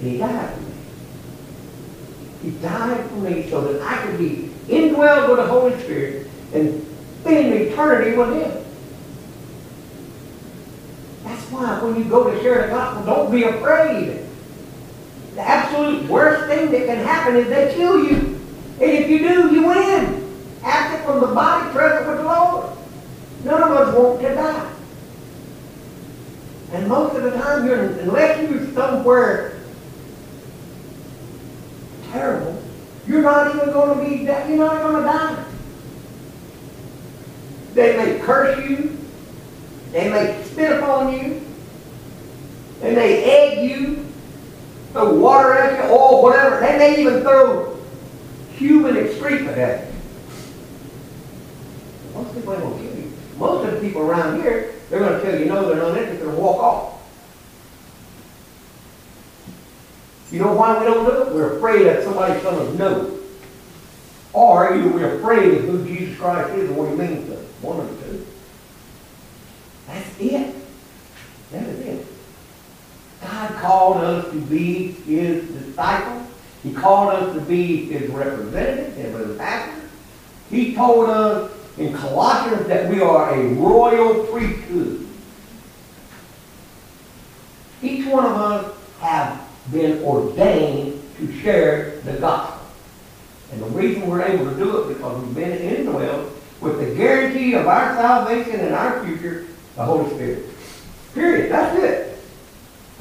And 0.00 0.10
he 0.12 0.18
died. 0.18 0.67
He 2.48 2.54
died 2.60 3.04
for 3.10 3.16
me 3.16 3.50
so 3.50 3.60
that 3.60 3.82
I 3.82 4.06
could 4.06 4.16
be 4.16 4.50
indwelled 4.68 5.28
with 5.28 5.36
the 5.36 5.46
Holy 5.46 5.78
Spirit 5.82 6.30
and 6.54 6.86
spend 7.20 7.52
eternity 7.52 8.16
with 8.16 8.30
him. 8.30 8.64
That's 11.24 11.50
why 11.50 11.78
when 11.82 11.96
you 11.96 12.08
go 12.08 12.30
to 12.30 12.40
share 12.40 12.62
the 12.62 12.68
gospel, 12.68 13.04
don't 13.04 13.30
be 13.30 13.42
afraid. 13.42 14.24
The 15.34 15.42
absolute 15.42 16.08
worst 16.08 16.46
thing 16.46 16.70
that 16.70 16.86
can 16.86 17.04
happen 17.04 17.36
is 17.36 17.48
they 17.48 17.74
kill 17.74 18.02
you. 18.02 18.40
And 18.80 18.90
if 18.90 19.10
you 19.10 19.18
do, 19.18 19.54
you 19.54 19.66
win. 19.66 20.40
Absent 20.64 21.04
from 21.04 21.20
the 21.20 21.26
body, 21.26 21.70
present 21.72 22.08
with 22.08 22.16
the 22.16 22.24
Lord. 22.24 22.78
None 23.44 23.62
of 23.62 23.72
us 23.72 23.94
want 23.94 24.22
to 24.22 24.34
die. 24.34 24.72
And 26.72 26.88
most 26.88 27.14
of 27.14 27.24
the 27.24 27.32
time, 27.32 27.66
you're, 27.66 27.84
unless 28.00 28.50
you're 28.50 28.72
somewhere 28.72 29.58
terrible, 32.10 32.62
you're 33.08 33.22
not 33.22 33.54
even 33.54 33.72
going 33.72 33.98
to 33.98 34.04
be, 34.04 34.26
dead. 34.26 34.48
you're 34.48 34.58
not 34.58 34.82
going 34.82 34.96
to 34.96 35.02
die. 35.02 35.44
They 37.72 37.96
may 37.96 38.18
curse 38.20 38.58
you. 38.68 38.98
They 39.92 40.10
may 40.10 40.42
spit 40.44 40.78
upon 40.78 41.12
you. 41.12 41.40
They 42.80 42.94
may 42.94 43.24
egg 43.24 43.70
you, 43.70 44.06
throw 44.92 45.14
water 45.14 45.54
at 45.54 45.84
you, 45.84 45.90
oil, 45.90 46.22
whatever. 46.22 46.60
They 46.60 46.78
may 46.78 47.00
even 47.00 47.22
throw 47.22 47.76
human 48.52 48.96
excrement 48.96 49.58
at 49.58 49.86
you. 49.86 49.92
Most 52.14 52.34
people 52.34 52.52
ain't 52.52 52.62
gonna 52.62 52.76
kill 52.76 52.96
you. 52.96 53.12
Most 53.36 53.66
of 53.66 53.74
the 53.74 53.80
people 53.80 54.02
around 54.02 54.42
here, 54.42 54.74
they're 54.90 55.00
gonna 55.00 55.20
tell 55.22 55.38
you 55.38 55.46
no, 55.46 55.68
they're 55.68 55.76
not 55.76 55.96
interested 55.96 56.28
and 56.28 56.36
walk 56.36 56.62
off. 56.62 56.97
You 60.30 60.40
know 60.40 60.52
why 60.52 60.78
we 60.78 60.84
don't 60.84 61.04
do 61.04 61.22
it? 61.22 61.34
We're 61.34 61.56
afraid 61.56 61.84
that 61.84 62.04
somebody's 62.04 62.42
gonna 62.42 62.74
know. 62.74 63.18
Or 64.32 64.74
either 64.74 64.88
we're 64.90 65.18
afraid 65.18 65.54
of 65.54 65.64
who 65.64 65.86
Jesus 65.86 66.18
Christ 66.18 66.50
is 66.54 66.68
and 66.68 66.76
what 66.76 66.90
he 66.90 66.96
means 66.96 67.26
to 67.28 67.38
us. 67.38 67.44
One 67.62 67.80
of 67.80 67.88
the 67.88 68.06
two. 68.06 68.26
That's 69.86 70.20
it. 70.20 70.54
That 71.50 71.62
is 71.62 71.80
it. 71.80 72.06
God 73.22 73.54
called 73.54 73.96
us 73.98 74.30
to 74.30 74.40
be 74.42 74.92
his 74.92 75.48
disciples. 75.48 76.28
He 76.62 76.72
called 76.72 77.14
us 77.14 77.34
to 77.34 77.40
be 77.40 77.86
his 77.86 78.10
representatives 78.10 78.96
and 78.98 79.14
his 79.14 79.30
ambassadors. 79.30 79.90
He 80.50 80.74
told 80.74 81.08
us 81.08 81.52
in 81.78 81.94
Colossians 81.94 82.66
that 82.66 82.90
we 82.90 83.00
are 83.00 83.34
a 83.34 83.48
royal 83.54 84.24
priesthood. 84.26 85.06
Each 87.80 88.06
one 88.06 88.26
of 88.26 88.32
us 88.32 88.76
have 89.00 89.47
been 89.72 90.02
ordained 90.02 91.02
to 91.18 91.40
share 91.40 92.00
the 92.00 92.14
gospel. 92.14 92.66
And 93.52 93.62
the 93.62 93.66
reason 93.66 94.06
we're 94.06 94.22
able 94.22 94.50
to 94.50 94.56
do 94.56 94.82
it 94.82 94.94
because 94.94 95.22
we've 95.22 95.34
been 95.34 95.58
indwelled 95.58 96.30
with 96.60 96.78
the 96.78 96.94
guarantee 96.94 97.54
of 97.54 97.66
our 97.66 97.94
salvation 97.94 98.60
and 98.60 98.74
our 98.74 99.04
future, 99.04 99.46
the 99.76 99.84
Holy 99.84 100.08
Spirit. 100.14 100.44
Period. 101.14 101.50
That's 101.50 101.78
it. 101.78 102.18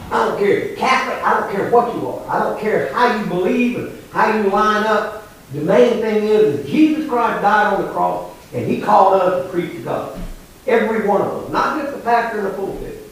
I 0.09 0.26
don't 0.26 0.39
care 0.39 0.49
if 0.49 0.68
you're 0.70 0.78
Catholic, 0.78 1.24
I 1.24 1.39
don't 1.39 1.51
care 1.51 1.70
what 1.70 1.93
you 1.95 2.07
are. 2.07 2.28
I 2.30 2.39
don't 2.39 2.59
care 2.59 2.93
how 2.93 3.20
you 3.20 3.26
believe 3.26 3.78
and 3.78 4.03
how 4.11 4.38
you 4.38 4.49
line 4.49 4.86
up. 4.86 5.28
The 5.53 5.61
main 5.61 6.01
thing 6.01 6.24
is 6.24 6.57
that 6.57 6.68
Jesus 6.68 7.09
Christ 7.09 7.41
died 7.41 7.74
on 7.74 7.84
the 7.84 7.91
cross 7.91 8.34
and 8.53 8.65
he 8.65 8.80
called 8.80 9.22
us 9.22 9.45
to 9.45 9.51
preach 9.51 9.74
the 9.74 9.84
gospel. 9.84 10.22
Every 10.65 11.07
one 11.07 11.22
of 11.22 11.28
us, 11.28 11.51
not 11.51 11.82
just 11.82 11.95
the 11.95 12.03
pastor 12.03 12.39
in 12.39 12.43
the 12.45 12.51
pulpit. 12.51 13.03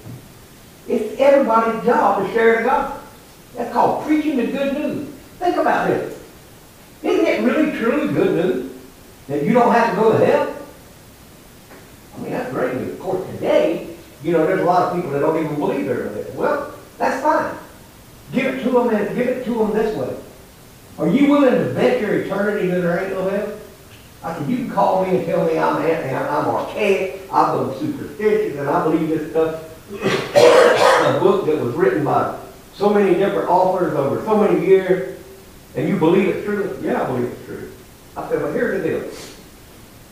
It's 0.88 1.20
everybody's 1.20 1.84
job 1.86 2.26
to 2.26 2.34
share 2.34 2.58
the 2.58 2.70
gospel. 2.70 3.02
That's 3.56 3.72
called 3.72 4.06
preaching 4.06 4.38
the 4.38 4.48
good 4.48 4.74
news. 4.74 5.08
Think 5.40 5.56
about 5.58 5.90
it. 5.92 6.18
Isn't 7.04 7.26
it 7.26 7.42
really 7.44 7.78
truly 7.78 8.14
good 8.14 8.36
news? 8.36 8.72
That 9.28 9.44
you 9.44 9.54
don't 9.54 9.72
have 9.74 9.92
to 9.92 9.96
go 9.96 10.18
to 10.18 10.26
hell? 10.26 10.56
I 12.16 12.22
mean, 12.22 12.32
that's 12.32 12.52
great 12.52 12.76
news. 12.76 12.94
Of 12.94 13.00
course, 13.00 13.30
today, 13.32 13.96
you 14.24 14.32
know, 14.32 14.46
there's 14.46 14.62
a 14.62 14.66
lot 14.66 14.90
of 14.90 14.96
people 14.96 15.12
that 15.12 15.20
don't 15.20 15.44
even 15.44 15.56
believe 15.56 15.86
they're 15.86 16.08
in 16.08 16.14
hell. 16.14 16.34
Well, 16.36 16.76
that's 16.98 17.22
fine. 17.22 17.56
Give 18.32 18.56
it 18.56 18.64
to 18.64 18.70
them 18.72 18.90
and 18.90 19.16
give 19.16 19.28
it 19.28 19.46
to 19.46 19.54
them 19.54 19.74
this 19.74 19.96
way. 19.96 20.18
Are 20.98 21.08
you 21.08 21.30
willing 21.30 21.54
to 21.54 21.74
bet 21.74 22.02
your 22.02 22.14
eternity 22.16 22.68
that 22.68 22.82
there 22.82 23.04
ain't 23.04 23.14
no 23.14 23.30
hell? 23.30 23.60
I 24.24 24.38
said, 24.38 24.50
you 24.50 24.58
can 24.58 24.70
call 24.72 25.06
me 25.06 25.18
and 25.18 25.26
tell 25.26 25.46
me 25.46 25.60
I'm 25.60 25.78
I'm 25.78 26.48
archaic, 26.48 27.22
I'm 27.32 27.78
superstitious, 27.78 28.58
and 28.58 28.70
I 28.70 28.84
believe 28.84 29.10
this 29.10 29.30
stuff. 29.32 29.72
a 29.92 31.20
book 31.20 31.46
that 31.46 31.60
was 31.60 31.76
written 31.76 32.04
by 32.04 32.40
so 32.76 32.90
many 32.94 33.16
different 33.16 33.50
authors 33.50 33.94
over 33.94 34.24
so 34.26 34.38
many 34.38 34.66
years, 34.66 35.20
and 35.76 35.88
you 35.88 35.98
believe 35.98 36.28
it's 36.30 36.46
true? 36.46 36.78
Yeah, 36.82 37.04
I 37.04 37.06
believe 37.08 37.32
it's 37.32 37.46
true. 37.46 37.72
I 38.18 38.30
said, 38.30 38.42
well, 38.42 38.54
here's 38.54 38.82
the 38.82 38.90
deal. 38.90 39.12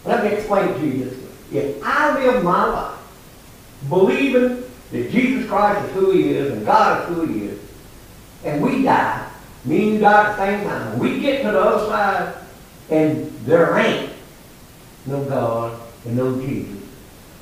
Let 0.06 0.24
me 0.24 0.32
explain 0.32 0.74
to 0.74 0.86
you 0.86 1.06
this 1.06 1.18
way. 1.18 1.60
If 1.60 1.84
I 1.84 2.20
live 2.20 2.44
my 2.44 2.66
life 2.66 3.00
believing 3.90 4.64
that 4.92 5.12
Jesus 5.12 5.48
Christ 5.48 5.86
is 5.88 5.94
who 5.94 6.12
he 6.12 6.32
is 6.32 6.52
and 6.52 6.66
God 6.66 7.02
is 7.02 7.16
who 7.16 7.26
he 7.26 7.46
is, 7.46 7.60
and 8.44 8.62
we 8.62 8.84
die, 8.84 9.30
me 9.66 9.84
and 9.84 9.94
you 9.94 10.00
die 10.00 10.32
at 10.32 10.38
the 10.38 10.46
same 10.46 10.68
time, 10.68 11.00
we 11.00 11.20
get 11.20 11.44
to 11.44 11.52
the 11.52 11.60
other 11.60 11.86
side, 11.88 12.36
and 12.90 13.32
there 13.46 13.78
ain't 13.78 14.12
no 15.06 15.24
God 15.26 15.80
and 16.06 16.18
no 16.18 16.40
Jesus, 16.42 16.82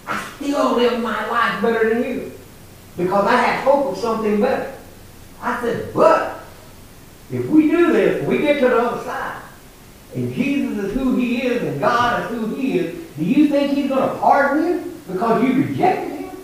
I 0.08 0.24
still 0.36 0.76
live 0.76 1.02
my 1.02 1.30
life 1.30 1.62
better 1.62 1.94
than 1.94 2.04
you 2.04 2.32
because 2.98 3.26
I 3.26 3.36
have 3.36 3.64
hope 3.64 3.94
of 3.94 3.98
something 3.98 4.42
better. 4.42 4.78
I 5.42 5.60
said, 5.62 5.94
but 5.94 6.44
if 7.32 7.48
we 7.48 7.70
do 7.70 7.92
this, 7.92 8.26
we 8.26 8.40
get 8.40 8.60
to 8.60 8.70
the 8.70 8.78
other 8.78 9.04
side, 9.04 9.42
and 10.16 10.34
Jesus 10.34 10.78
is 10.78 10.94
who 10.94 11.16
he 11.16 11.42
is 11.44 11.64
and 11.64 11.80
God 11.80 12.24
is 12.24 12.38
who 12.38 12.56
he 12.56 12.80
is, 12.80 13.08
do 13.18 13.24
you 13.26 13.48
think 13.48 13.74
he's 13.74 13.90
going 13.90 14.08
to 14.08 14.16
pardon 14.20 14.66
you 14.66 15.02
because 15.08 15.44
you 15.44 15.64
rejected 15.64 16.20
him? 16.20 16.38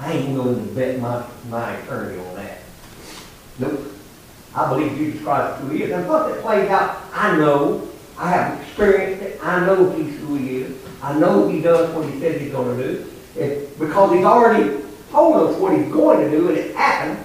I 0.00 0.12
ain't 0.12 0.34
willing 0.34 0.66
to 0.66 0.74
bet 0.74 1.00
my, 1.00 1.24
my 1.48 1.74
eternity 1.76 2.20
on 2.20 2.34
that. 2.36 2.58
Nope. 3.58 3.80
I 4.54 4.68
believe 4.68 4.96
Jesus 4.96 5.22
Christ 5.22 5.60
is 5.60 5.68
who 5.68 5.74
he 5.74 5.82
is. 5.84 5.90
And 5.92 6.06
plus 6.06 6.34
it 6.34 6.40
plays 6.42 6.68
out, 6.70 7.02
I 7.12 7.36
know, 7.36 7.88
I 8.16 8.30
have 8.30 8.60
experienced 8.60 9.22
it, 9.22 9.40
I 9.42 9.64
know 9.64 9.90
he's 9.92 10.18
who 10.18 10.34
he 10.34 10.58
is. 10.58 10.76
I 11.02 11.18
know 11.18 11.48
he 11.48 11.60
does 11.60 11.94
what 11.94 12.12
he 12.12 12.18
says 12.18 12.40
he's 12.40 12.50
going 12.50 12.76
to 12.76 12.82
do. 12.82 13.68
Because 13.78 14.12
he's 14.12 14.24
already 14.24 14.82
told 15.10 15.36
us 15.48 15.56
what 15.60 15.76
he's 15.76 15.90
going 15.92 16.28
to 16.28 16.30
do, 16.30 16.48
and 16.48 16.58
it 16.58 16.74
happened. 16.74 17.24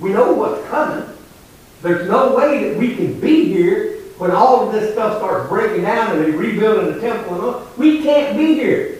We 0.00 0.10
know 0.12 0.32
what's 0.32 0.66
coming. 0.68 1.08
There's 1.82 2.08
no 2.08 2.36
way 2.36 2.68
that 2.68 2.78
we 2.78 2.96
can 2.96 3.20
be 3.20 3.46
here 3.46 4.02
when 4.18 4.30
all 4.30 4.66
of 4.66 4.72
this 4.72 4.92
stuff 4.92 5.18
starts 5.18 5.48
breaking 5.48 5.82
down 5.82 6.16
and 6.16 6.24
they're 6.24 6.38
rebuilding 6.38 6.94
the 6.94 7.00
temple 7.00 7.34
and 7.34 7.42
all. 7.42 7.68
We 7.76 8.02
can't 8.02 8.36
be 8.36 8.54
here. 8.54 8.98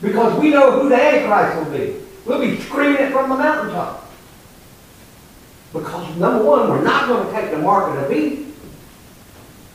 Because 0.00 0.38
we 0.40 0.50
know 0.50 0.80
who 0.80 0.88
the 0.88 0.96
Antichrist 0.96 1.56
will 1.56 1.78
be. 1.78 1.96
We'll 2.26 2.40
be 2.40 2.60
screaming 2.60 3.02
it 3.02 3.12
from 3.12 3.30
the 3.30 3.36
mountaintop. 3.36 4.10
Because 5.72 6.16
number 6.16 6.44
one, 6.44 6.68
we're 6.68 6.82
not 6.82 7.08
going 7.08 7.26
to 7.26 7.32
take 7.32 7.50
the 7.50 7.58
mark 7.58 7.96
of 7.96 8.02
the 8.02 8.14
beast. 8.14 8.50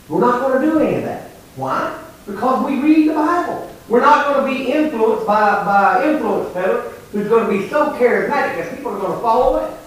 We're 0.10 0.22
not 0.22 0.42
going 0.42 0.62
to 0.62 0.66
do 0.66 0.80
any 0.80 0.98
of 0.98 1.04
that. 1.04 1.30
Why? 1.56 2.04
Because 2.26 2.66
we 2.66 2.80
read 2.80 3.10
the 3.10 3.14
Bible. 3.14 3.74
We're 3.88 4.02
not 4.02 4.34
going 4.34 4.46
to 4.46 4.60
be 4.60 4.72
influenced 4.72 5.26
by, 5.26 5.64
by 5.64 6.08
influence 6.08 6.54
peddler 6.54 6.82
who's 7.12 7.28
going 7.28 7.46
to 7.46 7.64
be 7.64 7.70
so 7.70 7.94
charismatic 7.94 8.58
that 8.58 8.76
people 8.76 8.92
are 8.92 9.00
going 9.00 9.14
to 9.14 9.22
follow 9.22 9.66
it. 9.66 9.78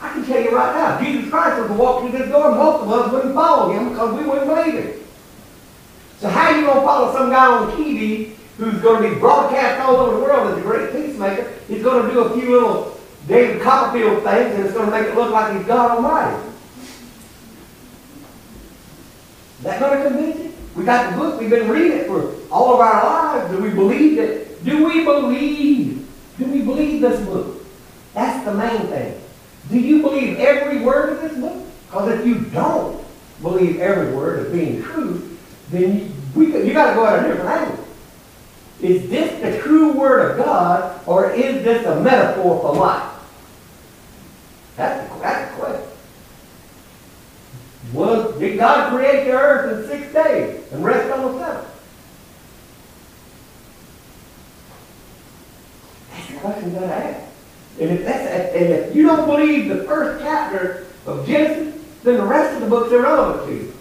I 0.00 0.12
can 0.12 0.24
tell 0.26 0.42
you 0.42 0.54
right 0.54 0.74
now, 0.74 1.00
Jesus 1.00 1.30
Christ 1.30 1.58
was 1.58 1.68
to 1.68 1.74
walk 1.74 2.02
through 2.02 2.18
this 2.18 2.28
door, 2.28 2.50
most 2.54 2.82
of 2.82 2.90
us 2.90 3.12
wouldn't 3.12 3.34
follow 3.34 3.72
him 3.72 3.90
because 3.90 4.18
we 4.18 4.26
wouldn't 4.26 4.46
believe 4.46 4.74
him. 4.74 5.06
So 6.18 6.28
how 6.28 6.52
are 6.52 6.58
you 6.58 6.66
going 6.66 6.80
to 6.80 6.86
follow 6.86 7.12
some 7.12 7.30
guy 7.30 7.46
on 7.46 7.70
TV 7.72 8.34
who's 8.58 8.80
going 8.80 9.02
to 9.02 9.14
be 9.14 9.20
broadcast 9.20 9.80
all 9.80 9.96
over 9.96 10.16
the 10.16 10.22
world 10.22 10.52
as 10.52 10.58
a 10.58 10.62
great 10.62 10.92
peacemaker? 10.92 11.52
He's 11.68 11.82
going 11.82 12.06
to 12.06 12.12
do 12.12 12.20
a 12.20 12.38
few 12.38 12.50
little 12.50 13.00
David 13.26 13.62
Copperfield 13.62 14.22
things 14.22 14.54
and 14.54 14.64
it's 14.64 14.74
going 14.74 14.86
to 14.86 14.92
make 14.92 15.06
it 15.06 15.14
look 15.14 15.30
like 15.30 15.56
he's 15.56 15.66
God 15.66 15.96
Almighty. 15.96 16.42
Is 19.58 19.64
that 19.64 19.80
going 19.80 20.02
to 20.02 20.08
convince 20.08 20.38
you? 20.38 20.52
We 20.74 20.84
got 20.84 21.12
the 21.12 21.18
book, 21.18 21.40
we've 21.40 21.50
been 21.50 21.68
reading 21.68 21.98
it 21.98 22.06
for 22.06 22.34
all 22.50 22.74
of 22.74 22.80
our 22.80 23.04
lives. 23.04 23.50
Do 23.54 23.62
we 23.62 23.70
believe 23.70 24.18
it? 24.18 24.64
Do 24.64 24.86
we 24.86 25.04
believe? 25.04 26.06
Do 26.38 26.44
we 26.44 26.62
believe 26.62 27.00
this 27.00 27.24
book? 27.26 27.64
That's 28.12 28.44
the 28.44 28.54
main 28.54 28.86
thing. 28.88 29.20
Do 29.70 29.78
you 29.78 30.02
believe 30.02 30.38
every 30.38 30.78
word 30.78 31.14
of 31.14 31.22
this 31.22 31.38
book? 31.38 31.64
Because 31.86 32.18
if 32.18 32.26
you 32.26 32.40
don't 32.50 33.04
believe 33.42 33.80
every 33.80 34.14
word 34.14 34.46
as 34.46 34.52
being 34.52 34.82
true, 34.82 35.38
then 35.70 35.98
you, 35.98 36.12
we, 36.34 36.46
you 36.66 36.72
got 36.72 36.90
to 36.90 36.94
go 36.94 37.06
at 37.06 37.24
a 37.24 37.28
different 37.28 37.50
angle. 37.50 37.84
Is 38.80 39.08
this 39.08 39.40
the 39.40 39.60
true 39.62 39.92
word 39.92 40.32
of 40.32 40.44
God, 40.44 41.00
or 41.06 41.30
is 41.30 41.64
this 41.64 41.86
a 41.86 42.00
metaphor 42.00 42.60
for 42.60 42.74
life? 42.74 43.12
That's 44.76 45.08
the, 45.08 45.18
that's 45.20 45.50
the 45.50 45.60
question. 45.60 45.90
Was, 47.92 48.38
did 48.38 48.58
God 48.58 48.92
create 48.92 49.24
the 49.24 49.32
earth 49.32 49.72
in 49.72 49.88
six 49.88 50.12
days 50.12 50.72
and 50.72 50.84
rest 50.84 51.10
on 51.12 51.32
the 51.32 51.38
seventh? 51.38 51.68
That's 56.10 56.28
the 56.28 56.36
question 56.36 56.74
you 56.74 56.80
gotta 56.80 56.94
ask. 56.94 57.35
And 57.78 57.90
if 57.90 58.04
that's, 58.04 58.54
and 58.54 58.72
if 58.72 58.96
you 58.96 59.02
don't 59.02 59.26
believe 59.26 59.68
the 59.68 59.84
first 59.84 60.22
chapter 60.22 60.86
of 61.04 61.26
Genesis, 61.26 61.74
then 62.02 62.16
the 62.16 62.24
rest 62.24 62.54
of 62.54 62.62
the 62.62 62.68
book's 62.68 62.92
irrelevant 62.92 63.48
to 63.48 63.54
you. 63.54 63.74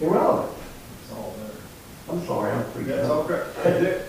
Irrelevant. 0.00 0.56
It's 1.02 1.12
all 1.12 1.34
there. 1.38 1.50
I'm 2.08 2.26
sorry, 2.26 2.52
I'm 2.52 2.64
freaking 2.64 2.86
That's 2.86 3.08
all 3.08 3.24
correct. 3.24 3.56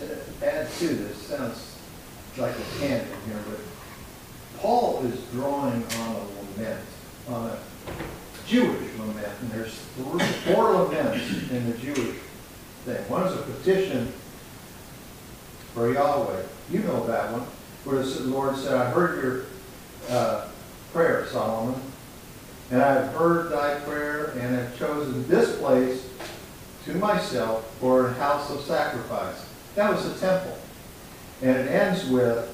To 0.00 0.46
add 0.46 0.70
to 0.70 0.88
this, 0.88 1.16
sounds 1.16 1.78
like 2.36 2.52
a 2.52 2.78
tangent 2.78 3.08
here, 3.26 3.40
but 3.48 3.60
Paul 4.58 5.04
is 5.06 5.18
drawing 5.32 5.82
on 5.84 6.16
a 6.16 6.18
lament, 6.18 6.80
on 7.28 7.50
a 7.50 7.58
Jewish 8.46 8.98
lament, 8.98 9.28
and 9.40 9.50
there's 9.52 9.74
three, 9.96 10.26
four 10.52 10.72
laments 10.72 11.50
in 11.50 11.70
the 11.70 11.78
Jewish 11.78 12.16
thing. 12.84 13.08
One 13.08 13.26
is 13.26 13.34
a 13.34 13.42
petition 13.42 14.12
for 15.74 15.92
Yahweh. 15.92 16.42
You 16.70 16.78
know 16.80 17.06
that 17.06 17.32
one, 17.32 17.42
where 17.84 18.02
the 18.02 18.20
Lord 18.20 18.56
said, 18.56 18.74
I 18.74 18.90
heard 18.90 19.22
your 19.22 19.44
uh, 20.08 20.48
prayer, 20.92 21.26
Solomon, 21.26 21.80
and 22.70 22.80
I 22.80 22.94
have 22.94 23.12
heard 23.12 23.50
thy 23.50 23.80
prayer, 23.80 24.30
and 24.38 24.54
have 24.54 24.78
chosen 24.78 25.28
this 25.28 25.58
place 25.58 26.08
to 26.84 26.94
myself 26.94 27.70
for 27.80 28.08
a 28.08 28.12
house 28.14 28.50
of 28.50 28.60
sacrifice. 28.60 29.46
That 29.74 29.92
was 29.92 30.12
the 30.12 30.18
temple. 30.26 30.56
And 31.42 31.56
it 31.56 31.70
ends 31.70 32.08
with, 32.08 32.50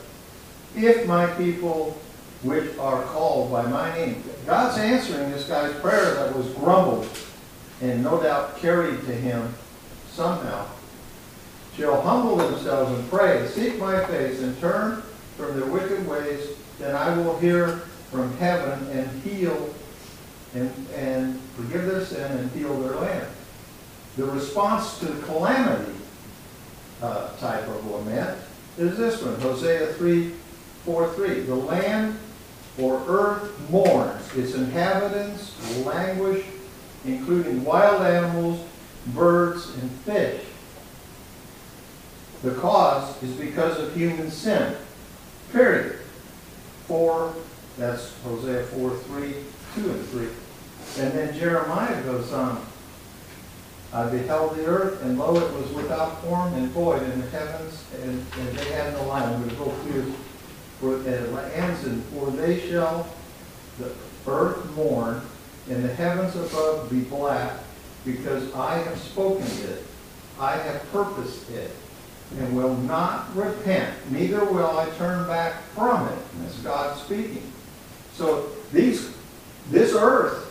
if 0.74 1.06
my 1.06 1.26
people 1.34 2.00
which 2.42 2.76
are 2.78 3.02
called 3.04 3.52
by 3.52 3.66
my 3.66 3.94
name. 3.94 4.22
God's 4.46 4.78
answering 4.78 5.30
this 5.30 5.46
guy's 5.46 5.74
prayer 5.80 6.14
that 6.14 6.34
was 6.34 6.48
grumbled 6.54 7.08
and 7.82 8.02
no 8.02 8.22
doubt 8.22 8.58
carried 8.58 9.00
to 9.04 9.12
him 9.12 9.54
somehow. 10.08 10.66
Shall 11.80 12.02
humble 12.02 12.36
themselves 12.36 12.92
and 12.92 13.08
pray, 13.08 13.48
seek 13.48 13.78
my 13.78 14.04
face, 14.04 14.42
and 14.42 14.60
turn 14.60 15.02
from 15.38 15.58
their 15.58 15.66
wicked 15.70 16.06
ways, 16.06 16.48
then 16.78 16.94
I 16.94 17.16
will 17.16 17.38
hear 17.38 17.78
from 18.10 18.36
heaven 18.36 18.86
and 18.90 19.22
heal 19.22 19.74
and, 20.54 20.70
and 20.94 21.40
forgive 21.56 21.86
their 21.86 22.04
sin 22.04 22.30
and 22.32 22.50
heal 22.50 22.78
their 22.82 22.96
land. 22.96 23.26
The 24.18 24.26
response 24.26 24.98
to 24.98 25.06
the 25.06 25.22
calamity 25.22 25.94
uh, 27.00 27.34
type 27.38 27.66
of 27.66 27.86
lament 27.86 28.38
is 28.76 28.98
this 28.98 29.22
one, 29.22 29.40
Hosea 29.40 29.94
3, 29.94 30.34
4, 30.84 31.14
3. 31.14 31.40
The 31.40 31.54
land 31.54 32.18
or 32.78 33.02
earth 33.08 33.70
mourns, 33.70 34.36
its 34.36 34.52
inhabitants 34.52 35.56
languish, 35.86 36.44
including 37.06 37.64
wild 37.64 38.02
animals, 38.02 38.66
birds, 39.14 39.74
and 39.78 39.90
fish. 39.90 40.44
The 42.42 42.54
cause 42.54 43.22
is 43.22 43.32
because 43.34 43.78
of 43.78 43.94
human 43.94 44.30
sin. 44.30 44.76
Period. 45.52 45.98
4, 46.86 47.34
that's 47.78 48.14
Hosea 48.22 48.64
4, 48.64 48.90
3, 48.90 49.34
2 49.74 49.90
and 49.90 50.06
3. 50.06 50.28
And 50.98 51.12
then 51.12 51.38
Jeremiah 51.38 52.02
goes 52.02 52.32
on. 52.32 52.64
I 53.92 54.08
beheld 54.08 54.56
the 54.56 54.66
earth, 54.66 55.02
and 55.02 55.18
lo, 55.18 55.34
it 55.36 55.52
was 55.52 55.70
without 55.72 56.22
form 56.22 56.54
and 56.54 56.68
void, 56.68 57.02
and 57.02 57.22
the 57.22 57.28
heavens, 57.30 57.84
and, 58.02 58.24
and 58.38 58.58
they 58.58 58.72
had 58.72 58.92
no 58.94 59.04
light. 59.06 59.24
I'm 59.24 59.40
going 59.40 59.50
to 59.50 59.56
go 59.56 59.70
through 59.70 60.14
for 60.80 60.94
and 60.94 61.06
it 61.06 61.52
ends 61.54 61.84
in, 61.86 62.00
for 62.02 62.30
they 62.30 62.58
shall 62.68 63.06
the 63.78 63.92
earth 64.26 64.64
mourn, 64.74 65.20
and 65.68 65.84
the 65.84 65.92
heavens 65.94 66.34
above 66.36 66.88
be 66.90 67.00
black, 67.00 67.52
because 68.04 68.52
I 68.54 68.78
have 68.78 68.98
spoken 68.98 69.46
it, 69.46 69.84
I 70.38 70.56
have 70.56 70.90
purposed 70.90 71.50
it, 71.50 71.70
and 72.38 72.56
will 72.56 72.76
not 72.76 73.34
repent, 73.34 73.94
neither 74.10 74.44
will 74.44 74.78
I 74.78 74.88
turn 74.90 75.26
back 75.26 75.62
from 75.74 76.08
it. 76.08 76.18
That's 76.40 76.58
God 76.60 76.96
speaking. 76.98 77.42
So 78.14 78.50
these, 78.72 79.14
this 79.70 79.94
earth 79.94 80.46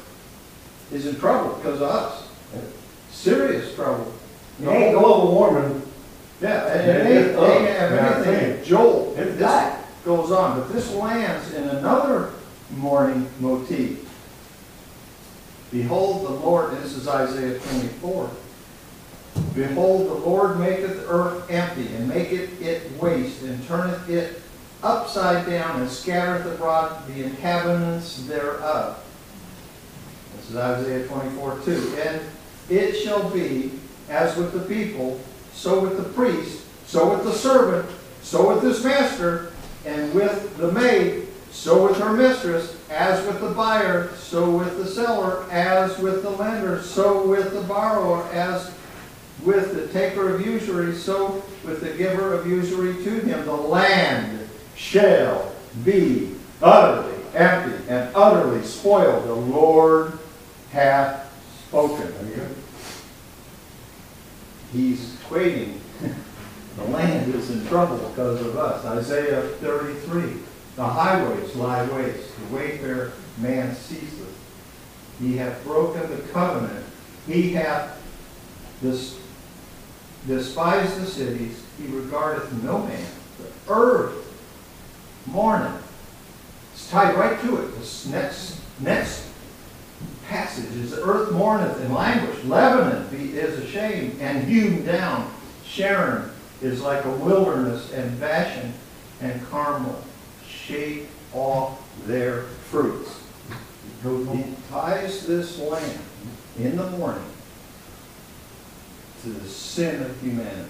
is 0.91 1.05
in 1.05 1.19
trouble 1.19 1.55
because 1.55 1.82
of 1.82 1.89
us. 1.89 2.27
Serious 3.11 3.73
trouble. 3.75 4.13
It 4.61 4.67
ain't 4.67 4.97
global 4.97 5.34
warming. 5.34 5.82
Yeah, 6.41 6.67
and 6.67 6.89
it 6.89 7.05
ain't, 7.05 7.27
It's 7.27 7.38
up. 7.38 7.49
ain't 7.49 7.69
have 7.69 8.25
anything. 8.25 8.63
Joel, 8.63 9.13
It's 9.17 9.38
this 9.38 9.80
goes 10.05 10.32
on, 10.32 10.59
but 10.59 10.71
this 10.71 10.93
lands 10.93 11.53
in 11.53 11.63
another 11.67 12.32
mourning 12.71 13.30
motif. 13.39 14.05
Behold, 15.71 16.25
the 16.25 16.32
Lord, 16.32 16.71
this 16.77 16.95
is 16.95 17.07
Isaiah 17.07 17.59
24. 17.59 18.32
Behold, 19.53 20.07
the 20.07 20.13
Lord 20.13 20.59
maketh 20.59 21.05
earth 21.07 21.49
empty, 21.49 21.87
and 21.95 22.07
maketh 22.07 22.61
it 22.61 22.91
waste, 23.01 23.41
and 23.41 23.65
turneth 23.67 24.09
it 24.09 24.41
upside 24.83 25.45
down, 25.45 25.81
and 25.81 25.89
scattereth 25.89 26.45
abroad 26.45 27.07
the 27.07 27.23
inhabitants 27.23 28.25
thereof. 28.27 29.03
This 30.35 30.51
is 30.51 30.55
Isaiah 30.55 31.07
24, 31.07 31.59
2. 31.65 31.97
And 32.05 32.21
it 32.69 32.95
shall 32.95 33.29
be 33.29 33.71
as 34.09 34.35
with 34.37 34.53
the 34.53 34.61
people, 34.61 35.19
so 35.53 35.79
with 35.79 35.97
the 35.97 36.09
priest, 36.13 36.65
so 36.87 37.13
with 37.13 37.23
the 37.23 37.33
servant, 37.33 37.89
so 38.21 38.53
with 38.53 38.63
his 38.63 38.83
master, 38.83 39.51
and 39.85 40.13
with 40.13 40.57
the 40.57 40.71
maid, 40.71 41.27
so 41.51 41.87
with 41.87 41.97
her 41.97 42.13
mistress, 42.13 42.77
as 42.89 43.25
with 43.27 43.41
the 43.41 43.49
buyer, 43.49 44.09
so 44.15 44.49
with 44.49 44.77
the 44.77 44.85
seller, 44.85 45.45
as 45.51 45.97
with 45.99 46.23
the 46.23 46.29
lender, 46.29 46.81
so 46.81 47.27
with 47.27 47.53
the 47.53 47.61
borrower, 47.61 48.23
as 48.31 48.71
with 49.43 49.73
the 49.73 49.87
taker 49.87 50.33
of 50.33 50.45
usury, 50.45 50.93
so 50.93 51.43
with 51.65 51.81
the 51.81 51.91
giver 51.91 52.33
of 52.33 52.47
usury 52.47 52.93
to 53.03 53.19
him. 53.21 53.45
The 53.45 53.53
land 53.53 54.47
shall 54.75 55.53
be 55.83 56.35
utterly 56.61 57.15
empty 57.33 57.83
and 57.89 58.13
utterly 58.15 58.63
spoiled. 58.63 59.25
The 59.25 59.33
Lord 59.33 60.19
hath 60.71 61.31
spoken. 61.67 62.13
He's 64.71 65.17
quaking. 65.25 65.81
The 66.75 66.85
land 66.85 67.35
is 67.35 67.49
in 67.49 67.67
trouble 67.67 67.97
because 67.97 68.39
of 68.39 68.55
us. 68.55 68.85
Isaiah 68.85 69.41
33. 69.41 70.33
The 70.77 70.83
highways 70.85 71.53
lie 71.57 71.85
waste. 71.89 72.31
The 72.37 72.55
wayfarer 72.55 73.11
man 73.37 73.75
ceaseth. 73.75 74.33
He 75.19 75.35
hath 75.35 75.61
broken 75.65 76.09
the 76.09 76.21
covenant. 76.31 76.85
He 77.27 77.51
hath 77.51 78.01
this 78.81 79.18
despised 80.28 81.01
the 81.01 81.05
cities, 81.05 81.63
he 81.78 81.88
regardeth 81.88 82.51
no 82.63 82.80
man. 82.80 83.07
The 83.38 83.74
earth 83.74 84.15
mourneth. 85.28 85.84
It's 86.74 86.89
tied 86.89 87.15
right 87.15 87.39
to 87.41 87.57
it. 87.57 87.76
This 87.78 88.05
next, 88.07 88.59
next 88.80 89.28
passage 90.28 90.76
is 90.76 90.91
the 90.91 91.01
earth 91.03 91.32
mourneth 91.32 91.82
in 91.82 91.93
language. 91.93 92.43
Lebanon 92.45 93.07
be- 93.09 93.38
is 93.38 93.59
ashamed 93.59 94.20
and 94.22 94.47
hewn 94.47 94.86
down. 94.86 95.32
Sharon 95.65 96.32
is 96.61 96.82
like 96.82 97.05
a 97.05 97.11
wilderness 97.11 97.91
and 97.93 98.20
Bashan 98.20 98.74
and 99.22 99.45
Carmel 99.49 100.01
shake 100.47 101.07
off 101.34 101.82
their 102.05 102.43
fruits. 102.70 103.20
He 104.03 104.55
ties 104.70 105.26
this 105.26 105.59
land 105.59 105.99
in 106.57 106.78
the 106.78 106.89
morning 106.91 107.26
to 109.24 109.30
the 109.30 109.47
sin 109.47 110.01
of 110.01 110.22
humanity. 110.22 110.70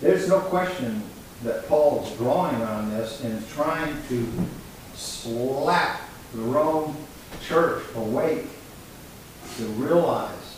There's 0.00 0.28
no 0.28 0.40
question 0.40 1.02
that 1.42 1.68
Paul 1.68 2.04
is 2.04 2.12
drawing 2.16 2.62
on 2.62 2.90
this 2.90 3.22
and 3.22 3.38
is 3.38 3.52
trying 3.52 3.96
to 4.08 4.28
slap 4.94 6.00
the 6.34 6.40
Rome 6.40 6.96
church 7.46 7.82
awake 7.94 8.46
to 9.56 9.64
realize 9.64 10.56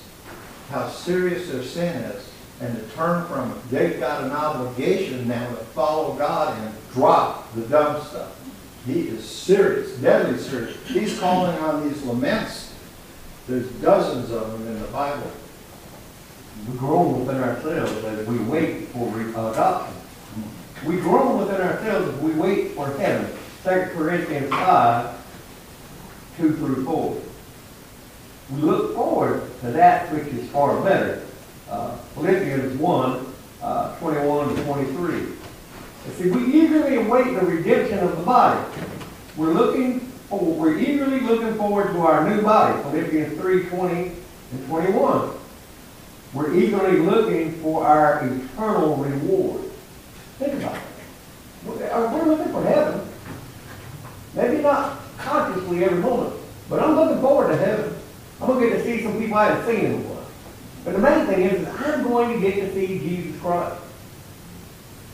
how 0.71 0.89
serious 0.89 1.51
their 1.51 1.63
sin 1.63 1.97
is 2.05 2.31
and 2.61 2.77
to 2.77 2.83
turn 2.95 3.27
from 3.27 3.51
it. 3.51 3.71
They've 3.71 3.99
got 3.99 4.25
an 4.25 4.31
obligation 4.31 5.27
now 5.27 5.49
to 5.49 5.57
follow 5.57 6.15
God 6.15 6.59
and 6.59 6.75
drop 6.93 7.53
the 7.55 7.63
dumb 7.63 8.05
stuff. 8.05 8.39
He 8.87 9.09
is 9.09 9.29
serious, 9.29 9.97
deadly 9.99 10.39
serious. 10.39 10.77
He's 10.89 11.19
calling 11.19 11.57
on 11.59 11.89
these 11.89 12.03
laments. 12.03 12.75
There's 13.49 13.69
dozens 13.75 14.31
of 14.31 14.53
them 14.53 14.67
in 14.67 14.81
the 14.81 14.89
Bible. 14.89 15.31
We 16.69 16.79
grow 16.79 17.03
within 17.09 17.43
ourselves 17.43 17.93
as 18.05 18.27
we 18.27 18.39
wait 18.39 18.89
for 18.89 19.07
re- 19.09 19.31
adoption. 19.31 19.95
We 20.87 20.97
grow 20.97 21.37
within 21.37 21.61
ourselves 21.61 22.09
as 22.15 22.21
we 22.21 22.33
wait 22.33 22.73
for 22.73 22.87
heaven. 22.99 23.31
Second 23.63 23.97
Corinthians 23.97 24.51
five, 24.51 25.15
two 26.37 26.57
through 26.57 26.85
four. 26.85 27.21
We 28.51 28.61
look 28.63 28.95
forward 28.95 29.49
to 29.61 29.71
that 29.73 30.13
which 30.13 30.27
is 30.27 30.49
far 30.51 30.81
better. 30.83 31.23
Uh, 31.71 31.97
Philippians 32.15 32.79
one, 32.79 33.33
uh, 33.63 33.97
twenty-one 33.99 34.55
to 34.55 34.65
twenty-three. 34.65 35.21
You 35.21 36.13
see, 36.19 36.31
we 36.31 36.53
eagerly 36.63 36.97
await 36.97 37.35
the 37.35 37.47
redemption 37.47 38.01
of 38.01 38.17
the 38.17 38.23
body. 38.25 38.61
We're 39.37 39.53
looking, 39.55 40.13
we're 40.31 40.79
eagerly 40.79 41.21
looking 41.21 41.55
forward 41.55 41.93
to 41.93 42.01
our 42.01 42.29
new 42.29 42.43
body. 42.43 42.83
Philippians 42.83 43.41
three, 43.41 43.69
twenty 43.69 44.13
and 44.53 44.67
twenty-one. 44.67 45.31
We're 46.35 46.55
eagerly 46.55 46.99
looking 46.99 47.53
for 47.61 47.85
our 47.87 48.27
eternal 48.27 48.97
reward. 48.97 49.61
Think 50.39 50.55
about 50.55 50.77
it. 50.77 50.83
We're 51.67 52.25
looking 52.25 52.53
for 52.53 52.65
heaven. 52.65 53.07
Maybe 54.35 54.63
not 54.63 54.99
consciously 55.19 55.85
every 55.85 55.99
moment, 55.99 56.35
but 56.71 56.83
I'm 56.83 56.97
looking 56.97 57.21
forward 57.21 57.49
to 57.49 57.57
heaven. 57.57 57.95
I'm 58.41 58.47
going 58.47 58.63
to 58.63 58.69
get 58.71 58.79
to 58.79 58.85
see 58.85 59.03
some 59.03 59.19
people 59.19 59.37
I 59.37 59.45
haven't 59.51 59.67
seen 59.67 59.85
in 59.85 59.93
a 59.93 59.97
while. 59.99 60.27
But 60.85 60.93
the 60.95 60.99
main 60.99 61.27
thing 61.27 61.43
is, 61.43 61.61
is 61.61 61.69
I'm 61.69 62.03
going 62.03 62.41
to 62.41 62.41
get 62.41 62.55
to 62.57 62.75
see 62.75 62.99
Jesus 62.99 63.41
Christ. 63.41 63.81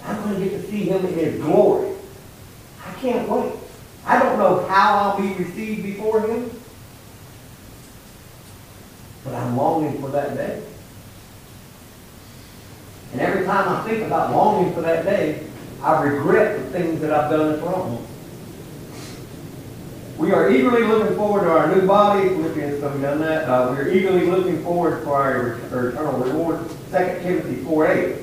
I'm 0.04 0.22
going 0.22 0.40
to 0.40 0.48
get 0.48 0.62
to 0.62 0.70
see 0.70 0.84
him 0.84 1.04
in 1.04 1.14
his 1.14 1.42
glory. 1.42 1.94
I 2.86 2.92
can't 3.00 3.28
wait. 3.28 3.52
I 4.06 4.22
don't 4.22 4.38
know 4.38 4.64
how 4.66 4.96
I'll 4.98 5.20
be 5.20 5.34
received 5.34 5.82
before 5.82 6.20
him, 6.22 6.50
but 9.24 9.34
I'm 9.34 9.56
longing 9.56 10.00
for 10.00 10.08
that 10.10 10.34
day. 10.34 10.62
And 13.12 13.20
every 13.20 13.46
time 13.46 13.68
I 13.68 13.88
think 13.88 14.04
about 14.04 14.32
longing 14.32 14.74
for 14.74 14.82
that 14.82 15.04
day, 15.04 15.46
I 15.82 16.02
regret 16.02 16.58
the 16.58 16.70
things 16.70 17.00
that 17.00 17.12
I've 17.12 17.30
done 17.30 17.52
that's 17.52 17.62
wrong. 17.62 18.06
We 20.18 20.32
are 20.32 20.50
eagerly 20.50 20.82
looking 20.82 21.16
forward 21.16 21.42
to 21.42 21.50
our 21.50 21.72
new 21.74 21.86
body. 21.86 22.28
Philippians, 22.28 22.82
we 22.82 23.00
done 23.00 23.20
that. 23.20 23.48
Uh, 23.48 23.72
we 23.72 23.78
are 23.78 23.88
eagerly 23.88 24.26
looking 24.26 24.62
forward 24.64 25.04
for 25.04 25.14
our, 25.14 25.60
our 25.72 25.90
eternal 25.90 26.18
reward. 26.18 26.68
2 26.90 26.96
Timothy 27.22 27.62
4 27.62 27.86
8. 27.86 28.16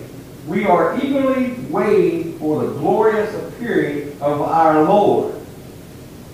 We 0.48 0.66
are 0.66 1.00
eagerly 1.02 1.54
waiting 1.70 2.38
for 2.38 2.66
the 2.66 2.74
glorious 2.74 3.34
appearing 3.34 4.12
of 4.22 4.42
our 4.42 4.84
Lord. 4.84 5.36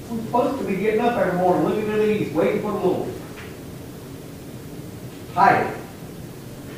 We're 0.09 0.21
supposed 0.23 0.59
to 0.59 0.65
be 0.67 0.75
getting 0.77 0.99
up 0.99 1.15
every 1.15 1.39
morning, 1.39 1.63
looking 1.63 1.85
to 1.85 1.91
the 1.91 2.21
east, 2.21 2.33
waiting 2.33 2.61
for 2.61 2.71
the 2.71 2.79
Lord. 2.79 3.13
Titus 5.33 5.77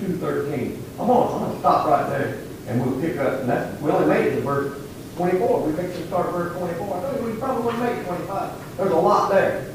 2.13. 0.01 0.82
I'm 0.99 1.07
gonna, 1.07 1.33
I'm 1.33 1.41
gonna 1.41 1.59
stop 1.59 1.87
right 1.87 2.09
there 2.09 2.43
and 2.67 2.81
we'll 2.81 2.99
pick 3.01 3.17
up, 3.17 3.41
and 3.41 3.49
that's, 3.49 3.81
we 3.81 3.91
only 3.91 4.07
made 4.07 4.27
it 4.27 4.35
to 4.35 4.41
verse 4.41 4.79
twenty-four. 5.17 5.67
We 5.67 5.73
fixed 5.73 5.97
to 5.97 6.07
start 6.07 6.31
verse 6.31 6.57
twenty-four. 6.57 6.95
I 6.95 7.11
think 7.11 7.25
we 7.25 7.39
probably 7.39 7.65
wouldn't 7.65 7.83
make 7.83 8.05
twenty-five. 8.05 8.77
There's 8.77 8.91
a 8.91 8.95
lot 8.95 9.29
there. 9.31 9.73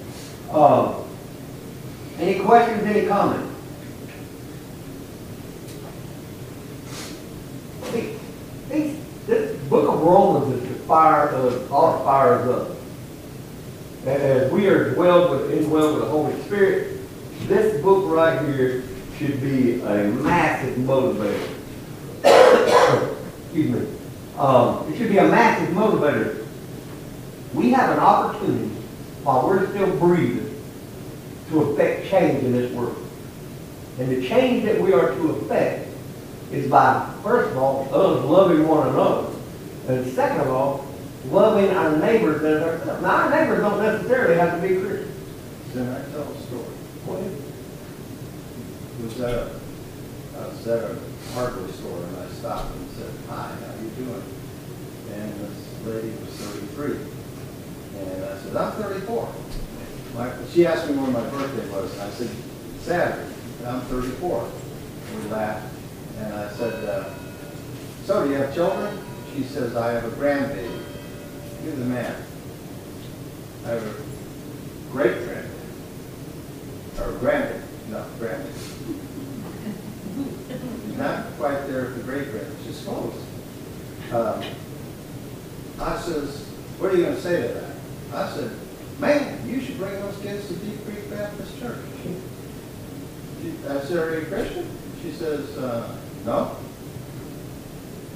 Uh, 0.51 1.03
any 2.19 2.41
questions, 2.41 2.83
any 2.85 3.07
comments? 3.07 3.47
These, 8.71 8.97
this 9.27 9.57
book 9.69 9.89
of 9.89 10.01
Romans 10.01 10.63
is 10.63 10.69
the 10.69 10.75
fire 10.85 11.29
of, 11.29 11.73
all 11.73 12.05
fires 12.05 12.49
up. 12.49 12.77
As 14.07 14.51
we 14.51 14.67
are 14.69 14.95
dwelled 14.95 15.31
with, 15.31 15.51
indwelled 15.51 15.95
with 15.95 16.05
the 16.05 16.09
Holy 16.11 16.43
Spirit, 16.45 17.01
this 17.47 17.83
book 17.83 18.11
right 18.11 18.41
here 18.49 18.83
should 19.19 19.41
be 19.41 19.81
a 19.81 20.05
massive 20.09 20.77
motivator. 20.77 21.55
Excuse 23.43 23.71
me. 23.71 23.89
Um, 24.39 24.93
it 24.93 24.97
should 24.97 25.09
be 25.09 25.19
a 25.19 25.27
massive 25.27 25.75
motivator. 25.75 26.47
We 27.53 27.73
have 27.73 27.91
an 27.91 27.99
opportunity 27.99 28.69
while 29.25 29.47
we're 29.47 29.69
still 29.71 29.97
breathing 29.99 30.63
to 31.51 31.63
affect 31.63 32.09
change 32.09 32.45
in 32.45 32.53
this 32.53 32.71
world. 32.73 33.05
And 33.99 34.09
the 34.09 34.29
change 34.29 34.65
that 34.67 34.81
we 34.81 34.93
are 34.93 35.11
to 35.11 35.31
affect 35.31 35.89
is 36.53 36.71
by, 36.71 37.13
first 37.25 37.51
of 37.51 37.59
all, 37.59 37.93
us 37.93 38.25
loving 38.25 38.69
one 38.69 38.89
another. 38.89 39.35
And 39.89 40.07
second 40.13 40.43
of 40.43 40.49
all, 40.49 40.87
loving 41.31 41.71
our 41.71 41.97
neighbors 41.97 42.45
as 42.45 42.63
ourselves. 42.63 43.03
Now, 43.03 43.09
our 43.09 43.31
neighbors 43.31 43.61
don't 43.61 43.83
necessarily 43.83 44.39
have 44.39 44.61
to 44.61 44.69
be 44.69 44.77
Christians. 44.77 45.15
Then 45.75 45.89
I 45.89 46.11
tell 46.13 46.23
a 46.23 46.41
story. 46.43 46.65
Go 47.07 47.17
ahead. 47.17 47.43
Was 49.09 49.21
at 49.21 49.35
a, 49.35 49.51
I 50.37 50.47
was 50.49 50.67
at 50.69 50.85
a 50.85 50.99
hardware 51.33 51.69
store 51.69 51.99
and 51.99 52.17
I 52.19 52.27
stopped 52.29 52.75
and 52.77 52.91
said, 52.91 53.11
hi, 53.29 53.49
how 53.49 53.73
are 53.73 53.83
you 53.83 53.91
doing? 53.91 54.23
And 55.13 55.33
this 55.41 55.87
lady 55.87 56.11
was 56.21 56.29
thirty-three. 56.37 56.99
And 58.01 58.25
I 58.25 58.37
said, 58.39 58.57
I'm 58.57 58.73
thirty-four. 58.73 59.35
My, 60.15 60.33
she 60.51 60.67
asked 60.67 60.89
me 60.91 60.97
when 60.97 61.13
my 61.13 61.25
birthday 61.31 61.69
was, 61.71 61.99
I 61.99 62.11
said, 62.11 62.31
Saturday, 62.81 63.35
I'm 63.67 63.81
thirty-four. 63.83 64.51
We 65.17 65.31
laughed, 65.31 65.75
and 66.19 66.35
I 66.35 66.51
said, 66.53 66.85
uh, 66.85 67.15
so 68.05 68.25
do 68.25 68.31
you 68.31 68.37
have 68.37 68.55
children? 68.55 69.03
She 69.35 69.43
says, 69.45 69.75
I 69.75 69.93
have 69.93 70.05
a 70.05 70.11
grandbaby. 70.11 70.83
Do 71.65 71.71
the 71.71 71.85
math. 71.87 72.23
I 73.65 73.69
have 73.71 73.83
a 73.83 74.93
great 74.93 75.28
what 86.89 86.95
are 86.95 87.01
you 87.01 87.05
going 87.05 87.17
to 87.17 87.23
say 87.23 87.43
to 87.43 87.49
that? 87.49 87.75
I 88.15 88.35
said, 88.35 88.51
man, 88.99 89.47
you 89.47 89.61
should 89.61 89.77
bring 89.77 89.93
those 90.01 90.17
kids 90.23 90.49
to 90.49 90.55
Deep 90.55 90.83
Creek 90.87 91.11
Baptist 91.11 91.61
Church. 91.61 91.77
Uh, 91.77 93.47
is 93.47 93.67
I 93.67 93.85
said, 93.85 93.99
are 93.99 94.19
you 94.19 94.23
a 94.23 94.25
Christian? 94.25 94.67
She 95.03 95.13
says, 95.13 95.55
uh, 95.59 95.95
no. 96.25 96.57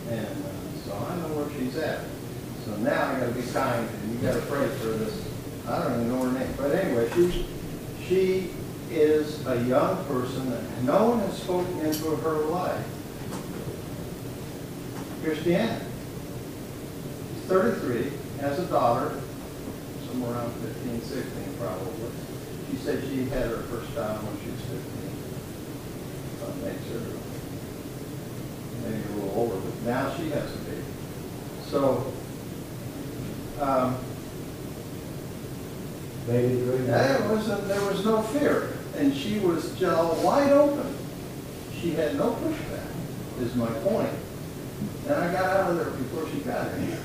And 0.08 0.26
uh, 0.26 0.86
so 0.86 0.94
I 0.94 1.16
know 1.16 1.36
where 1.36 1.50
she's 1.60 1.76
at. 1.76 2.06
So 2.64 2.74
now 2.76 3.10
I 3.10 3.20
got 3.20 3.26
to 3.26 3.32
be 3.32 3.42
kind 3.52 3.86
and 3.86 4.12
you 4.14 4.26
got 4.26 4.36
to 4.36 4.46
pray 4.46 4.66
for 4.78 4.86
this. 4.86 5.22
I 5.68 5.82
don't 5.82 5.92
even 5.92 6.08
know 6.08 6.30
her 6.30 6.38
name, 6.38 6.54
but 6.56 6.74
anyway, 6.74 7.10
she 7.14 7.44
she 8.08 8.50
is 8.90 9.46
a 9.46 9.62
young 9.64 10.02
person 10.06 10.48
that 10.48 10.82
no 10.82 11.10
one 11.10 11.18
has 11.20 11.42
spoken 11.42 11.78
into 11.80 12.16
her 12.16 12.38
life. 12.46 12.86
Christianity. 15.22 15.84
33 17.48 18.21
as 18.42 18.58
a 18.58 18.66
daughter, 18.66 19.20
somewhere 20.06 20.32
around 20.32 20.52
15, 20.54 21.00
16 21.00 21.54
probably. 21.60 22.10
She 22.70 22.76
said 22.76 23.04
she 23.04 23.24
had 23.26 23.46
her 23.46 23.62
first 23.70 23.94
time 23.94 24.18
when 24.26 24.36
she 24.42 24.50
was 24.50 24.60
15. 24.60 25.02
Makes 26.62 26.86
her 26.90 27.00
maybe 28.84 29.02
a 29.02 29.16
little 29.16 29.32
older, 29.34 29.56
but 29.56 29.82
now 29.82 30.14
she 30.16 30.30
has 30.30 30.54
a 30.54 30.58
baby. 30.58 30.84
So, 31.66 32.12
um, 33.60 33.96
baby 36.26 36.62
dream. 36.62 36.86
There 36.86 37.28
was 37.28 37.48
a, 37.48 37.56
there 37.56 37.84
was 37.84 38.04
no 38.04 38.22
fear, 38.22 38.74
and 38.96 39.16
she 39.16 39.38
was 39.40 39.76
just 39.78 40.22
wide 40.24 40.52
open. 40.52 40.94
She 41.80 41.92
had 41.92 42.16
no 42.16 42.32
pushback. 42.32 42.86
Is 43.40 43.56
my 43.56 43.70
point. 43.80 44.10
And 45.06 45.14
I 45.14 45.32
got 45.32 45.44
out 45.44 45.70
of 45.70 45.76
there 45.76 45.90
before 45.90 46.28
she 46.30 46.40
got 46.40 46.78
here. 46.78 46.98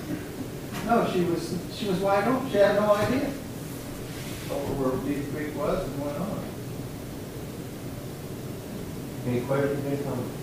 No, 0.87 1.05
she 1.11 1.19
was, 1.25 1.59
she 1.75 1.89
was 1.89 1.99
wide 1.99 2.25
open, 2.29 2.49
she 2.49 2.55
had 2.55 2.75
no 2.75 2.95
idea. 2.95 3.29
Over 4.49 4.73
where 4.79 4.95
Deep 5.03 5.33
Creek 5.33 5.53
was 5.57 5.83
and 5.83 5.99
went 6.01 6.17
on. 6.17 6.45
Any 9.27 9.41
questions, 9.41 9.85
any 9.85 9.97
comments? 9.97 10.37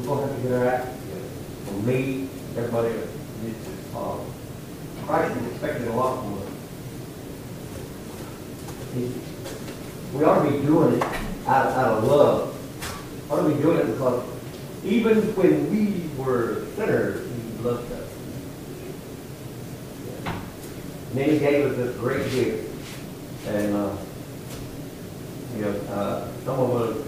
We're 0.00 0.06
gonna 0.06 0.26
have 0.26 0.34
to 0.34 0.42
get 0.42 0.52
our 0.58 0.66
act 0.66 0.86
together. 1.02 1.28
For 1.66 1.74
me, 1.86 2.28
everybody 2.56 2.94
needs 3.44 3.64
to 3.64 3.70
follow. 3.94 4.26
Christ 5.06 5.36
is 5.36 5.46
expecting 5.52 5.86
a 5.86 5.94
lot 5.94 6.20
from 6.20 6.34
us. 6.34 6.48
We 10.14 10.24
ought 10.24 10.42
to 10.42 10.50
be 10.50 10.66
doing 10.66 10.94
it 10.94 11.04
out, 11.46 11.66
out 11.78 11.98
of 11.98 12.04
love. 12.04 13.30
Ought 13.30 13.42
to 13.46 13.54
be 13.54 13.62
doing 13.62 13.78
it 13.78 13.86
because 13.86 14.24
even 14.82 15.18
when 15.36 15.70
we 15.70 15.99
were 16.16 16.66
sinners, 16.76 17.26
he 17.26 17.62
loved 17.62 17.92
us. 17.92 18.08
And 21.10 21.18
then 21.18 21.30
he 21.30 21.38
gave 21.38 21.66
us 21.66 21.76
this 21.76 21.96
great 21.96 22.30
gift. 22.30 22.68
And, 23.46 23.74
uh, 23.74 23.96
you 25.56 25.62
know, 25.62 25.70
uh, 25.92 26.28
some 26.44 26.60
of 26.60 26.70
us 26.70 27.06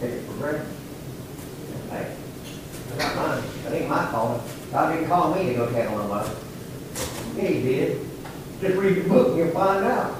take 0.00 0.12
it 0.12 0.22
for 0.26 0.34
granted. 0.34 0.66
Hey, 1.90 2.14
I 2.92 2.98
got 2.98 3.16
mine, 3.16 3.42
that 3.64 3.72
ain't 3.72 3.88
my 3.88 4.06
calling. 4.06 4.42
God 4.70 4.94
didn't 4.94 5.08
call 5.08 5.34
me 5.34 5.46
to 5.48 5.54
go 5.54 5.72
tell 5.72 5.98
my 5.98 6.06
wife. 6.06 7.34
Yeah, 7.36 7.48
he 7.48 7.62
did. 7.62 8.06
Just 8.60 8.76
read 8.76 8.96
your 8.96 9.08
book 9.08 9.28
and 9.28 9.38
you'll 9.38 9.50
find 9.50 9.84
out. 9.84 10.16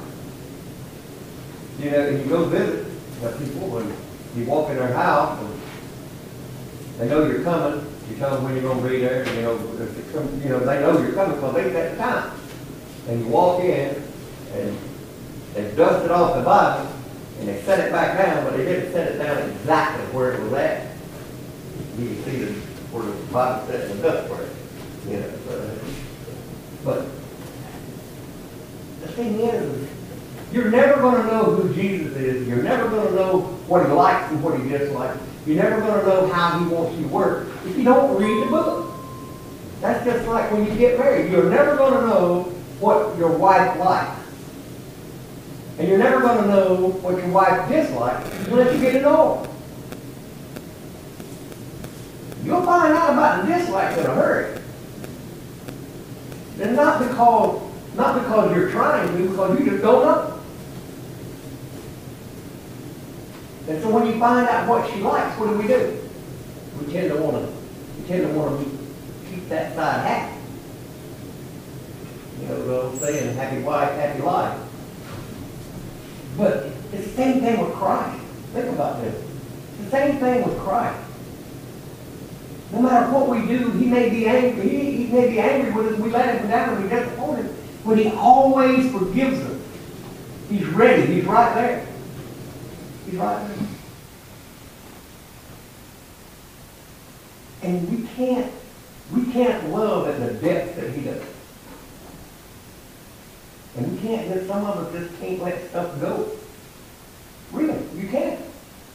You 1.78 1.90
know, 1.90 2.08
and 2.08 2.18
you 2.18 2.28
go 2.28 2.44
visit 2.46 2.86
the 3.20 3.30
people 3.32 3.78
and 3.78 3.94
you 4.36 4.44
walk 4.46 4.70
in 4.70 4.76
their 4.76 4.92
house 4.92 5.40
and 5.40 5.60
they 6.98 7.08
know 7.08 7.26
you're 7.26 7.44
coming, 7.44 7.86
you 8.12 8.18
tell 8.18 8.34
them 8.34 8.44
when 8.44 8.54
you're 8.54 8.62
gonna 8.62 8.88
be 8.88 9.00
there, 9.00 9.26
you 9.34 9.42
know, 9.42 9.54
if 9.80 9.98
it 9.98 10.12
come, 10.12 10.40
you 10.42 10.50
know, 10.50 10.60
they 10.60 10.80
know 10.80 11.00
you're 11.00 11.12
coming 11.12 11.36
because 11.36 11.54
they 11.54 11.72
set 11.72 11.92
the 11.92 11.96
time. 11.96 12.32
And 13.08 13.20
you 13.20 13.26
walk 13.28 13.62
in 13.62 14.02
and 14.54 14.78
they 15.54 15.70
dusted 15.74 16.10
off 16.10 16.36
the 16.36 16.42
Bible 16.42 16.92
and 17.40 17.48
they 17.48 17.60
set 17.62 17.80
it 17.80 17.90
back 17.90 18.18
down, 18.18 18.44
but 18.44 18.56
they 18.56 18.64
didn't 18.64 18.92
set 18.92 19.12
it 19.12 19.18
down 19.18 19.50
exactly 19.50 20.04
where 20.06 20.32
it 20.32 20.42
was 20.42 20.52
at. 20.52 20.92
You 21.98 22.06
can 22.06 22.24
see 22.24 22.36
the, 22.36 22.52
where 22.92 23.04
the 23.04 23.32
Bible 23.32 23.66
set 23.66 23.90
in 23.90 23.96
the 23.96 24.02
dust 24.02 24.30
it, 24.30 25.10
you 25.10 25.20
know, 25.20 25.32
but, 26.84 26.84
but 26.84 27.06
the 29.00 29.08
thing 29.08 29.40
is, 29.40 29.88
you're 30.52 30.70
never 30.70 31.00
gonna 31.00 31.26
know 31.26 31.44
who 31.44 31.74
Jesus 31.74 32.14
is, 32.16 32.46
you're 32.46 32.62
never 32.62 32.88
gonna 32.90 33.10
know 33.12 33.40
what 33.66 33.86
he 33.86 33.92
likes 33.92 34.30
and 34.30 34.42
what 34.42 34.60
he 34.60 34.68
dislikes, 34.68 35.18
you're 35.46 35.56
never 35.56 35.80
gonna 35.80 36.02
know 36.04 36.26
how 36.32 36.58
he 36.58 36.66
wants 36.72 36.96
you 36.96 37.02
to 37.02 37.08
work 37.08 37.48
if 37.66 37.76
you 37.76 37.84
don't 37.84 38.16
read 38.20 38.46
the 38.46 38.50
book. 38.50 38.90
That's 39.80 40.04
just 40.04 40.28
like 40.28 40.50
when 40.52 40.64
you 40.66 40.74
get 40.76 40.98
married, 40.98 41.32
you're 41.32 41.50
never 41.50 41.76
gonna 41.76 42.06
know 42.06 42.42
what 42.78 43.18
your 43.18 43.36
wife 43.36 43.78
likes. 43.78 44.20
And 45.78 45.88
you're 45.88 45.98
never 45.98 46.20
gonna 46.20 46.46
know 46.46 46.90
what 47.00 47.16
your 47.16 47.28
wife 47.28 47.68
dislikes 47.68 48.46
unless 48.46 48.72
you 48.74 48.80
get 48.80 48.92
to 48.92 49.00
know. 49.00 49.48
You'll 52.44 52.62
find 52.62 52.92
out 52.92 53.10
about 53.10 53.46
the 53.46 53.54
dislikes 53.54 53.98
in 53.98 54.06
a 54.06 54.14
hurry. 54.14 54.60
And 56.60 56.76
not 56.76 57.00
because, 57.00 57.62
not 57.96 58.14
because 58.22 58.54
you're 58.54 58.70
trying 58.70 59.08
to, 59.08 59.28
because 59.28 59.58
you 59.58 59.70
just 59.70 59.82
don't 59.82 60.04
know. 60.04 60.41
And 63.68 63.80
so 63.80 63.90
when 63.90 64.06
you 64.06 64.18
find 64.18 64.48
out 64.48 64.68
what 64.68 64.90
she 64.90 65.00
likes, 65.00 65.38
what 65.38 65.50
do 65.50 65.56
we 65.56 65.66
do? 65.66 65.98
We 66.80 66.92
tend 66.92 67.10
to 67.12 67.16
wanna, 67.16 67.46
we 67.98 68.08
tend 68.08 68.26
to 68.26 68.38
wanna 68.38 68.64
keep 69.30 69.48
that 69.48 69.74
side 69.74 70.06
happy. 70.06 70.40
You 72.40 72.48
know, 72.48 72.66
the 72.66 72.82
old 72.82 73.00
saying, 73.00 73.36
happy 73.36 73.62
wife, 73.62 73.92
happy 73.92 74.22
life. 74.22 74.58
But 76.36 76.66
it's 76.92 77.06
the 77.06 77.12
same 77.12 77.40
thing 77.40 77.60
with 77.60 77.72
Christ. 77.74 78.20
Think 78.52 78.68
about 78.70 79.00
this. 79.00 79.14
It's 79.14 79.84
the 79.84 79.90
same 79.90 80.18
thing 80.18 80.48
with 80.48 80.58
Christ. 80.58 80.98
No 82.72 82.80
matter 82.80 83.12
what 83.12 83.28
we 83.28 83.46
do, 83.46 83.70
he 83.72 83.86
may 83.86 84.08
be 84.08 84.26
angry, 84.26 84.68
he, 84.68 85.04
he 85.04 85.12
may 85.12 85.28
be 85.28 85.38
angry 85.38 85.72
with 85.72 85.92
us, 85.92 86.00
we 86.00 86.10
let 86.10 86.40
him 86.40 86.48
down, 86.48 86.70
and 86.70 86.82
we 86.82 86.88
disappoint 86.88 87.44
him, 87.44 87.54
but 87.84 87.98
he 87.98 88.08
always 88.08 88.90
forgives 88.90 89.38
us. 89.40 89.60
He's 90.48 90.66
ready, 90.66 91.06
he's 91.14 91.24
right 91.24 91.54
there. 91.54 91.86
Right. 93.10 93.50
And 97.62 97.90
we 97.90 98.08
can't, 98.08 98.52
we 99.14 99.32
can't 99.32 99.70
love 99.70 100.08
at 100.08 100.18
the 100.18 100.34
depth 100.34 100.76
that 100.76 100.92
he 100.92 101.02
does. 101.02 101.22
And 103.76 103.92
we 103.92 103.98
can't, 103.98 104.32
just 104.32 104.46
some 104.46 104.64
of 104.64 104.76
us 104.78 104.92
just 104.92 105.20
can't 105.20 105.42
let 105.42 105.68
stuff 105.70 106.00
go. 106.00 106.30
Really, 107.52 107.78
you 107.94 108.08
can't. 108.08 108.40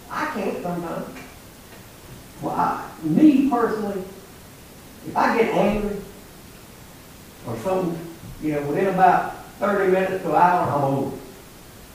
I 0.10 0.26
can't 0.28 0.64
sometimes. 0.64 1.18
Well, 2.42 2.54
I, 2.54 2.90
me 3.04 3.50
personally, 3.50 4.04
if 5.06 5.16
I 5.16 5.38
get 5.38 5.54
angry 5.54 5.98
or 7.46 7.58
something, 7.58 8.00
you 8.42 8.54
know, 8.54 8.62
within 8.64 8.88
about 8.88 9.46
thirty 9.56 9.92
minutes 9.92 10.24
to 10.24 10.30
an 10.30 10.36
hour, 10.36 10.70
I'm 10.70 10.84
over. 10.84 11.18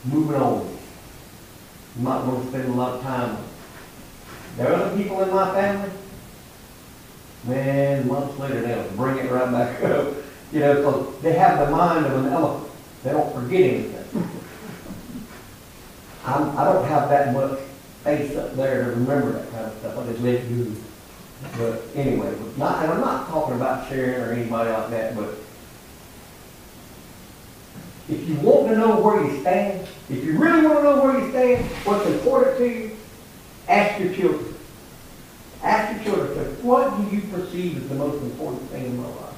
Moving 0.05 0.41
on. 0.41 0.72
I'm 1.97 2.05
not 2.05 2.25
gonna 2.25 2.49
spend 2.49 2.69
a 2.69 2.73
lot 2.73 2.95
of 2.95 3.03
time. 3.03 3.37
There 4.57 4.71
are 4.71 4.75
other 4.75 4.97
people 4.97 5.23
in 5.23 5.31
my 5.31 5.53
family, 5.55 5.91
man, 7.45 8.09
months 8.09 8.39
later, 8.39 8.61
they'll 8.61 8.91
bring 8.91 9.19
it 9.19 9.31
right 9.31 9.51
back 9.51 9.83
up. 9.85 10.15
You 10.53 10.61
know, 10.61 10.75
because 10.77 11.23
they 11.23 11.33
have 11.33 11.67
the 11.67 11.75
mind 11.75 12.05
of 12.05 12.25
an 12.25 12.33
elephant. 12.33 12.71
They 13.03 13.11
don't 13.11 13.35
forget 13.35 13.61
anything. 13.63 14.29
I'm, 16.25 16.57
I 16.57 16.65
don't 16.65 16.87
have 16.87 17.09
that 17.09 17.33
much 17.35 17.59
face 18.05 18.37
up 18.37 18.55
there 18.55 18.85
to 18.85 18.91
remember 18.91 19.33
that 19.33 19.51
kind 19.51 19.65
of 19.65 19.79
stuff. 19.79 19.99
I 19.99 20.07
just 20.07 20.21
let 20.21 20.49
go. 20.49 20.67
But 21.59 21.83
anyway, 21.97 22.35
but 22.39 22.59
not, 22.59 22.85
and 22.85 22.93
I'm 22.93 23.01
not 23.01 23.29
talking 23.29 23.57
about 23.57 23.89
Sharon 23.89 24.29
or 24.29 24.33
anybody 24.33 24.71
like 24.71 24.91
that, 24.91 25.17
but 25.17 25.35
if 28.09 28.29
you 28.29 28.35
want 28.37 28.69
to 28.69 28.77
know 28.77 29.01
where 29.01 29.25
you 29.25 29.41
stand, 29.41 29.82
if 30.09 30.25
you 30.25 30.39
really 30.39 30.67
want 30.67 30.79
to 30.79 30.83
know 30.83 31.03
where 31.03 31.19
you 31.19 31.31
stand, 31.31 31.65
what's 31.85 32.07
important 32.07 32.59
to 32.59 32.69
you, 32.69 32.97
ask 33.69 34.01
your 34.01 34.13
children. 34.13 34.55
Ask 35.63 36.05
your 36.05 36.17
children, 36.17 36.49
what 36.63 36.97
do 36.97 37.17
you 37.17 37.23
perceive 37.23 37.77
as 37.83 37.89
the 37.89 37.95
most 37.95 38.21
important 38.23 38.69
thing 38.71 38.87
in 38.87 38.97
my 38.97 39.09
life? 39.09 39.37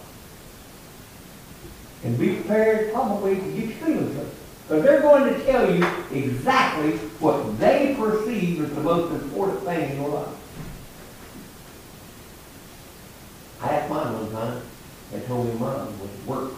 And 2.02 2.18
be 2.18 2.36
prepared 2.36 2.92
probably 2.92 3.36
to 3.36 3.42
get 3.42 3.54
your 3.54 3.76
feelings 3.76 4.16
hurt. 4.16 4.28
Because 4.62 4.82
they're 4.84 5.02
going 5.02 5.34
to 5.34 5.44
tell 5.44 5.74
you 5.74 5.84
exactly 6.10 6.92
what 7.20 7.58
they 7.58 7.94
perceive 7.98 8.62
as 8.64 8.74
the 8.74 8.80
most 8.80 9.12
important 9.22 9.62
thing 9.64 9.90
in 9.90 9.96
your 10.00 10.08
life. 10.08 10.28
I 13.60 13.68
asked 13.68 13.90
mine 13.90 14.12
one 14.14 14.30
time, 14.32 14.62
they 15.12 15.20
told 15.26 15.46
me 15.46 15.52
mine 15.54 15.98
was 15.98 16.10
work. 16.26 16.52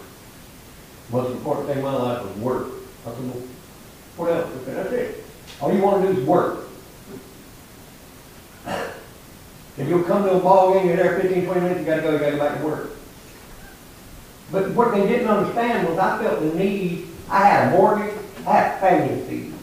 Most 1.10 1.32
important 1.32 1.66
thing 1.66 1.78
in 1.78 1.84
my 1.84 1.94
life 1.94 2.24
was 2.24 2.36
work. 2.36 2.66
I 3.04 3.10
said, 3.10 3.24
well, 3.24 3.42
what 4.16 4.32
else? 4.32 4.50
Said, 4.64 4.76
that's 4.76 4.92
it. 4.92 5.24
All 5.60 5.72
you 5.72 5.82
want 5.82 6.02
to 6.02 6.12
do 6.12 6.20
is 6.20 6.26
work. 6.26 6.66
If 9.78 9.88
you'll 9.88 10.04
come 10.04 10.24
to 10.24 10.32
a 10.32 10.40
ball 10.40 10.72
game, 10.72 10.86
you're 10.86 10.96
there 10.96 11.20
15, 11.20 11.44
20 11.44 11.60
minutes, 11.60 11.80
you 11.80 11.86
gotta 11.86 12.00
go, 12.00 12.12
you 12.12 12.18
gotta 12.18 12.32
go 12.32 12.38
back 12.38 12.58
to 12.58 12.64
work. 12.64 12.90
But 14.50 14.70
what 14.70 14.92
they 14.92 15.06
didn't 15.06 15.28
understand 15.28 15.88
was 15.88 15.98
I 15.98 16.22
felt 16.22 16.40
the 16.40 16.54
need, 16.54 17.08
I 17.28 17.46
had 17.46 17.68
a 17.68 17.76
mortgage, 17.76 18.14
I 18.46 18.52
had 18.52 18.80
family 18.80 19.20
to 19.20 19.26
feed. 19.26 19.54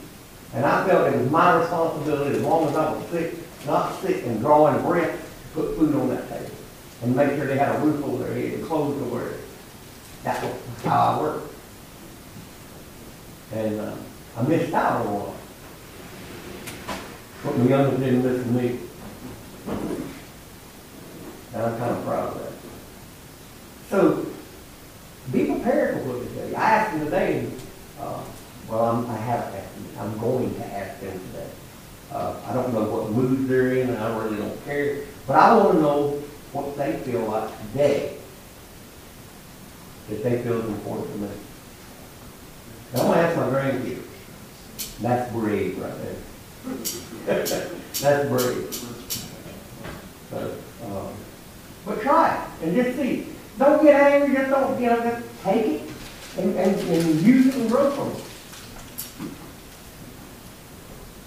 And 0.53 0.65
I 0.65 0.85
felt 0.85 1.11
it 1.11 1.17
was 1.17 1.31
my 1.31 1.55
responsibility, 1.55 2.37
as 2.37 2.43
long 2.43 2.67
as 2.69 2.75
I 2.75 2.91
was 2.91 3.09
sick, 3.09 3.33
not 3.65 3.99
sick 4.01 4.23
and 4.25 4.39
drawing 4.39 4.83
breath, 4.83 5.19
to 5.55 5.61
put 5.61 5.77
food 5.77 5.95
on 5.95 6.09
that 6.09 6.29
table. 6.29 6.51
And 7.01 7.15
make 7.15 7.29
sure 7.31 7.47
they 7.47 7.57
had 7.57 7.75
a 7.75 7.79
roof 7.79 8.03
over 8.05 8.23
their 8.23 8.35
head 8.35 8.53
and 8.53 8.67
clothes 8.67 8.99
to 8.99 9.05
wear. 9.05 9.31
That's 10.23 10.45
how 10.83 11.17
I 11.17 11.21
worked. 11.21 11.53
And, 13.53 13.79
uh, 13.79 13.95
I 14.35 14.41
missed 14.43 14.73
out 14.73 15.05
on 15.05 15.13
lot. 15.13 15.35
But 17.43 17.57
the 17.57 17.69
youngest 17.69 17.99
didn't 17.99 18.21
to 18.21 18.45
me. 18.51 18.79
And 21.53 21.61
I'm 21.61 21.77
kind 21.77 21.91
of 21.91 22.03
proud 22.03 22.29
of 22.29 22.41
that. 22.41 22.51
So, 23.89 24.25
be 25.31 25.45
prepared 25.45 26.01
for 26.01 26.09
what 26.09 26.35
they 26.35 26.49
tell. 26.51 26.57
I 26.57 26.63
asked 26.63 26.97
them 26.97 27.05
today, 27.05 27.49
uh, 27.99 28.23
well, 28.67 28.85
I'm, 28.85 29.09
I 29.09 29.17
have 29.17 29.53
asked 29.53 29.75
them, 29.75 29.87
I'm 29.99 30.17
going 30.17 30.55
to 30.55 30.65
ask 30.65 30.99
them 30.99 31.19
today. 31.31 31.49
Uh, 32.11 32.35
I 32.47 32.53
don't 32.53 32.73
know 32.73 32.83
what 32.83 33.11
mood 33.11 33.47
they're 33.47 33.75
in, 33.75 33.89
and 33.89 33.97
I 33.97 34.17
really 34.17 34.37
don't 34.37 34.65
care, 34.65 35.03
but 35.27 35.35
I 35.35 35.55
want 35.55 35.73
to 35.73 35.81
know 35.81 36.23
what 36.53 36.77
they 36.77 36.97
feel 36.97 37.21
like 37.21 37.49
today 37.61 38.17
that 40.09 40.23
they 40.23 40.41
feel 40.43 40.59
is 40.59 40.65
important 40.65 41.11
to 41.11 41.17
me. 41.19 41.29
And 42.93 43.01
I'm 43.01 43.07
gonna 43.07 43.21
ask 43.21 43.37
my 43.37 43.43
grandkids. 43.43 44.12
That's 45.01 45.31
brave 45.31 45.79
right 45.79 45.93
there. 45.97 46.15
That's 47.99 48.29
brave. 48.29 48.93
Um, 50.85 51.13
but 51.85 52.01
try 52.01 52.35
it 52.35 52.65
and 52.65 52.75
just 52.75 52.97
see. 52.97 53.27
Don't 53.57 53.83
get 53.83 53.95
angry, 53.95 54.35
just 54.35 54.49
don't, 54.49 54.81
you 54.81 54.89
know, 54.89 55.01
just 55.01 55.43
take 55.43 55.65
it 55.65 55.81
and, 56.37 56.55
and, 56.55 56.79
and 56.79 57.21
use 57.21 57.47
it 57.47 57.55
and 57.55 57.69
grow 57.69 57.91
from 57.91 58.09
it. 58.11 58.23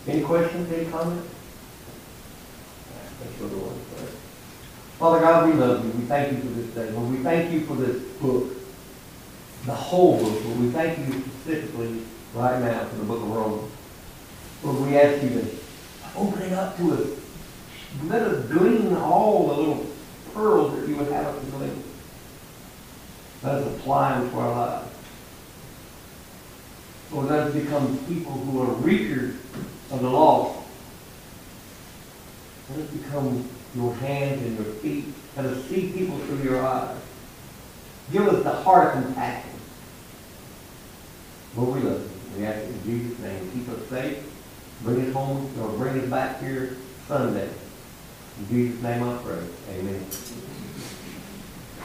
Any 0.09 0.23
questions, 0.25 0.73
any 0.73 0.91
comments? 0.91 1.29
The 3.39 3.47
Lord 3.47 3.73
in 3.73 3.85
prayer. 3.97 4.09
Father 4.99 5.21
God, 5.21 5.49
we 5.49 5.55
love 5.55 5.85
you. 5.85 5.91
We 5.91 6.07
thank 6.07 6.33
you 6.33 6.39
for 6.39 6.49
this 6.49 6.75
day. 6.75 6.91
Lord, 6.91 7.11
we 7.11 7.19
thank 7.19 7.53
you 7.53 7.67
for 7.67 7.75
this 7.75 8.03
book, 8.21 8.51
the 9.67 9.75
whole 9.75 10.19
book. 10.19 10.45
Lord, 10.45 10.61
we 10.61 10.71
thank 10.71 10.99
you 10.99 11.23
specifically 11.23 12.03
right 12.35 12.61
now 12.61 12.85
for 12.85 12.97
the 12.97 13.05
book 13.05 13.23
of 13.23 13.31
Romans. 13.31 13.73
Lord, 14.63 14.89
we 14.89 14.97
ask 14.99 15.23
you 15.23 15.31
to 15.31 15.47
open 16.17 16.43
it 16.43 16.53
up 16.53 16.77
to 16.79 16.95
us. 16.95 17.09
Let 18.05 18.23
us 18.23 18.47
glean 18.47 18.95
all 18.97 19.49
the 19.49 19.55
little 19.55 19.87
pearls 20.35 20.79
that 20.79 20.89
you 20.89 20.97
would 20.97 21.09
have 21.09 21.27
us 21.27 21.45
to 21.45 21.51
glean. 21.53 21.83
Let 23.43 23.55
us 23.57 23.67
apply 23.77 24.19
them 24.19 24.31
to 24.31 24.39
our 24.39 24.51
lives. 24.51 24.93
Lord, 27.13 27.29
let 27.29 27.41
us 27.41 27.55
become 27.55 27.99
people 28.07 28.33
who 28.33 28.63
are 28.63 28.75
reapers 28.75 29.37
of 29.91 30.03
the 30.03 30.11
lost. 30.11 30.67
Let 32.71 32.81
us 32.81 32.91
become 32.91 33.49
your 33.75 33.95
hands 33.95 34.43
and 34.43 34.57
your 34.57 34.75
feet. 34.77 35.05
Let 35.37 35.47
us 35.47 35.65
see 35.67 35.93
people 35.93 36.19
through 36.19 36.43
your 36.43 36.67
eyes. 36.67 36.97
Give 38.11 38.27
us 38.27 38.43
the 38.43 38.53
heart 38.53 38.97
of 38.97 39.05
compassion. 39.05 39.51
Lord, 41.57 41.83
we 41.83 41.89
love 41.89 42.01
you. 42.01 42.16
We 42.37 42.45
ask 42.45 42.67
in 42.67 42.83
Jesus' 42.85 43.19
name. 43.21 43.51
Keep 43.53 43.69
us 43.71 43.89
safe. 43.89 44.33
Bring 44.83 45.07
us 45.07 45.15
home 45.15 45.51
or 45.61 45.71
bring 45.71 45.99
us 46.01 46.11
back 46.11 46.41
here 46.41 46.77
Sunday. 47.09 47.49
In 48.39 48.49
Jesus' 48.49 48.83
name 48.83 49.03
I 49.03 49.17
pray. 49.23 49.43
Amen. 49.71 50.05